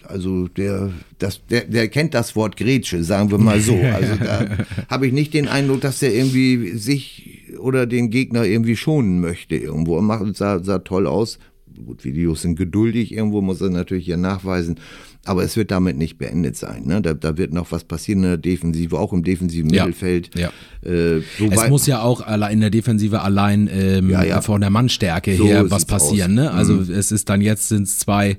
also 0.05 0.47
der, 0.49 0.93
das, 1.19 1.41
der, 1.47 1.65
der 1.65 1.89
kennt 1.89 2.13
das 2.13 2.37
Wort 2.37 2.57
Grätsche, 2.57 3.03
sagen 3.03 3.31
wir 3.31 3.39
mal 3.39 3.61
so. 3.61 3.75
Also 3.95 4.17
da 4.17 4.47
habe 4.89 5.07
ich 5.07 5.13
nicht 5.13 5.33
den 5.33 5.49
Eindruck, 5.49 5.81
dass 5.81 6.01
der 6.01 6.15
irgendwie 6.15 6.77
sich 6.77 7.45
oder 7.59 7.87
den 7.87 8.11
Gegner 8.11 8.45
irgendwie 8.45 8.77
schonen 8.77 9.21
möchte 9.21 9.57
irgendwo. 9.57 10.01
Macht, 10.03 10.37
sah, 10.37 10.63
sah 10.63 10.81
toll 10.81 11.07
aus. 11.07 11.39
Gut, 11.85 12.05
Videos 12.05 12.43
sind 12.43 12.57
geduldig, 12.57 13.13
irgendwo 13.13 13.41
muss 13.41 13.61
er 13.61 13.71
natürlich 13.71 14.07
hier 14.07 14.17
nachweisen. 14.17 14.81
Aber 15.27 15.43
es 15.43 15.57
wird 15.57 15.71
damit 15.71 15.97
nicht 15.97 16.19
beendet 16.19 16.57
sein. 16.57 16.85
Ne? 16.85 17.03
Da, 17.03 17.15
da, 17.15 17.37
wird 17.37 17.53
noch 17.53 17.73
was 17.73 17.85
passieren 17.85 18.23
in 18.23 18.29
der 18.31 18.37
Defensive, 18.37 18.99
auch 18.99 19.13
im 19.13 19.25
defensiven 19.25 19.73
ja. 19.73 19.85
Mittelfeld. 19.85 20.31
Ja. 20.39 20.51
Äh, 20.85 21.19
es 21.51 21.69
muss 21.69 21.87
ja 21.87 22.01
auch 22.01 22.27
in 22.49 22.61
der 22.61 22.71
Defensive 22.71 23.21
allein 23.21 23.69
ähm, 23.73 24.11
ja, 24.11 24.23
ja. 24.23 24.41
von 24.41 24.61
der 24.61 24.71
Mannstärke 24.71 25.37
so 25.37 25.45
her 25.45 25.71
was 25.71 25.85
passieren. 25.85 26.35
Ne? 26.35 26.51
Also 26.51 26.75
mhm. 26.75 26.93
es 26.93 27.13
ist 27.13 27.29
dann 27.29 27.41
jetzt 27.41 27.69
sind 27.69 27.83
es 27.85 27.99
zwei 27.99 28.39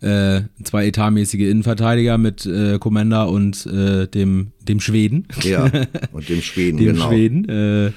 äh, 0.00 0.42
zwei 0.64 0.86
etatmäßige 0.86 1.40
Innenverteidiger 1.40 2.16
mit 2.16 2.46
äh, 2.46 2.78
Commander 2.78 3.28
und 3.28 3.66
äh, 3.66 4.06
dem, 4.06 4.52
dem 4.68 4.80
Schweden. 4.80 5.26
Ja, 5.42 5.70
und 6.12 6.28
dem 6.28 6.42
Schweden, 6.42 6.78
dem 6.78 6.94
genau. 6.94 7.08
Schweden, 7.08 7.48
äh, 7.48 7.92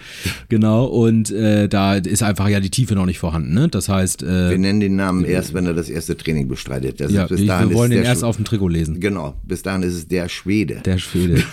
genau. 0.50 0.86
Und 0.86 1.32
äh, 1.32 1.68
da 1.68 1.96
ist 1.96 2.24
einfach 2.24 2.48
ja 2.48 2.60
die 2.60 2.70
Tiefe 2.70 2.96
noch 2.96 3.06
nicht 3.06 3.20
vorhanden. 3.20 3.54
Ne? 3.54 3.68
Das 3.68 3.90
heißt. 3.90 4.24
Äh, 4.24 4.52
wir 4.52 4.58
nennen 4.58 4.80
den 4.80 4.96
Namen 4.96 5.26
erst, 5.26 5.54
wenn 5.54 5.66
er 5.66 5.74
das 5.74 5.90
erste 5.90 6.16
Training 6.16 6.48
bestreitet. 6.48 7.02
Das 7.02 7.12
ja, 7.12 7.28
bis 7.28 7.42
ich, 7.42 7.48
wir 7.48 7.74
wollen 7.74 7.92
den 7.92 8.04
erst 8.04 8.24
auf 8.24 8.38
dem 8.38 8.46
Trikot 8.46 8.70
lesen. 8.70 9.00
Genau, 9.00 9.36
bis 9.44 9.62
dahin 9.62 9.84
ist 9.84 9.96
es 9.96 10.08
der 10.08 10.30
Schwede. 10.30 10.82
Der 10.86 10.98
Schwede. 10.98 11.44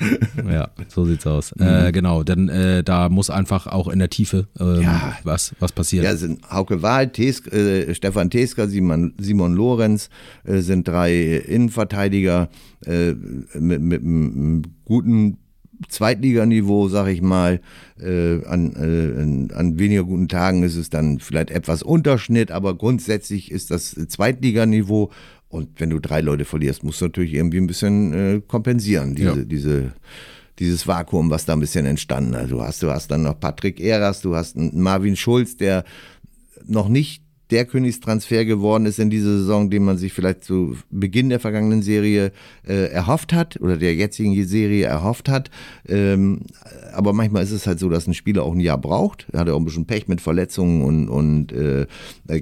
ja, 0.50 0.68
so 0.88 1.04
sieht's 1.04 1.26
aus. 1.26 1.54
Mhm. 1.56 1.66
Äh, 1.66 1.92
genau, 1.92 2.22
denn 2.22 2.48
äh, 2.48 2.82
da 2.82 3.08
muss 3.08 3.30
einfach 3.30 3.66
auch 3.66 3.88
in 3.88 3.98
der 3.98 4.10
Tiefe 4.10 4.46
ähm, 4.58 4.82
ja. 4.82 5.16
was, 5.24 5.54
was 5.58 5.72
passieren. 5.72 6.04
Ja, 6.04 6.16
sind 6.16 6.40
Hauke 6.50 6.82
Wahl, 6.82 7.08
Tes, 7.08 7.46
äh, 7.48 7.94
Stefan 7.94 8.30
Teska, 8.30 8.66
Simon, 8.66 9.14
Simon 9.18 9.54
Lorenz 9.54 10.08
äh, 10.44 10.58
sind 10.58 10.88
drei 10.88 11.36
Innenverteidiger 11.36 12.48
äh, 12.86 13.12
mit, 13.58 13.80
mit 13.80 14.02
einem 14.02 14.62
guten 14.84 15.38
Zweitliganiveau, 15.88 16.88
sag 16.88 17.08
ich 17.08 17.22
mal. 17.22 17.60
Äh, 17.98 18.44
an, 18.44 19.48
äh, 19.50 19.54
an 19.54 19.78
weniger 19.78 20.04
guten 20.04 20.28
Tagen 20.28 20.62
ist 20.62 20.76
es 20.76 20.90
dann 20.90 21.18
vielleicht 21.18 21.50
etwas 21.50 21.82
Unterschnitt, 21.82 22.50
aber 22.50 22.76
grundsätzlich 22.76 23.50
ist 23.50 23.70
das 23.70 23.94
Zweitliganiveau 24.08 25.10
und 25.48 25.80
wenn 25.80 25.90
du 25.90 25.98
drei 25.98 26.20
Leute 26.20 26.44
verlierst, 26.44 26.84
musst 26.84 27.00
du 27.00 27.06
natürlich 27.06 27.34
irgendwie 27.34 27.58
ein 27.58 27.66
bisschen 27.66 28.12
äh, 28.12 28.40
kompensieren, 28.46 29.16
diese, 29.16 29.38
ja. 29.38 29.44
diese, 29.44 29.92
dieses 30.60 30.86
Vakuum, 30.86 31.28
was 31.30 31.44
da 31.44 31.54
ein 31.54 31.60
bisschen 31.60 31.86
entstanden 31.86 32.34
ist. 32.34 32.52
Du 32.52 32.62
hast, 32.62 32.82
du 32.82 32.90
hast 32.90 33.10
dann 33.10 33.22
noch 33.22 33.40
Patrick 33.40 33.80
Eras, 33.80 34.20
du 34.20 34.36
hast 34.36 34.56
einen 34.56 34.80
Marvin 34.80 35.16
Schulz, 35.16 35.56
der 35.56 35.84
noch 36.66 36.88
nicht 36.88 37.24
der 37.50 37.64
Königstransfer 37.64 38.44
geworden 38.44 38.86
ist 38.86 38.98
in 38.98 39.10
dieser 39.10 39.38
Saison, 39.38 39.70
den 39.70 39.84
man 39.84 39.98
sich 39.98 40.12
vielleicht 40.12 40.44
zu 40.44 40.76
Beginn 40.90 41.28
der 41.28 41.40
vergangenen 41.40 41.82
Serie 41.82 42.32
äh, 42.66 42.90
erhofft 42.90 43.32
hat 43.32 43.60
oder 43.60 43.76
der 43.76 43.94
jetzigen 43.94 44.42
Serie 44.46 44.86
erhofft 44.86 45.28
hat. 45.28 45.50
Ähm, 45.88 46.42
aber 46.92 47.12
manchmal 47.12 47.42
ist 47.42 47.52
es 47.52 47.66
halt 47.66 47.78
so, 47.78 47.88
dass 47.88 48.06
ein 48.06 48.14
Spieler 48.14 48.44
auch 48.44 48.54
ein 48.54 48.60
Jahr 48.60 48.78
braucht. 48.78 49.26
Er 49.32 49.40
hat 49.40 49.48
ja 49.48 49.54
auch 49.54 49.58
ein 49.58 49.64
bisschen 49.64 49.86
Pech 49.86 50.08
mit 50.08 50.20
Verletzungen 50.20 50.82
und, 50.82 51.08
und 51.08 51.52
äh, 51.52 51.86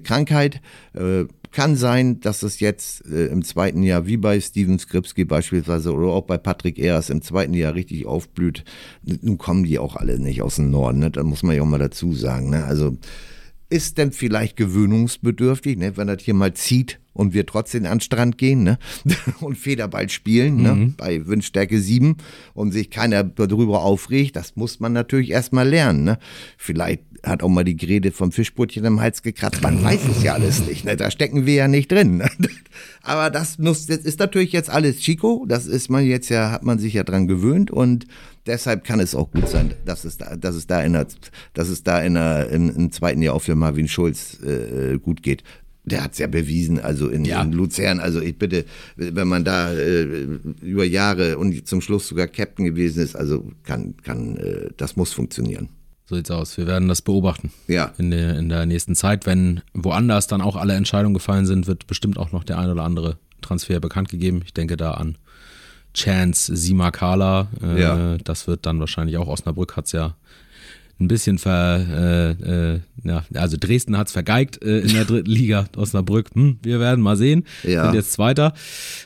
Krankheit. 0.03 0.61
Äh, 0.95 1.25
kann 1.51 1.77
sein, 1.77 2.21
dass 2.21 2.43
es 2.43 2.61
jetzt 2.61 3.07
äh, 3.07 3.27
im 3.27 3.43
zweiten 3.43 3.83
Jahr, 3.83 4.07
wie 4.07 4.17
bei 4.17 4.41
Steven 4.41 4.79
Skripski 4.79 5.25
beispielsweise 5.25 5.93
oder 5.93 6.09
auch 6.09 6.25
bei 6.25 6.39
Patrick 6.39 6.79
Eras 6.79 7.11
im 7.11 7.23
zweiten 7.23 7.55
Jahr 7.55 7.75
richtig 7.75 8.07
aufblüht. 8.07 8.65
Nun 9.03 9.39
kommen 9.39 9.65
die 9.65 9.79
auch 9.79 9.97
alle 9.97 10.19
nicht 10.19 10.43
aus 10.43 10.57
dem 10.57 10.71
Norden, 10.71 10.99
ne? 11.01 11.11
da 11.11 11.23
muss 11.23 11.43
man 11.43 11.57
ja 11.57 11.63
auch 11.63 11.67
mal 11.67 11.79
dazu 11.79 12.13
sagen. 12.13 12.51
Ne? 12.51 12.65
Also 12.65 12.97
ist 13.71 13.99
denn 13.99 14.13
vielleicht 14.13 14.57
gewöhnungsbedürftig, 14.57 15.77
ne? 15.79 15.97
wenn 15.97 16.07
das 16.07 16.23
hier 16.23 16.35
mal 16.35 16.55
zieht 16.55 17.01
und 17.19 17.35
wir 17.35 17.47
trotzdem 17.47 17.85
an 17.85 17.99
den 17.99 18.01
Strand 18.01 18.39
gehen 18.39 18.63
ne? 18.63 18.79
und 19.41 19.59
Federball 19.59 20.09
spielen 20.09 20.63
ne? 20.63 20.73
Mhm. 20.73 20.95
bei 20.97 21.27
Windstärke 21.27 21.81
7 21.81 22.17
und 22.55 22.71
sich 22.71 22.91
keiner 22.91 23.25
darüber 23.25 23.83
aufregt, 23.83 24.37
das 24.37 24.55
muss 24.55 24.79
man 24.79 24.93
natürlich 24.93 25.31
erstmal 25.31 25.69
lernen. 25.69 26.05
Ne? 26.05 26.19
Vielleicht 26.57 27.03
hat 27.25 27.43
auch 27.43 27.49
mal 27.49 27.65
die 27.65 27.77
Grede 27.77 28.13
vom 28.13 28.31
Fischbrötchen 28.31 28.85
im 28.85 29.01
Hals 29.01 29.23
gekratzt. 29.23 29.63
Man 29.63 29.83
weiß 29.83 30.01
es 30.17 30.23
ja 30.23 30.35
alles 30.35 30.65
nicht. 30.65 30.85
Ne? 30.85 30.97
Da 30.97 31.11
stecken 31.11 31.45
wir 31.45 31.55
ja 31.55 31.69
nicht 31.69 31.91
drin. 31.91 32.19
Ne? 32.19 32.31
Aber 33.03 33.31
das, 33.31 33.59
muss, 33.59 33.87
das 33.87 33.99
ist 33.99 34.21
natürlich 34.21 34.53
jetzt 34.53 34.71
alles 34.71 34.99
Chico. 34.99 35.45
Das 35.49 35.67
ist 35.67 35.91
man 35.91 36.05
jetzt 36.05 36.29
ja, 36.29 36.53
hat 36.53 36.63
man 36.63 36.79
sich 36.79 36.95
ja 36.95 37.03
dran 37.03 37.27
gewöhnt 37.27 37.73
und 37.73 38.07
deshalb 38.47 38.85
kann 38.85 39.01
es 39.01 39.15
auch 39.15 39.31
gut 39.31 39.49
sein, 39.49 39.75
dass 39.85 40.05
es 40.05 40.19
da, 40.19 40.37
dass 40.37 40.55
es 40.55 40.67
da 40.67 40.83
in 40.83 40.95
der, 40.95 41.07
dass 41.55 41.69
es 41.69 41.83
da 41.83 42.01
in 42.01 42.15
der, 42.15 42.49
im, 42.51 42.75
im 42.75 42.93
zweiten 42.93 43.23
Jahr 43.23 43.35
auch 43.35 43.43
für 43.43 43.55
Marvin 43.55 43.89
Schulz 43.89 44.39
äh, 44.43 44.99
gut 44.99 45.23
geht. 45.23 45.43
Der 45.89 46.05
hat 46.05 46.13
es 46.13 46.19
ja 46.19 46.27
bewiesen, 46.27 46.79
also 46.79 47.09
in, 47.09 47.25
ja. 47.25 47.43
in, 47.43 47.53
Luzern. 47.53 48.01
Also 48.01 48.21
ich 48.21 48.39
bitte, 48.39 48.65
wenn 48.97 49.29
man 49.29 49.45
da 49.45 49.73
äh, 49.73 50.03
über 50.63 50.85
Jahre 50.85 51.39
und 51.39 51.67
zum 51.67 51.81
Schluss 51.81 52.09
sogar 52.09 52.27
Captain 52.27 52.65
gewesen 52.65 53.03
ist, 53.03 53.17
also 53.17 53.51
kann, 53.65 53.97
kann, 54.03 54.37
äh, 54.37 54.71
das 54.77 54.97
muss 54.97 55.13
funktionieren. 55.13 55.69
So 56.07 56.17
sieht's 56.17 56.31
aus. 56.31 56.57
Wir 56.57 56.67
werden 56.67 56.89
das 56.89 57.03
beobachten. 57.03 57.53
Ja. 57.67 57.93
In 57.99 58.11
der, 58.11 58.39
in 58.39 58.49
der 58.49 58.65
nächsten 58.65 58.95
Zeit. 58.95 59.27
Wenn 59.27 59.61
woanders 59.75 60.27
dann 60.27 60.41
auch 60.41 60.57
alle 60.57 60.75
Entscheidungen 60.75 61.15
gefallen 61.15 61.45
sind, 61.45 61.67
wird 61.67 61.87
bestimmt 61.87 62.19
auch 62.19 62.33
noch 62.33 62.45
der 62.45 62.59
ein 62.59 62.71
oder 62.71 62.83
andere 62.83 63.19
Transfer 63.43 63.79
bekannt 63.79 64.09
gegeben. 64.09 64.41
Ich 64.45 64.55
denke 64.55 64.77
da 64.77 64.93
an 64.93 65.19
Chance, 65.95 66.57
Simakala. 66.57 67.49
Äh, 67.63 67.81
ja. 67.81 68.19
Das 68.19 68.47
wird 68.47 68.65
dann 68.65 68.81
wahrscheinlich 68.81 69.19
auch 69.19 69.29
Osnabrück 69.29 69.77
hat's 69.77 69.93
ja 69.93 70.17
ein 71.01 71.09
bisschen 71.09 71.39
ver, 71.39 72.37
äh, 72.43 72.75
äh, 72.75 72.81
ja, 73.05 73.23
also 73.35 73.57
Dresden 73.59 73.97
hat's 73.97 74.13
vergeigt 74.13 74.63
äh, 74.63 74.81
in 74.81 74.95
der 74.95 75.05
dritten 75.07 75.31
Liga, 75.31 75.67
Osnabrück, 75.77 76.31
hm, 76.35 76.59
wir 76.63 76.81
werden 76.81 77.01
mal 77.03 77.17
sehen, 77.17 77.45
ja. 77.63 77.85
sind 77.85 77.95
jetzt 77.95 78.13
Zweiter, 78.13 78.53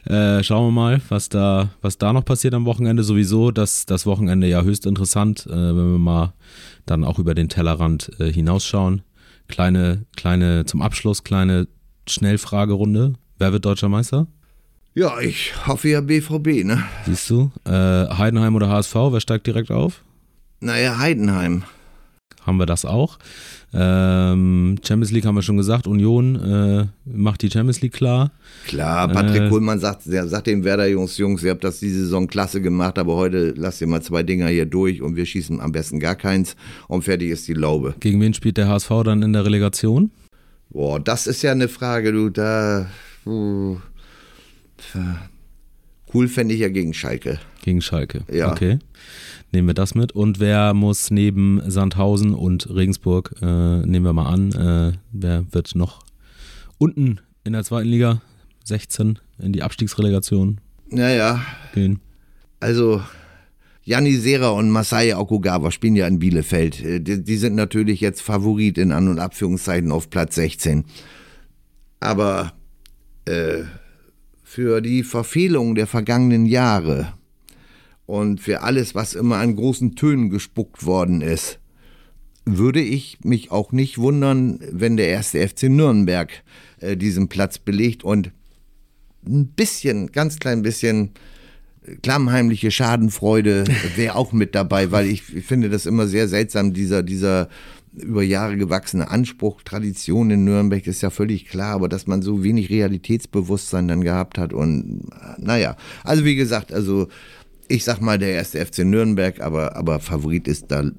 äh, 0.07 0.43
schauen 0.43 0.69
wir 0.69 0.73
mal, 0.73 1.01
was 1.09 1.29
da, 1.29 1.71
was 1.83 1.99
da 1.99 2.13
noch 2.13 2.25
passiert 2.25 2.55
am 2.55 2.65
Wochenende, 2.65 3.03
sowieso, 3.03 3.51
das, 3.51 3.85
das 3.87 4.07
Wochenende 4.07 4.47
ja 4.47 4.63
höchst 4.63 4.87
interessant, 4.87 5.47
äh, 5.47 5.51
wenn 5.51 5.93
wir 5.93 5.99
mal 5.99 6.33
dann 6.87 7.05
auch 7.05 7.19
über 7.19 7.35
den 7.35 7.49
Tellerrand 7.49 8.11
äh, 8.19 8.33
hinausschauen. 8.33 9.03
Kleine, 9.49 10.07
kleine, 10.17 10.65
zum 10.65 10.81
Abschluss, 10.81 11.25
kleine 11.25 11.69
Schnellfragerunde. 12.09 13.15
Wer 13.39 13.53
wird 13.53 13.65
deutscher 13.65 13.89
Meister? 13.89 14.27
Ja, 14.95 15.21
ich 15.21 15.53
hoffe 15.67 15.89
ja 15.89 16.01
BVB, 16.01 16.65
ne? 16.65 16.83
Siehst 17.07 17.29
du? 17.31 17.51
Äh, 17.65 17.71
Heidenheim 17.71 18.55
oder 18.55 18.69
HSV, 18.69 18.95
wer 18.95 19.21
steigt 19.21 19.47
direkt 19.47 19.71
auf? 19.71 20.03
Naja, 20.61 20.99
Heidenheim 20.99 21.65
haben 22.45 22.59
wir 22.59 22.67
das 22.67 22.85
auch. 22.85 23.19
Ähm, 23.75 24.77
Champions 24.87 25.13
League 25.13 25.25
haben 25.25 25.35
wir 25.35 25.43
schon 25.43 25.57
gesagt, 25.57 25.87
Union 25.87 26.37
äh, 26.37 26.87
macht 27.05 27.41
die 27.43 27.51
Champions 27.51 27.81
League 27.81 27.95
klar. 27.95 28.33
Klar, 28.67 29.09
Patrick 29.09 29.43
äh, 29.43 29.49
Kohlmann 29.49 29.79
sagt, 29.79 30.03
sagt 30.03 30.47
dem 30.47 30.65
Werder 30.65 30.87
Jungs, 30.87 31.17
Jungs, 31.17 31.43
ihr 31.43 31.53
habt 31.53 31.65
das 31.65 31.81
diese 31.81 32.01
Saison 32.01 32.27
klasse 32.27 32.61
gemacht, 32.61 32.99
aber 32.99 33.17
heute 33.17 33.55
lasst 33.57 33.81
ihr 33.81 33.87
mal 33.87 34.03
zwei 34.03 34.23
Dinger 34.23 34.49
hier 34.49 34.67
durch 34.67 35.01
und 35.01 35.17
wir 35.17 35.25
schießen 35.25 35.61
am 35.61 35.73
besten 35.73 36.01
gar 36.01 36.17
keins 36.17 36.55
und 36.89 37.03
fertig 37.03 37.31
ist 37.31 37.49
die 37.49 37.55
Laube. 37.55 37.95
Gegen 38.01 38.21
wen 38.21 38.35
spielt 38.35 38.59
der 38.59 38.69
HSV 38.69 38.91
dann 39.05 39.23
in 39.23 39.33
der 39.33 39.47
Relegation? 39.47 40.11
Boah, 40.69 41.01
das 41.01 41.27
ist 41.27 41.43
ja 41.43 41.53
eine 41.53 41.69
Frage, 41.69 42.13
du, 42.13 42.29
da. 42.29 42.87
Uh, 43.25 43.79
cool 46.15 46.29
fände 46.29 46.55
ich 46.55 46.61
ja 46.61 46.69
gegen 46.69 46.95
Schalke. 46.95 47.39
Gegen 47.63 47.81
Schalke, 47.81 48.23
ja. 48.31 48.53
Okay 48.53 48.79
nehmen 49.53 49.69
wir 49.69 49.75
das 49.75 49.95
mit. 49.95 50.13
Und 50.13 50.41
wer 50.41 50.75
muss 50.75 51.11
neben 51.11 51.63
Sandhausen 51.71 52.35
und 52.35 52.69
Regensburg, 52.75 53.35
äh, 53.41 53.47
nehmen 53.87 54.05
wir 54.05 54.13
mal 54.13 54.27
an, 54.27 54.53
äh, 54.53 54.99
wer 55.13 55.45
wird 55.53 55.75
noch 55.75 56.05
unten 56.79 57.21
in 57.45 57.53
der 57.53 57.65
zweiten 57.65 57.89
Liga 57.89 58.23
16 58.65 59.19
in 59.39 59.53
die 59.53 59.63
Abstiegsrelegation 59.63 60.61
naja. 60.89 61.41
gehen? 61.75 62.01
Also 62.61 63.03
Janni 63.85 64.15
Sera 64.15 64.51
und 64.51 64.71
Masai 64.71 65.17
Okugawa 65.17 65.71
spielen 65.71 65.97
ja 65.97 66.07
in 66.07 66.19
Bielefeld. 66.19 66.83
Äh, 66.83 67.01
die, 67.01 67.23
die, 67.23 67.37
sind 67.37 67.55
natürlich 67.55 68.01
jetzt 68.01 68.23
Favorit 68.23 68.79
in 68.79 68.93
An- 68.93 69.09
und 69.09 69.19
Abführungszeiten 69.19 69.93
auf 69.93 70.11
Platz 70.11 70.37
16. 70.37 70.85
Aber 72.01 72.53
äh, 73.27 73.63
für 74.53 74.83
die 74.83 75.03
Verfehlung 75.03 75.75
der 75.75 75.87
vergangenen 75.87 76.45
Jahre 76.45 77.15
und 78.05 78.39
für 78.39 78.61
alles, 78.61 78.95
was 78.95 79.15
immer 79.15 79.39
an 79.39 79.57
großen 79.57 79.97
Tönen 79.97 80.29
gespuckt 80.29 80.85
worden 80.85 81.23
ist, 81.23 81.59
würde 82.45 82.83
ich 82.83 83.17
mich 83.25 83.51
auch 83.51 83.73
nicht 83.73 83.97
wundern, 83.97 84.61
wenn 84.71 84.99
der 84.99 85.09
erste 85.09 85.49
FC 85.49 85.71
Nürnberg 85.71 86.31
äh, 86.81 86.99
diesen 86.99 87.31
Platz 87.31 87.59
belegt 87.59 88.05
und 88.05 88.31
ein 89.25 89.47
bisschen, 89.47 90.13
ganz 90.13 90.39
klein 90.39 90.61
bisschen 90.61 91.13
klammheimliche 92.03 92.71
Schadenfreude 92.71 93.65
wäre 93.97 94.17
auch 94.17 94.33
mit 94.33 94.55
dabei, 94.55 94.91
weil 94.91 95.07
ich 95.07 95.23
finde 95.23 95.71
das 95.71 95.87
immer 95.87 96.07
sehr 96.07 96.29
seltsam, 96.29 96.75
dieser, 96.75 97.03
dieser 97.03 97.49
über 97.95 98.23
Jahre 98.23 98.57
gewachsene 98.57 99.11
Anspruch, 99.11 99.63
Tradition 99.63 100.31
in 100.31 100.45
Nürnberg 100.45 100.87
ist 100.87 101.03
ja 101.03 101.11
völlig 101.11 101.47
klar, 101.47 101.75
aber 101.75 101.89
dass 101.89 102.07
man 102.07 102.23
so 102.23 102.43
wenig 102.43 102.71
Realitätsbewusstsein 102.71 103.89
dann 103.89 104.03
gehabt 104.03 104.39
hat 104.39 104.53
und 104.53 105.03
naja, 105.39 105.77
also 106.05 106.25
wie 106.25 106.37
gesagt, 106.37 106.73
also 106.73 107.09
ich 107.69 107.85
sag 107.85 108.01
mal, 108.01 108.19
der 108.19 108.31
erste 108.31 108.65
FC 108.65 108.81
Nürnberg, 108.81 109.41
aber, 109.41 109.77
aber 109.77 110.01
Favorit 110.01 110.49
ist 110.49 110.71
da 110.71 110.91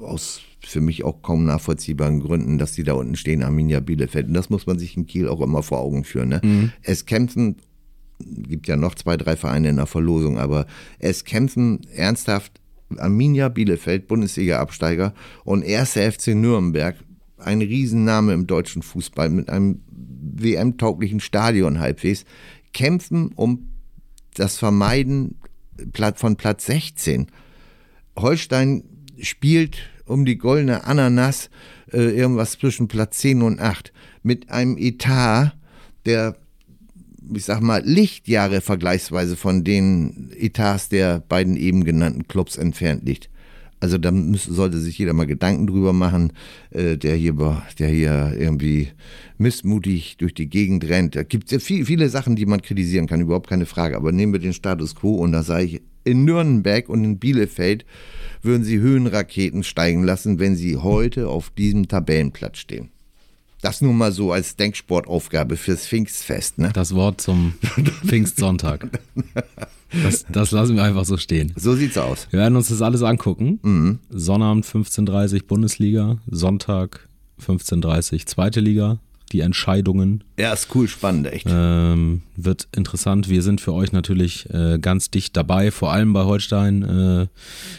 aus 0.00 0.40
für 0.64 0.80
mich 0.80 1.04
auch 1.04 1.22
kaum 1.22 1.44
nachvollziehbaren 1.44 2.20
Gründen, 2.20 2.58
dass 2.58 2.72
die 2.72 2.84
da 2.84 2.94
unten 2.94 3.16
stehen, 3.16 3.42
Arminia 3.42 3.80
Bielefeld. 3.80 4.28
Und 4.28 4.34
das 4.34 4.48
muss 4.48 4.66
man 4.66 4.78
sich 4.78 4.96
in 4.96 5.06
Kiel 5.06 5.28
auch 5.28 5.40
immer 5.40 5.62
vor 5.62 5.80
Augen 5.80 6.04
führen. 6.04 6.28
Ne? 6.28 6.40
Mhm. 6.42 6.72
Es 6.82 7.04
kämpfen, 7.04 7.56
gibt 8.20 8.68
ja 8.68 8.76
noch 8.76 8.94
zwei, 8.94 9.16
drei 9.16 9.36
Vereine 9.36 9.70
in 9.70 9.76
der 9.76 9.86
Verlosung, 9.86 10.38
aber 10.38 10.66
es 10.98 11.24
kämpfen 11.24 11.80
ernsthaft 11.94 12.61
Arminia 12.98 13.48
Bielefeld, 13.48 14.08
Bundesliga-Absteiger 14.08 15.14
und 15.44 15.62
erste 15.62 16.10
FC 16.10 16.28
Nürnberg, 16.28 16.96
ein 17.38 17.60
Riesenname 17.60 18.32
im 18.32 18.46
deutschen 18.46 18.82
Fußball 18.82 19.30
mit 19.30 19.48
einem 19.48 19.82
WM-tauglichen 19.90 21.20
Stadion 21.20 21.80
halbwegs, 21.80 22.24
kämpfen 22.72 23.32
um 23.34 23.68
das 24.34 24.58
Vermeiden 24.58 25.36
von 26.16 26.36
Platz 26.36 26.66
16. 26.66 27.26
Holstein 28.16 28.84
spielt 29.20 29.78
um 30.06 30.24
die 30.24 30.38
goldene 30.38 30.84
Ananas 30.84 31.50
äh, 31.92 31.98
irgendwas 31.98 32.52
zwischen 32.52 32.88
Platz 32.88 33.18
10 33.18 33.42
und 33.42 33.60
8 33.60 33.92
mit 34.22 34.50
einem 34.50 34.76
Etat, 34.78 35.52
der 36.04 36.36
ich 37.34 37.44
sag 37.44 37.60
mal, 37.60 37.82
Lichtjahre 37.84 38.60
vergleichsweise 38.60 39.36
von 39.36 39.64
den 39.64 40.30
Etats 40.36 40.88
der 40.88 41.20
beiden 41.20 41.56
eben 41.56 41.84
genannten 41.84 42.28
Clubs 42.28 42.56
entfernt 42.56 43.04
liegt. 43.04 43.28
Also 43.82 43.98
da 43.98 44.12
müsste, 44.12 44.52
sollte 44.52 44.78
sich 44.78 44.96
jeder 44.96 45.12
mal 45.12 45.26
Gedanken 45.26 45.66
drüber 45.66 45.92
machen, 45.92 46.32
äh, 46.70 46.96
der 46.96 47.16
hier, 47.16 47.34
der 47.80 47.88
hier 47.88 48.32
irgendwie 48.38 48.90
missmutig 49.38 50.16
durch 50.18 50.34
die 50.34 50.48
Gegend 50.48 50.84
rennt. 50.88 51.16
Da 51.16 51.24
gibt 51.24 51.46
es 51.46 51.50
ja 51.50 51.58
viel, 51.58 51.84
viele 51.84 52.08
Sachen, 52.08 52.36
die 52.36 52.46
man 52.46 52.62
kritisieren 52.62 53.08
kann, 53.08 53.20
überhaupt 53.20 53.48
keine 53.48 53.66
Frage. 53.66 53.96
Aber 53.96 54.12
nehmen 54.12 54.32
wir 54.32 54.38
den 54.38 54.52
Status 54.52 54.94
quo 54.94 55.16
und 55.16 55.32
da 55.32 55.42
sage 55.42 55.64
ich, 55.64 55.82
in 56.04 56.24
Nürnberg 56.24 56.88
und 56.88 57.02
in 57.02 57.18
Bielefeld 57.18 57.84
würden 58.40 58.62
sie 58.62 58.78
Höhenraketen 58.78 59.64
steigen 59.64 60.04
lassen, 60.04 60.38
wenn 60.38 60.54
sie 60.54 60.76
heute 60.76 61.28
auf 61.28 61.50
diesem 61.50 61.88
Tabellenplatz 61.88 62.58
stehen. 62.58 62.90
Das 63.62 63.80
nur 63.80 63.94
mal 63.94 64.10
so 64.10 64.32
als 64.32 64.56
Denksportaufgabe 64.56 65.56
fürs 65.56 65.86
Pfingstfest. 65.86 66.58
Ne? 66.58 66.70
Das 66.74 66.96
Wort 66.96 67.20
zum 67.20 67.54
Pfingstsonntag. 68.04 68.88
Das, 70.02 70.26
das, 70.28 70.50
lassen 70.50 70.74
wir 70.74 70.82
einfach 70.82 71.04
so 71.04 71.16
stehen. 71.16 71.52
So 71.54 71.76
sieht's 71.76 71.96
aus. 71.96 72.26
Wir 72.30 72.40
werden 72.40 72.56
uns 72.56 72.68
das 72.68 72.82
alles 72.82 73.02
angucken. 73.04 73.60
Mhm. 73.62 73.98
Sonnabend 74.10 74.66
15.30 74.66 75.34
Uhr 75.34 75.46
Bundesliga, 75.46 76.18
Sonntag 76.28 77.08
15.30 77.40 78.12
Uhr 78.12 78.26
Zweite 78.26 78.58
Liga, 78.58 78.98
die 79.30 79.40
Entscheidungen. 79.40 80.24
Ja, 80.40 80.52
ist 80.52 80.74
cool, 80.74 80.88
spannend, 80.88 81.28
echt. 81.28 81.46
Ähm, 81.48 82.22
wird 82.34 82.66
interessant. 82.74 83.28
Wir 83.28 83.42
sind 83.42 83.60
für 83.60 83.74
euch 83.74 83.92
natürlich 83.92 84.50
äh, 84.50 84.80
ganz 84.80 85.10
dicht 85.10 85.36
dabei, 85.36 85.70
vor 85.70 85.92
allem 85.92 86.12
bei 86.12 86.24
Holstein 86.24 86.82
äh, 86.82 87.26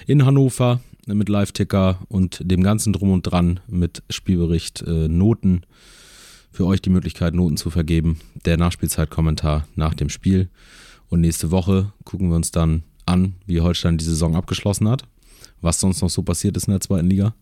in 0.10 0.26
Hannover 0.26 0.80
mit 1.08 1.30
Live-Ticker 1.30 2.00
und 2.08 2.42
dem 2.44 2.64
ganzen 2.64 2.94
Drum 2.94 3.12
und 3.12 3.24
Dran 3.24 3.60
mit 3.68 4.04
Spielbericht, 4.10 4.82
äh, 4.82 5.08
Noten. 5.08 5.62
für 6.52 6.68
euch 6.68 6.84
die 6.84 6.92
Möglichkeit, 6.92 7.34
Noten 7.34 7.58
zu 7.58 7.72
vergeben. 7.72 8.20
Der 8.46 8.58
Nachspielzeitkommentar 8.58 9.68
nach 9.76 9.96
dem 9.96 10.10
Spiel. 10.10 10.50
Und 11.10 11.22
nächste 11.22 11.50
Woche 11.50 11.94
gucken 12.04 12.30
wir 12.30 12.36
uns 12.36 12.52
dann 12.52 12.84
an, 13.08 13.34
wie 13.48 13.60
Holstein 13.60 13.98
die 13.98 14.06
Saison 14.06 14.36
abgeschlossen 14.36 14.88
hat, 14.88 15.04
was 15.62 15.80
sonst 15.80 16.02
noch 16.02 16.12
so 16.12 16.22
passiert 16.22 16.56
ist 16.56 16.68
in 16.68 16.74
der 16.74 16.82
zweiten 16.82 17.10
Liga 17.10 17.34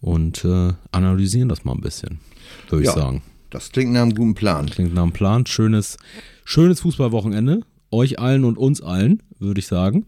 und 0.00 0.44
äh, 0.44 0.72
analysieren 0.92 1.48
das 1.48 1.64
mal 1.64 1.72
ein 1.72 1.80
bisschen, 1.80 2.20
würde 2.68 2.84
ja, 2.84 2.90
ich 2.90 2.96
sagen. 2.96 3.22
Das 3.50 3.70
klingt 3.70 3.92
nach 3.92 4.02
einem 4.02 4.14
guten 4.14 4.34
Plan. 4.34 4.66
Klingt 4.66 4.94
nach 4.94 5.02
einem 5.02 5.12
Plan. 5.12 5.46
Schönes, 5.46 5.96
schönes 6.44 6.80
Fußballwochenende. 6.80 7.60
Euch 7.90 8.18
allen 8.18 8.44
und 8.44 8.56
uns 8.56 8.80
allen, 8.80 9.22
würde 9.38 9.60
ich 9.60 9.66
sagen. 9.66 10.06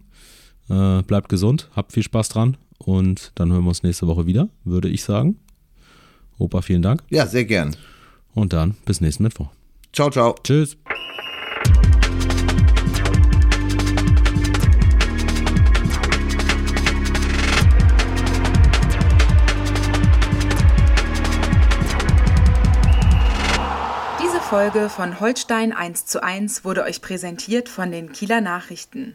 Äh, 0.68 1.02
bleibt 1.02 1.28
gesund, 1.28 1.68
habt 1.76 1.92
viel 1.92 2.02
Spaß 2.02 2.30
dran 2.30 2.56
und 2.78 3.32
dann 3.34 3.52
hören 3.52 3.64
wir 3.64 3.68
uns 3.68 3.82
nächste 3.82 4.06
Woche 4.06 4.26
wieder, 4.26 4.48
würde 4.64 4.88
ich 4.88 5.04
sagen. 5.04 5.38
Opa, 6.38 6.62
vielen 6.62 6.82
Dank. 6.82 7.02
Ja, 7.10 7.26
sehr 7.26 7.44
gern. 7.44 7.76
Und 8.34 8.52
dann 8.52 8.74
bis 8.84 9.00
nächsten 9.00 9.22
Mittwoch. 9.22 9.48
Ciao, 9.92 10.10
ciao. 10.10 10.34
Tschüss. 10.42 10.76
Diese 24.20 24.40
Folge 24.40 24.88
von 24.88 25.20
Holstein 25.20 25.72
1 25.72 26.06
zu 26.06 26.22
1 26.22 26.64
wurde 26.64 26.82
euch 26.82 27.00
präsentiert 27.00 27.68
von 27.68 27.92
den 27.92 28.12
Kieler 28.12 28.40
Nachrichten. 28.40 29.14